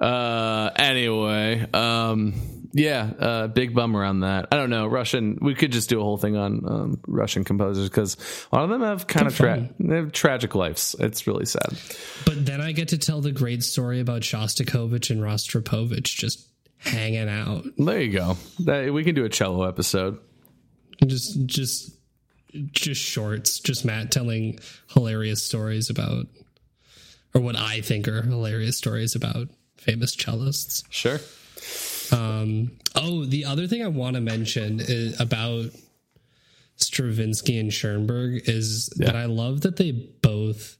uh 0.00 0.70
anyway, 0.76 1.66
um 1.72 2.34
yeah, 2.72 3.10
uh 3.18 3.46
big 3.48 3.74
bummer 3.74 4.04
on 4.04 4.20
that. 4.20 4.48
I 4.52 4.56
don't 4.56 4.70
know, 4.70 4.86
Russian 4.86 5.38
we 5.40 5.54
could 5.54 5.72
just 5.72 5.88
do 5.88 6.00
a 6.00 6.02
whole 6.02 6.18
thing 6.18 6.36
on 6.36 6.64
um, 6.66 7.00
Russian 7.06 7.44
composers 7.44 7.88
cuz 7.88 8.16
a 8.52 8.56
lot 8.56 8.64
of 8.64 8.70
them 8.70 8.82
have 8.82 9.06
kind 9.06 9.26
of 9.26 9.36
tra- 9.36 9.68
they 9.78 9.96
have 9.96 10.12
tragic 10.12 10.54
lives. 10.54 10.94
It's 10.98 11.26
really 11.26 11.46
sad. 11.46 11.76
But 12.24 12.46
then 12.46 12.60
I 12.60 12.72
get 12.72 12.88
to 12.88 12.98
tell 12.98 13.20
the 13.20 13.32
great 13.32 13.62
story 13.62 14.00
about 14.00 14.22
Shostakovich 14.22 15.10
and 15.10 15.20
Rostropovich 15.20 16.04
just 16.04 16.46
hanging 16.78 17.28
out. 17.28 17.64
There 17.76 18.00
you 18.00 18.12
go. 18.12 18.36
That, 18.60 18.92
we 18.92 19.04
can 19.04 19.14
do 19.14 19.24
a 19.24 19.28
cello 19.28 19.64
episode. 19.64 20.18
Just 21.06 21.46
just 21.46 21.96
just 22.72 23.00
shorts. 23.00 23.60
Just 23.60 23.84
Matt 23.84 24.10
telling 24.10 24.58
hilarious 24.92 25.42
stories 25.42 25.90
about 25.90 26.26
or 27.34 27.40
what 27.40 27.56
I 27.56 27.80
think 27.80 28.08
are 28.08 28.22
hilarious 28.22 28.76
stories 28.76 29.14
about 29.14 29.48
famous 29.76 30.14
cellists. 30.16 30.84
Sure. 30.90 31.20
Um, 32.12 32.72
oh, 32.94 33.24
the 33.24 33.44
other 33.44 33.66
thing 33.66 33.82
I 33.84 33.88
want 33.88 34.14
to 34.14 34.20
mention 34.20 34.80
is 34.80 35.20
about 35.20 35.66
Stravinsky 36.76 37.58
and 37.58 37.72
Schoenberg 37.72 38.48
is 38.48 38.86
that 38.96 39.14
I 39.14 39.26
love 39.26 39.62
that 39.62 39.76
they 39.76 39.90
both 39.92 40.76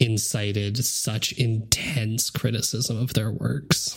incited 0.00 0.82
such 0.84 1.32
intense 1.32 2.30
criticism 2.30 2.96
of 2.98 3.14
their 3.14 3.30
works. 3.30 3.96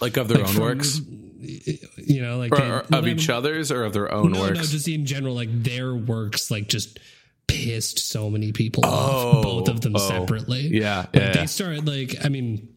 Like 0.00 0.16
of 0.16 0.28
their 0.28 0.40
own 0.42 0.46
from- 0.46 0.62
works, 0.62 1.00
You 1.40 2.22
know, 2.22 2.38
like 2.38 2.52
or, 2.52 2.56
they- 2.56 2.68
or 2.70 2.78
of 2.80 3.04
I 3.04 3.08
each 3.08 3.28
other's, 3.28 3.70
or 3.72 3.84
of 3.84 3.92
their 3.92 4.12
own 4.12 4.32
No, 4.32 4.40
works. 4.40 4.56
no, 4.58 4.62
just 4.64 4.88
in 4.88 5.06
general, 5.06 5.34
like 5.34 5.50
their 5.64 5.94
works, 5.94 6.50
like 6.50 6.68
just 6.68 6.98
pissed 7.48 7.98
so 7.98 8.30
many 8.30 8.52
people 8.52 8.84
Oh, 8.86 8.88
off, 9.38 9.42
both 9.42 9.68
of 9.68 9.80
them 9.80 9.94
oh. 9.96 9.98
separately. 10.08 10.68
Yeah, 10.68 10.98
Like 11.12 11.14
yeah. 11.14 11.32
they 11.32 11.46
started 11.46 11.86
like 11.86 12.24
I 12.24 12.28
mean 12.28 12.68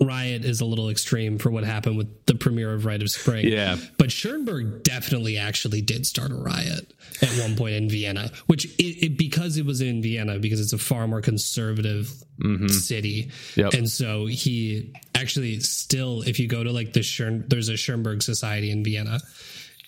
Riot 0.00 0.44
is 0.44 0.60
a 0.60 0.64
little 0.64 0.90
extreme 0.90 1.38
for 1.38 1.50
what 1.50 1.64
happened 1.64 1.96
with 1.96 2.26
the 2.26 2.34
premiere 2.34 2.72
of 2.72 2.84
Rite 2.84 3.02
of 3.02 3.10
Spring. 3.10 3.48
Yeah. 3.48 3.76
But 3.98 4.12
Schoenberg 4.12 4.84
definitely 4.84 5.38
actually 5.38 5.82
did 5.82 6.06
start 6.06 6.30
a 6.30 6.36
riot 6.36 6.92
at 7.20 7.28
one 7.40 7.56
point 7.56 7.74
in 7.74 7.88
Vienna, 7.88 8.30
which 8.46 8.66
it, 8.78 9.04
it 9.04 9.18
because 9.18 9.56
it 9.56 9.66
was 9.66 9.80
in 9.80 10.00
Vienna 10.00 10.38
because 10.38 10.60
it's 10.60 10.72
a 10.72 10.78
far 10.78 11.08
more 11.08 11.20
conservative 11.20 12.06
city. 12.68 13.24
Mm-hmm. 13.24 13.60
Yep. 13.60 13.72
And 13.74 13.90
so 13.90 14.26
he 14.26 14.94
actually 15.16 15.58
still 15.60 16.22
if 16.22 16.38
you 16.38 16.46
go 16.46 16.62
to 16.62 16.70
like 16.70 16.92
the 16.92 17.00
Schern, 17.00 17.48
there's 17.48 17.68
a 17.68 17.76
Schoenberg 17.76 18.22
society 18.22 18.70
in 18.70 18.84
Vienna 18.84 19.18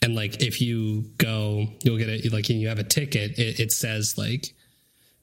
and 0.03 0.15
like 0.15 0.43
if 0.43 0.61
you 0.61 1.05
go 1.19 1.67
you'll 1.83 1.99
get 1.99 2.09
it 2.09 2.33
like 2.33 2.49
you 2.49 2.69
have 2.69 2.79
a 2.79 2.85
ticket 2.85 3.39
it, 3.39 3.61
it 3.61 3.73
says 3.73 4.17
like 4.17 4.55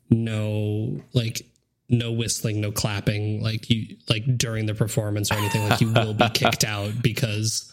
no 0.10 1.02
like 1.14 1.46
no 1.90 2.12
whistling 2.12 2.60
no 2.62 2.72
clapping 2.72 3.42
like 3.42 3.70
you 3.70 3.96
like 4.10 4.24
during 4.38 4.66
the 4.66 4.74
performance 4.74 5.32
or 5.32 5.36
anything 5.36 5.68
like 5.70 5.80
you 5.82 5.92
will 5.94 6.14
be 6.14 6.28
kicked 6.34 6.66
out 6.66 6.92
because 7.02 7.72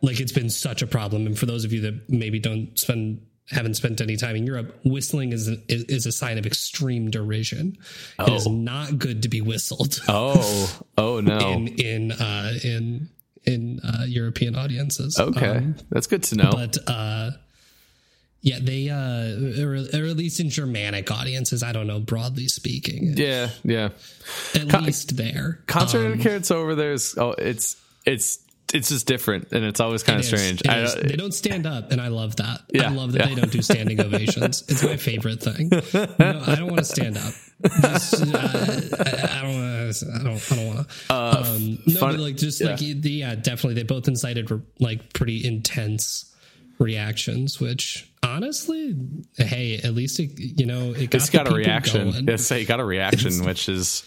like 0.00 0.20
it's 0.20 0.32
been 0.32 0.48
such 0.50 0.80
a 0.82 0.86
problem 0.86 1.26
and 1.26 1.38
for 1.38 1.46
those 1.46 1.64
of 1.64 1.72
you 1.72 1.80
that 1.80 2.08
maybe 2.08 2.38
don't 2.38 2.78
spend 2.78 3.20
haven't 3.50 3.74
spent 3.74 4.00
any 4.00 4.16
time 4.16 4.36
in 4.36 4.46
Europe, 4.46 4.78
whistling 4.84 5.32
is 5.32 5.48
a, 5.48 5.56
is 5.68 6.06
a 6.06 6.12
sign 6.12 6.38
of 6.38 6.46
extreme 6.46 7.10
derision. 7.10 7.76
It 8.20 8.28
is 8.32 8.46
Oh. 8.46 8.52
not 8.52 8.98
good 8.98 9.22
to 9.24 9.28
be 9.28 9.40
whistled 9.42 10.00
Oh, 10.08 10.80
oh 10.96 11.20
no. 11.32 11.38
in 11.50 11.66
in 11.68 12.12
uh, 12.12 12.52
in 12.62 13.08
in 13.44 13.80
uh, 13.80 14.04
European 14.06 14.54
audiences. 14.54 15.18
okay, 15.18 15.48
Um, 15.56 15.74
that's 15.90 16.06
good 16.06 16.22
to 16.22 16.36
know. 16.36 16.50
but 16.52 16.78
uh, 16.86 17.32
yeah, 18.42 18.58
they 18.60 18.88
uh, 18.88 19.64
or, 19.64 19.74
or 19.74 20.06
at 20.06 20.16
least 20.16 20.40
in 20.40 20.50
Germanic 20.50 21.10
audiences, 21.12 21.62
I 21.62 21.70
don't 21.70 21.86
know. 21.86 22.00
Broadly 22.00 22.48
speaking, 22.48 23.14
yeah, 23.16 23.50
yeah. 23.62 23.90
at 24.54 24.82
least 24.82 25.16
there. 25.16 25.60
Concert 25.66 26.06
Um, 26.06 26.12
etiquette 26.14 26.50
over 26.50 26.74
there 26.74 26.92
is 26.92 27.16
oh, 27.16 27.36
it's 27.38 27.76
it's 28.04 28.40
it's 28.74 28.88
just 28.88 29.06
different, 29.06 29.52
and 29.52 29.64
it's 29.64 29.78
always 29.78 30.02
kind 30.02 30.18
of 30.18 30.24
is. 30.24 30.28
strange. 30.28 30.60
It 30.62 30.70
I, 30.70 30.80
is. 30.80 30.94
they 30.94 31.14
don't 31.14 31.32
stand 31.32 31.66
up, 31.66 31.92
and 31.92 32.00
I 32.00 32.08
love 32.08 32.34
that. 32.36 32.62
Yeah, 32.72 32.88
I 32.88 32.92
love 32.92 33.12
that 33.12 33.20
yeah. 33.20 33.28
they 33.28 33.40
don't 33.40 33.52
do 33.52 33.62
standing 33.62 34.00
ovations. 34.04 34.64
It's 34.68 34.82
my 34.82 34.96
favorite 34.96 35.40
thing. 35.40 35.70
No, 36.18 36.42
I 36.44 36.56
don't 36.56 36.66
want 36.66 36.78
to 36.78 36.84
stand 36.84 37.18
up. 37.18 37.34
Just, 37.80 38.22
uh, 38.22 38.38
I, 38.38 39.38
I 39.38 39.42
don't 39.42 39.54
want 39.54 39.94
to. 39.94 40.12
I 40.14 40.22
don't. 40.24 40.52
I 40.52 40.56
don't 40.56 40.66
want 40.74 40.88
to. 40.88 41.14
um, 41.14 41.78
no, 41.86 42.00
fun- 42.00 42.14
but 42.14 42.20
like 42.20 42.36
just 42.36 42.60
yeah. 42.60 42.70
like 42.70 42.80
yeah, 42.80 43.36
definitely. 43.36 43.74
They 43.74 43.84
both 43.84 44.08
incited 44.08 44.50
like 44.80 45.12
pretty 45.12 45.46
intense 45.46 46.31
reactions, 46.78 47.60
which 47.60 48.10
honestly, 48.22 48.96
hey, 49.36 49.80
at 49.82 49.94
least 49.94 50.20
it 50.20 50.30
you 50.38 50.66
know 50.66 50.92
it 50.92 51.10
got 51.10 51.20
it's 51.20 51.30
got 51.30 51.50
a 51.50 51.54
reaction. 51.54 52.10
Going. 52.10 52.28
Yes, 52.28 52.50
it 52.50 52.66
got 52.66 52.80
a 52.80 52.84
reaction, 52.84 53.44
which 53.44 53.68
is 53.68 54.02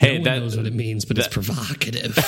No 0.00 0.08
hey, 0.08 0.14
one 0.14 0.22
that 0.24 0.38
knows 0.40 0.56
what 0.56 0.66
it 0.66 0.74
means, 0.74 1.04
but 1.04 1.18
it's 1.18 1.28
provocative. 1.28 2.14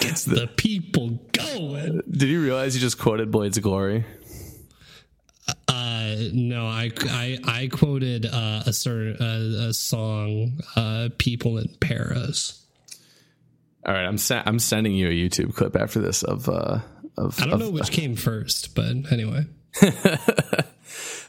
Gets 0.00 0.24
the 0.24 0.48
people 0.56 1.20
going. 1.32 2.02
did 2.10 2.28
you 2.28 2.42
realize 2.42 2.74
you 2.74 2.80
just 2.80 2.98
quoted 2.98 3.30
Blades 3.30 3.56
of 3.56 3.62
Glory? 3.62 4.04
Uh, 5.68 6.16
no, 6.32 6.66
I, 6.66 6.90
I, 7.04 7.38
I 7.44 7.68
quoted 7.68 8.26
uh, 8.26 8.62
a 8.66 8.72
certain 8.72 9.16
uh, 9.20 9.68
a 9.68 9.72
song, 9.72 10.60
uh, 10.76 11.08
"People 11.18 11.58
in 11.58 11.68
Paris." 11.80 12.59
All 13.86 13.94
right, 13.94 14.04
I'm 14.04 14.18
sen- 14.18 14.42
I'm 14.46 14.58
sending 14.58 14.94
you 14.94 15.08
a 15.08 15.10
YouTube 15.12 15.54
clip 15.54 15.74
after 15.76 16.00
this 16.00 16.22
of 16.22 16.48
uh 16.48 16.80
of 17.16 17.40
I 17.40 17.44
don't 17.44 17.54
of- 17.54 17.60
know 17.60 17.70
which 17.70 17.90
came 17.92 18.14
first, 18.16 18.74
but 18.74 18.94
anyway, 19.10 19.46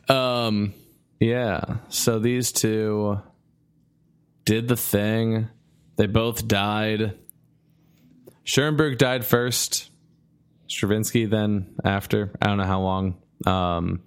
Um, 0.09 0.73
yeah. 1.19 1.77
So 1.89 2.19
these 2.19 2.51
two 2.51 3.19
did 4.45 4.67
the 4.67 4.75
thing. 4.75 5.47
They 5.95 6.07
both 6.07 6.47
died. 6.47 7.17
Schoenberg 8.43 8.97
died 8.97 9.23
first. 9.25 9.89
Stravinsky 10.67 11.25
then 11.25 11.75
after. 11.83 12.31
I 12.41 12.47
don't 12.47 12.57
know 12.57 12.65
how 12.65 12.81
long. 12.81 13.21
Um, 13.45 14.01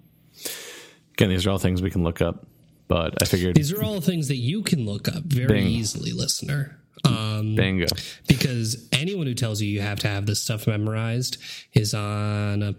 again, 1.13 1.29
these 1.29 1.45
are 1.47 1.51
all 1.51 1.57
things 1.57 1.81
we 1.81 1.89
can 1.89 2.03
look 2.03 2.21
up, 2.21 2.45
but 2.87 3.21
I 3.21 3.25
figured 3.25 3.55
these 3.55 3.71
are 3.73 3.83
all 3.83 4.01
things 4.01 4.27
that 4.27 4.37
you 4.37 4.61
can 4.63 4.85
look 4.85 5.07
up 5.07 5.23
very 5.23 5.47
Bing. 5.47 5.67
easily, 5.67 6.11
listener. 6.11 6.79
Um, 7.03 7.55
bingo. 7.55 7.87
because 8.27 8.87
anyone 8.91 9.27
who 9.27 9.33
tells 9.33 9.61
you 9.61 9.67
you 9.67 9.81
have 9.81 9.99
to 9.99 10.07
have 10.07 10.25
this 10.25 10.41
stuff 10.41 10.65
memorized 10.67 11.37
is 11.73 11.93
on 11.93 12.63
a 12.63 12.75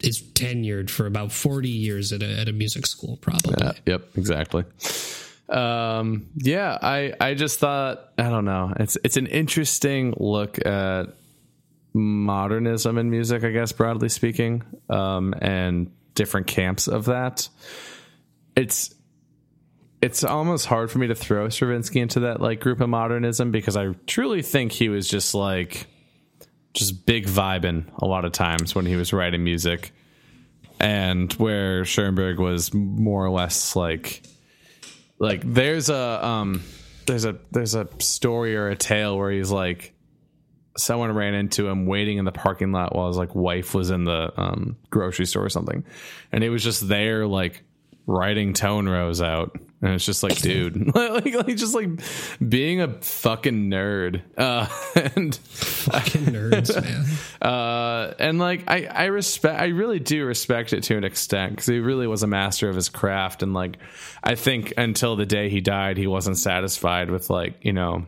is 0.00 0.22
tenured 0.22 0.88
for 0.88 1.06
about 1.06 1.30
40 1.30 1.68
years 1.68 2.12
at 2.12 2.22
a, 2.22 2.38
at 2.40 2.48
a 2.48 2.52
music 2.52 2.86
school 2.86 3.18
probably 3.18 3.54
yep, 3.84 4.08
exactly. 4.16 4.64
Um, 5.50 6.28
yeah, 6.36 6.78
I 6.80 7.12
I 7.20 7.34
just 7.34 7.58
thought 7.58 8.12
I 8.16 8.30
don't 8.30 8.44
know. 8.44 8.72
It's 8.78 8.96
it's 9.02 9.16
an 9.16 9.26
interesting 9.26 10.14
look 10.16 10.64
at 10.64 11.06
modernism 11.92 12.98
in 12.98 13.10
music, 13.10 13.42
I 13.42 13.50
guess 13.50 13.72
broadly 13.72 14.08
speaking, 14.08 14.62
um, 14.88 15.34
and 15.40 15.90
different 16.14 16.46
camps 16.46 16.86
of 16.86 17.06
that. 17.06 17.48
It's 18.56 18.94
it's 20.02 20.24
almost 20.24 20.66
hard 20.66 20.90
for 20.90 20.98
me 20.98 21.08
to 21.08 21.14
throw 21.14 21.48
Stravinsky 21.48 22.00
into 22.00 22.20
that 22.20 22.40
like 22.40 22.60
group 22.60 22.80
of 22.80 22.88
modernism 22.88 23.50
because 23.50 23.76
I 23.76 23.92
truly 24.06 24.42
think 24.42 24.72
he 24.72 24.88
was 24.88 25.08
just 25.08 25.34
like 25.34 25.86
just 26.72 27.04
big 27.04 27.26
vibing 27.26 27.84
a 27.98 28.06
lot 28.06 28.24
of 28.24 28.32
times 28.32 28.74
when 28.74 28.86
he 28.86 28.96
was 28.96 29.12
writing 29.12 29.44
music. 29.44 29.92
And 30.78 31.30
where 31.34 31.84
Schoenberg 31.84 32.38
was 32.38 32.72
more 32.72 33.24
or 33.24 33.30
less 33.30 33.76
like 33.76 34.22
like 35.18 35.42
there's 35.44 35.90
a 35.90 36.26
um 36.26 36.62
there's 37.06 37.26
a 37.26 37.36
there's 37.50 37.74
a 37.74 37.86
story 37.98 38.56
or 38.56 38.68
a 38.68 38.76
tale 38.76 39.18
where 39.18 39.30
he's 39.30 39.50
like 39.50 39.92
someone 40.78 41.12
ran 41.12 41.34
into 41.34 41.68
him 41.68 41.84
waiting 41.84 42.16
in 42.16 42.24
the 42.24 42.32
parking 42.32 42.72
lot 42.72 42.96
while 42.96 43.08
his 43.08 43.18
like 43.18 43.34
wife 43.34 43.74
was 43.74 43.90
in 43.90 44.04
the 44.04 44.32
um 44.40 44.76
grocery 44.88 45.26
store 45.26 45.44
or 45.44 45.50
something. 45.50 45.84
And 46.32 46.42
he 46.42 46.48
was 46.48 46.64
just 46.64 46.88
there 46.88 47.26
like 47.26 47.62
writing 48.06 48.52
tone 48.52 48.88
rows 48.88 49.20
out 49.22 49.56
and 49.82 49.94
it's 49.94 50.04
just 50.04 50.22
like 50.22 50.36
dude 50.42 50.94
like, 50.94 51.34
like 51.34 51.56
just 51.56 51.74
like 51.74 51.88
being 52.46 52.80
a 52.80 52.88
fucking 53.00 53.70
nerd 53.70 54.22
uh 54.36 54.66
and 55.14 55.36
fucking 55.36 56.26
nerds 56.26 56.74
man 56.82 57.06
uh, 57.42 58.12
and 58.18 58.38
like 58.38 58.64
I, 58.68 58.84
I 58.84 59.04
respect, 59.06 59.58
I 59.58 59.66
really 59.66 59.98
do 59.98 60.24
respect 60.26 60.72
it 60.72 60.82
to 60.84 60.96
an 60.96 61.04
extent 61.04 61.52
because 61.52 61.66
he 61.66 61.78
really 61.78 62.06
was 62.06 62.22
a 62.22 62.26
master 62.26 62.68
of 62.68 62.76
his 62.76 62.88
craft. 62.88 63.42
And 63.42 63.54
like, 63.54 63.78
I 64.22 64.34
think 64.34 64.74
until 64.76 65.16
the 65.16 65.26
day 65.26 65.48
he 65.48 65.60
died, 65.60 65.96
he 65.96 66.06
wasn't 66.06 66.36
satisfied 66.36 67.10
with 67.10 67.30
like, 67.30 67.64
you 67.64 67.72
know, 67.72 68.06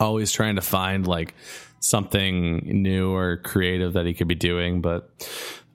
always 0.00 0.32
trying 0.32 0.56
to 0.56 0.62
find 0.62 1.06
like 1.06 1.34
something 1.78 2.82
new 2.82 3.14
or 3.14 3.36
creative 3.38 3.92
that 3.92 4.06
he 4.06 4.14
could 4.14 4.28
be 4.28 4.34
doing. 4.34 4.80
But 4.80 5.10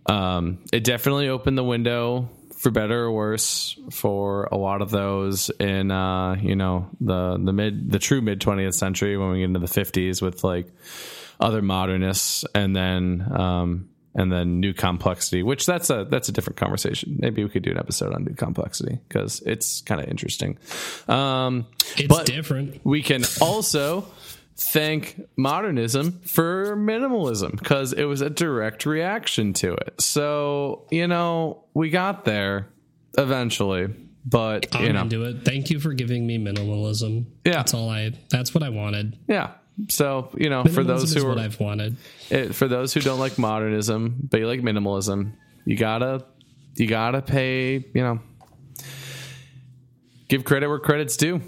um, 0.06 0.60
it 0.74 0.84
definitely 0.84 1.30
opened 1.30 1.58
the 1.58 1.64
window 1.64 2.30
for 2.68 2.72
better 2.72 3.06
or 3.06 3.12
worse 3.14 3.80
for 3.92 4.50
a 4.52 4.58
lot 4.58 4.82
of 4.82 4.90
those 4.92 5.50
in 5.52 5.90
uh, 5.90 6.36
you 6.36 6.54
know 6.54 6.90
the 7.00 7.40
the 7.42 7.54
mid 7.54 7.90
the 7.90 7.98
true 7.98 8.20
mid 8.20 8.42
20th 8.42 8.74
century 8.74 9.16
when 9.16 9.32
we 9.32 9.38
get 9.40 9.46
into 9.46 9.60
the 9.60 9.68
50s 9.68 10.22
with 10.22 10.44
like 10.44 10.68
other 11.40 11.62
modernists 11.62 12.44
and 12.54 12.76
then 12.76 13.26
um 13.32 13.88
and 14.16 14.30
then 14.30 14.60
new 14.60 14.74
complexity 14.74 15.44
which 15.44 15.66
that's 15.66 15.90
a 15.90 16.08
that's 16.10 16.28
a 16.28 16.34
different 16.34 16.58
conversation. 16.58 17.16
Maybe 17.20 17.42
we 17.42 17.50
could 17.50 17.64
do 17.64 17.72
an 17.72 17.78
episode 17.78 18.14
on 18.14 18.26
new 18.26 18.34
complexity 18.34 19.00
because 19.08 19.42
it's 19.46 19.80
kind 19.82 20.02
of 20.02 20.10
interesting. 20.10 20.58
Um 21.08 21.68
it's 21.96 22.24
different. 22.24 22.82
we 22.84 23.02
can 23.02 23.24
also 23.40 24.06
thank 24.58 25.22
modernism 25.38 26.20
for 26.22 26.76
minimalism 26.76 27.58
because 27.58 27.94
it 27.94 28.06
was 28.06 28.22
a 28.22 28.30
direct 28.30 28.86
reaction 28.86 29.54
to 29.54 29.74
it. 29.74 30.02
So 30.02 30.88
you 30.92 31.08
know 31.08 31.64
we 31.74 31.90
got 31.90 32.26
there 32.26 32.70
eventually 33.18 33.94
but 34.26 34.76
i'm 34.76 34.84
you 34.84 34.94
know. 34.94 35.02
into 35.02 35.24
it. 35.24 35.46
Thank 35.46 35.70
you 35.70 35.80
for 35.80 35.94
giving 35.94 36.28
me 36.28 36.38
minimalism. 36.38 37.26
Yeah. 37.46 37.54
that's 37.54 37.74
all 37.74 37.90
i 37.90 38.12
that's 38.30 38.54
what 38.54 38.64
i 38.64 38.70
wanted. 38.70 39.18
Yeah. 39.28 39.52
So 39.90 40.30
you 40.36 40.50
know 40.50 40.64
for 40.66 40.84
those 40.84 41.14
who 41.14 41.28
what 41.28 41.38
are 41.38 41.42
i've 41.42 41.60
wanted. 41.60 41.98
It, 42.30 42.56
for 42.56 42.68
those 42.68 42.94
who 42.94 43.00
don't 43.00 43.20
like 43.20 43.38
modernism 43.38 44.28
but 44.30 44.40
you 44.40 44.48
like 44.48 44.62
minimalism 44.62 45.34
you 45.66 45.78
gotta 45.78 46.26
you 46.76 46.88
gotta 46.88 47.22
pay 47.22 47.86
you 47.94 48.02
know 48.02 48.20
give 50.28 50.44
credit 50.44 50.68
where 50.68 50.80
credit's 50.80 51.16
due 51.16 51.42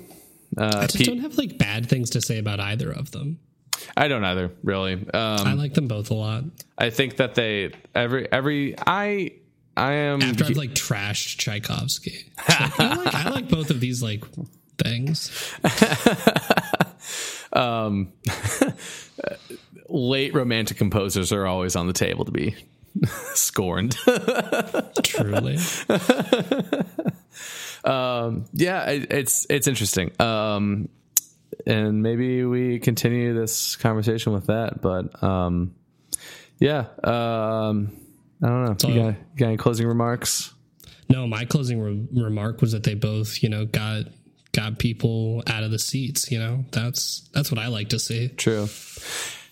uh, 0.60 0.72
i 0.76 0.82
just 0.82 0.98
Pete- 0.98 1.08
don't 1.08 1.20
have 1.20 1.38
like 1.38 1.58
bad 1.58 1.90
things 1.90 2.10
to 2.12 2.22
say 2.22 2.38
about 2.38 2.60
either 2.60 2.92
of 2.92 3.12
them. 3.12 3.40
I 3.96 4.08
don't 4.08 4.24
either 4.24 4.52
really. 4.64 4.94
Um, 4.94 5.08
i 5.14 5.54
like 5.54 5.74
them 5.74 5.88
both 5.88 6.12
a 6.12 6.14
lot. 6.14 6.44
I 6.78 6.90
think 6.90 7.18
that 7.18 7.36
they 7.36 7.72
every 7.96 8.32
every 8.32 8.76
I 8.78 9.32
I 9.78 9.94
am 9.94 10.22
after 10.22 10.44
i've 10.44 10.58
like 10.58 10.72
trashed 10.72 11.38
tchaikovsky. 11.38 12.32
Like, 12.50 12.80
I, 12.80 12.96
like, 12.96 13.16
I 13.16 13.30
like 13.30 13.50
both 13.50 13.70
of 13.70 13.80
these 13.80 14.04
like 14.04 14.24
things. 14.78 15.32
Late 19.90 20.34
romantic 20.34 20.78
composers 20.78 21.32
are 21.32 21.48
always 21.48 21.76
on 21.76 21.88
the 21.88 21.94
table 21.94 22.26
to 22.26 22.32
be 22.32 22.56
scorned. 23.34 23.96
truly 25.04 25.58
yeah, 27.86 28.90
it, 28.90 29.12
it's 29.12 29.48
it's 29.50 29.68
interesting. 29.68 30.12
Um, 30.20 30.90
and 31.66 32.02
maybe 32.02 32.44
we 32.46 32.80
continue 32.80 33.34
this 33.34 33.76
conversation 33.76 34.34
with 34.34 34.48
that, 34.48 34.82
but 34.82 35.22
um, 35.24 35.76
yeah, 36.60 36.86
um, 37.04 37.92
I 38.42 38.48
don't 38.48 38.84
know. 38.84 38.90
You 38.90 38.96
got, 38.96 39.08
you 39.08 39.16
got 39.38 39.48
any 39.48 39.58
closing 39.58 39.88
remarks? 39.88 40.54
No, 41.10 41.26
my 41.28 41.46
closing 41.46 41.82
re- 41.82 42.08
remark 42.12 42.62
was 42.62 42.72
that 42.72 42.84
they 42.84 42.94
both, 42.94 43.42
you 43.42 43.50
know, 43.50 43.66
got 43.66 44.06
got 44.52 44.80
people 44.80 45.44
out 45.48 45.64
of 45.64 45.72
the 45.72 45.80
seats. 45.80 46.32
You 46.32 46.40
know, 46.40 46.66
that's 46.72 47.30
that's 47.34 47.52
what 47.52 47.60
I 47.60 47.68
like 47.68 47.90
to 47.90 48.00
see. 48.00 48.30
True. 48.30 48.68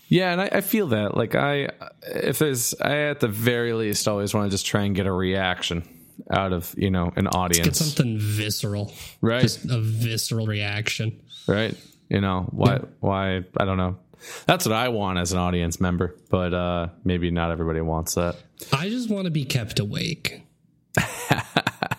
Yeah, 0.10 0.32
and 0.32 0.42
I, 0.42 0.50
I 0.54 0.62
feel 0.62 0.88
that. 0.88 1.18
Like 1.18 1.36
I, 1.36 1.70
if 2.04 2.40
there's, 2.40 2.74
I 2.80 3.10
at 3.10 3.20
the 3.20 3.28
very 3.28 3.74
least 3.74 4.08
always 4.08 4.34
want 4.34 4.50
to 4.50 4.52
just 4.52 4.66
try 4.66 4.84
and 4.84 4.96
get 4.96 5.06
a 5.06 5.12
reaction 5.12 5.84
out 6.32 6.54
of 6.54 6.74
you 6.78 6.90
know 6.90 7.12
an 7.16 7.28
audience 7.28 7.66
Get 7.68 7.76
something 7.76 8.18
visceral, 8.20 8.94
right? 9.22 9.42
just 9.42 9.66
a 9.66 9.80
visceral 9.80 10.46
reaction. 10.48 11.20
right? 11.48 11.76
You 12.10 12.22
know 12.22 12.48
why? 12.52 12.80
Why 13.00 13.44
I 13.58 13.66
don't 13.66 13.78
know. 13.78 13.98
That's 14.46 14.66
what 14.66 14.74
I 14.74 14.90
want 14.90 15.20
as 15.20 15.32
an 15.32 15.38
audience 15.40 15.80
member, 15.80 16.16
but 16.30 16.54
uh, 16.54 16.88
maybe 17.04 17.30
not 17.32 17.52
everybody 17.52 17.82
wants 17.82 18.16
that. 18.16 18.36
I 18.74 18.90
just 18.90 19.10
want 19.10 19.26
to 19.26 19.32
be 19.32 19.46
kept 19.46 19.80
awake. 19.80 20.42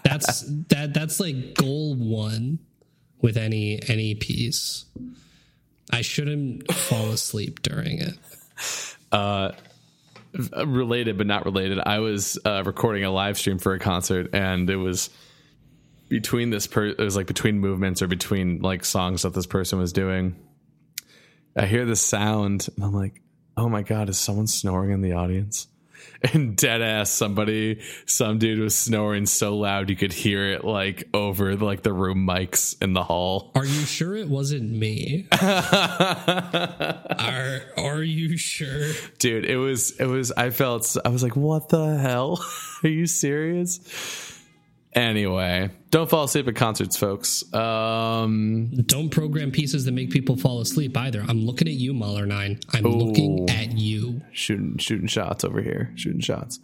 that's 0.03 0.43
that 0.69 0.93
that's 0.95 1.21
like 1.21 1.55
goal 1.55 1.95
one 1.95 2.59
with 3.21 3.37
any 3.37 3.81
any 3.89 4.15
piece. 4.15 4.85
I 5.91 6.03
shouldn't 6.03 6.71
fall 6.73 7.11
asleep 7.11 7.63
during 7.63 8.01
it. 8.01 8.15
Uh, 9.13 9.53
related 10.33 11.19
but 11.19 11.27
not 11.27 11.45
related. 11.45 11.79
I 11.85 11.99
was 12.01 12.39
uh, 12.45 12.63
recording 12.65 13.05
a 13.05 13.11
live 13.11 13.39
stream 13.39 13.59
for 13.59 13.75
a 13.75 13.79
concert, 13.79 14.35
and 14.35 14.69
it 14.69 14.77
was 14.77 15.11
between 16.09 16.51
this 16.51 16.67
per 16.67 16.87
it 16.87 16.99
was 16.99 17.17
like 17.17 17.27
between 17.27 17.59
movements 17.59 18.03
or 18.03 18.07
between 18.07 18.61
like 18.61 18.85
songs 18.85 19.23
that 19.23 19.35
this 19.35 19.47
person 19.47 19.79
was 19.79 19.93
doing. 19.93 20.37
I 21.57 21.67
hear 21.67 21.85
the 21.85 21.97
sound, 21.97 22.69
and 22.77 22.85
I'm 22.85 22.95
like, 22.95 23.21
"Oh 23.57 23.69
my 23.69 23.83
god, 23.83 24.09
is 24.09 24.19
someone 24.19 24.47
snoring 24.47 24.91
in 24.91 25.01
the 25.01 25.13
audience?" 25.13 25.67
And 26.33 26.57
dead 26.57 26.83
ass, 26.83 27.11
somebody, 27.11 27.81
some 28.05 28.39
dude 28.39 28.59
was 28.59 28.75
snoring 28.75 29.25
so 29.25 29.57
loud 29.57 29.89
you 29.89 29.95
could 29.95 30.13
hear 30.13 30.47
it 30.47 30.65
like 30.65 31.09
over 31.15 31.55
like 31.55 31.83
the 31.83 31.93
room 31.93 32.27
mics 32.27 32.75
in 32.83 32.93
the 32.93 33.05
hall. 33.05 33.53
Are 33.55 33.65
you 33.65 33.87
sure 33.87 34.17
it 34.17 34.29
wasn't 34.29 34.69
me? 34.69 35.29
are 35.41 37.61
Are 37.77 38.03
you 38.03 38.37
sure, 38.37 38.91
dude? 39.21 39.45
It 39.45 39.59
was. 39.59 39.93
It 39.93 40.07
was. 40.07 40.33
I 40.33 40.51
felt. 40.51 40.97
I 41.05 41.11
was 41.11 41.23
like, 41.23 41.37
"What 41.37 41.69
the 41.69 41.99
hell? 41.99 42.45
Are 42.83 42.89
you 42.89 43.07
serious?" 43.07 43.79
Anyway, 44.95 45.71
don't 45.91 46.09
fall 46.09 46.25
asleep 46.25 46.49
at 46.49 46.57
concerts, 46.57 46.97
folks. 46.97 47.53
Um, 47.53 48.71
don't 48.87 49.11
program 49.11 49.51
pieces 49.51 49.85
that 49.85 49.93
make 49.93 50.11
people 50.11 50.37
fall 50.37 50.61
asleep 50.61 50.97
either. 50.97 51.25
I'm 51.27 51.45
looking 51.45 51.69
at 51.69 51.75
you, 51.75 51.93
Mahler 51.93 52.27
Nine. 52.27 52.59
I'm 52.73 52.87
ooh, 52.87 52.91
looking 52.91 53.51
at 53.51 53.73
you. 53.73 54.23
Shooting, 54.33 54.79
shooting 54.79 55.07
shots 55.07 55.45
over 55.45 55.61
here. 55.61 55.93
Shooting 55.95 56.21
shots. 56.21 56.59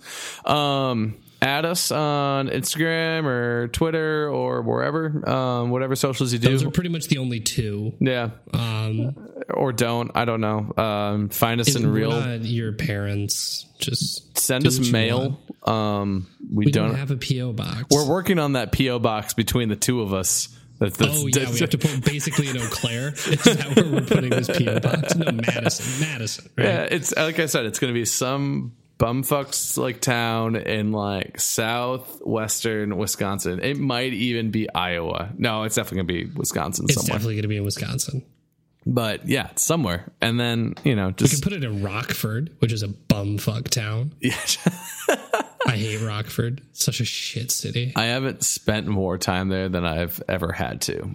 Um, 0.47 1.19
add 1.43 1.67
us 1.67 1.93
on 1.93 2.49
Instagram 2.49 3.25
or 3.27 3.69
Twitter 3.69 4.29
or 4.31 4.63
wherever, 4.63 5.29
um, 5.29 5.71
whatever 5.71 5.95
socials 5.95 6.33
you 6.33 6.39
do. 6.39 6.49
Those 6.49 6.65
are 6.65 6.71
pretty 6.71 6.91
much 6.91 7.09
the 7.09 7.19
only 7.19 7.41
two. 7.41 7.95
Yeah. 8.01 8.31
Um, 8.55 9.15
or 9.51 9.73
don't. 9.73 10.11
I 10.15 10.25
don't 10.25 10.41
know. 10.41 10.73
Um, 10.77 11.29
find 11.29 11.61
us 11.61 11.75
in 11.75 11.91
real. 11.91 12.37
your 12.39 12.73
parents. 12.73 13.67
Just 13.79 14.39
send 14.39 14.67
us 14.67 14.79
mail. 14.91 15.41
Um, 15.65 16.29
we, 16.53 16.67
we 16.67 16.73
don't, 16.73 16.91
don't, 16.91 16.99
have 16.99 17.11
a 17.11 17.17
PO 17.17 17.53
box. 17.53 17.85
We're 17.91 18.09
working 18.09 18.39
on 18.39 18.53
that 18.53 18.73
PO 18.73 18.99
box 18.99 19.35
between 19.35 19.69
the 19.69 19.77
two 19.77 20.01
of 20.03 20.13
us. 20.13 20.49
That's, 20.79 20.97
that's, 20.97 21.23
oh 21.23 21.27
yeah, 21.27 21.51
we 21.51 21.59
have 21.61 21.71
to 21.71 21.79
put 21.79 22.05
basically 22.05 22.49
in 22.49 22.59
Eau 22.59 22.67
Claire. 22.71 23.09
Is 23.15 23.43
that 23.45 23.77
where 23.77 23.93
we're 23.93 24.07
putting 24.07 24.31
this 24.31 24.49
PO 24.49 24.81
box? 24.81 25.15
No, 25.15 25.31
Madison, 25.31 26.01
Madison. 26.01 26.51
Right? 26.57 26.67
Yeah, 26.67 26.83
it's 26.91 27.15
like 27.17 27.39
I 27.39 27.47
said, 27.47 27.67
it's 27.67 27.79
going 27.79 27.93
to 27.93 27.99
be 27.99 28.05
some 28.05 28.73
bumfucks 28.99 29.77
like 29.77 30.01
town 30.01 30.57
in 30.57 30.93
like 30.93 31.41
southwestern 31.41 32.97
Wisconsin. 32.97 33.61
It 33.63 33.79
might 33.79 34.13
even 34.13 34.51
be 34.51 34.73
Iowa. 34.73 35.31
No, 35.37 35.65
it's 35.65 35.77
definitely 35.77 36.15
gonna 36.15 36.27
be 36.27 36.39
Wisconsin. 36.39 36.87
It's 36.89 36.95
somewhere. 36.95 37.19
definitely 37.19 37.37
gonna 37.37 37.49
be 37.49 37.57
in 37.57 37.65
Wisconsin. 37.65 38.25
But 38.87 39.27
yeah, 39.29 39.51
somewhere. 39.57 40.13
And 40.21 40.39
then, 40.39 40.75
you 40.85 40.95
know, 40.95 41.11
just 41.11 41.33
We 41.33 41.41
can 41.41 41.43
put 41.43 41.53
it 41.55 41.65
in 41.65 41.83
Rockford, 41.83 42.55
which 42.59 42.73
is 42.73 42.83
a 42.83 42.89
bumfuck 42.89 43.69
town. 43.69 44.13
Yeah. 44.21 44.37
I 45.67 45.77
hate 45.77 46.03
Rockford. 46.03 46.61
Such 46.75 47.01
a 47.01 47.07
shit 47.07 47.51
city. 47.51 47.95
I 47.97 48.05
haven't 48.05 48.45
spent 48.45 48.87
more 48.87 49.17
time 49.17 49.49
there 49.49 49.71
than 49.71 49.85
I've 49.87 50.23
ever 50.29 50.53
had 50.53 50.83
to. 50.83 51.11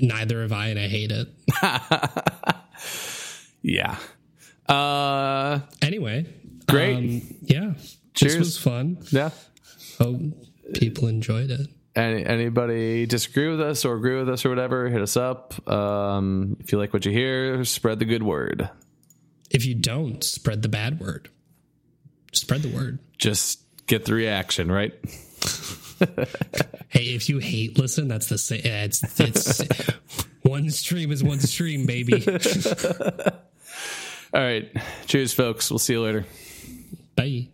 Neither 0.00 0.40
have 0.40 0.52
I, 0.52 0.68
and 0.68 0.78
I 0.78 0.88
hate 0.88 1.12
it. 1.12 1.28
yeah. 3.62 3.96
Uh 4.66 5.60
anyway, 5.82 6.26
Great. 6.68 6.96
Um, 6.96 7.22
yeah. 7.42 7.74
Cheers. 8.14 8.32
This 8.32 8.38
was 8.38 8.58
fun. 8.58 8.98
Yeah. 9.10 9.30
Hope 9.98 10.20
people 10.74 11.08
enjoyed 11.08 11.50
it. 11.50 11.68
Any, 11.94 12.24
anybody 12.24 13.06
disagree 13.06 13.48
with 13.48 13.60
us 13.60 13.84
or 13.84 13.94
agree 13.94 14.16
with 14.16 14.28
us 14.28 14.44
or 14.44 14.50
whatever, 14.50 14.88
hit 14.88 15.02
us 15.02 15.16
up. 15.16 15.68
Um, 15.68 16.56
if 16.60 16.70
you 16.70 16.78
like 16.78 16.92
what 16.92 17.04
you 17.04 17.12
hear, 17.12 17.64
spread 17.64 17.98
the 17.98 18.04
good 18.04 18.22
word. 18.22 18.70
If 19.50 19.64
you 19.64 19.74
don't, 19.74 20.22
spread 20.22 20.62
the 20.62 20.68
bad 20.68 21.00
word. 21.00 21.30
Spread 22.32 22.62
the 22.62 22.68
word. 22.68 22.98
Just 23.16 23.60
get 23.86 24.04
the 24.04 24.14
reaction, 24.14 24.70
right? 24.70 24.92
hey, 26.88 27.02
if 27.14 27.28
you 27.28 27.38
hate 27.38 27.78
listen, 27.78 28.08
that's 28.08 28.28
the 28.28 28.38
same. 28.38 28.60
It's, 28.64 29.20
it's 29.20 29.62
one 30.42 30.70
stream 30.70 31.10
is 31.10 31.24
one 31.24 31.40
stream, 31.40 31.86
baby. 31.86 32.24
All 34.34 34.42
right. 34.42 34.70
Cheers, 35.06 35.32
folks. 35.32 35.70
We'll 35.70 35.78
see 35.78 35.94
you 35.94 36.02
later. 36.02 36.26
Bye. 37.16 37.48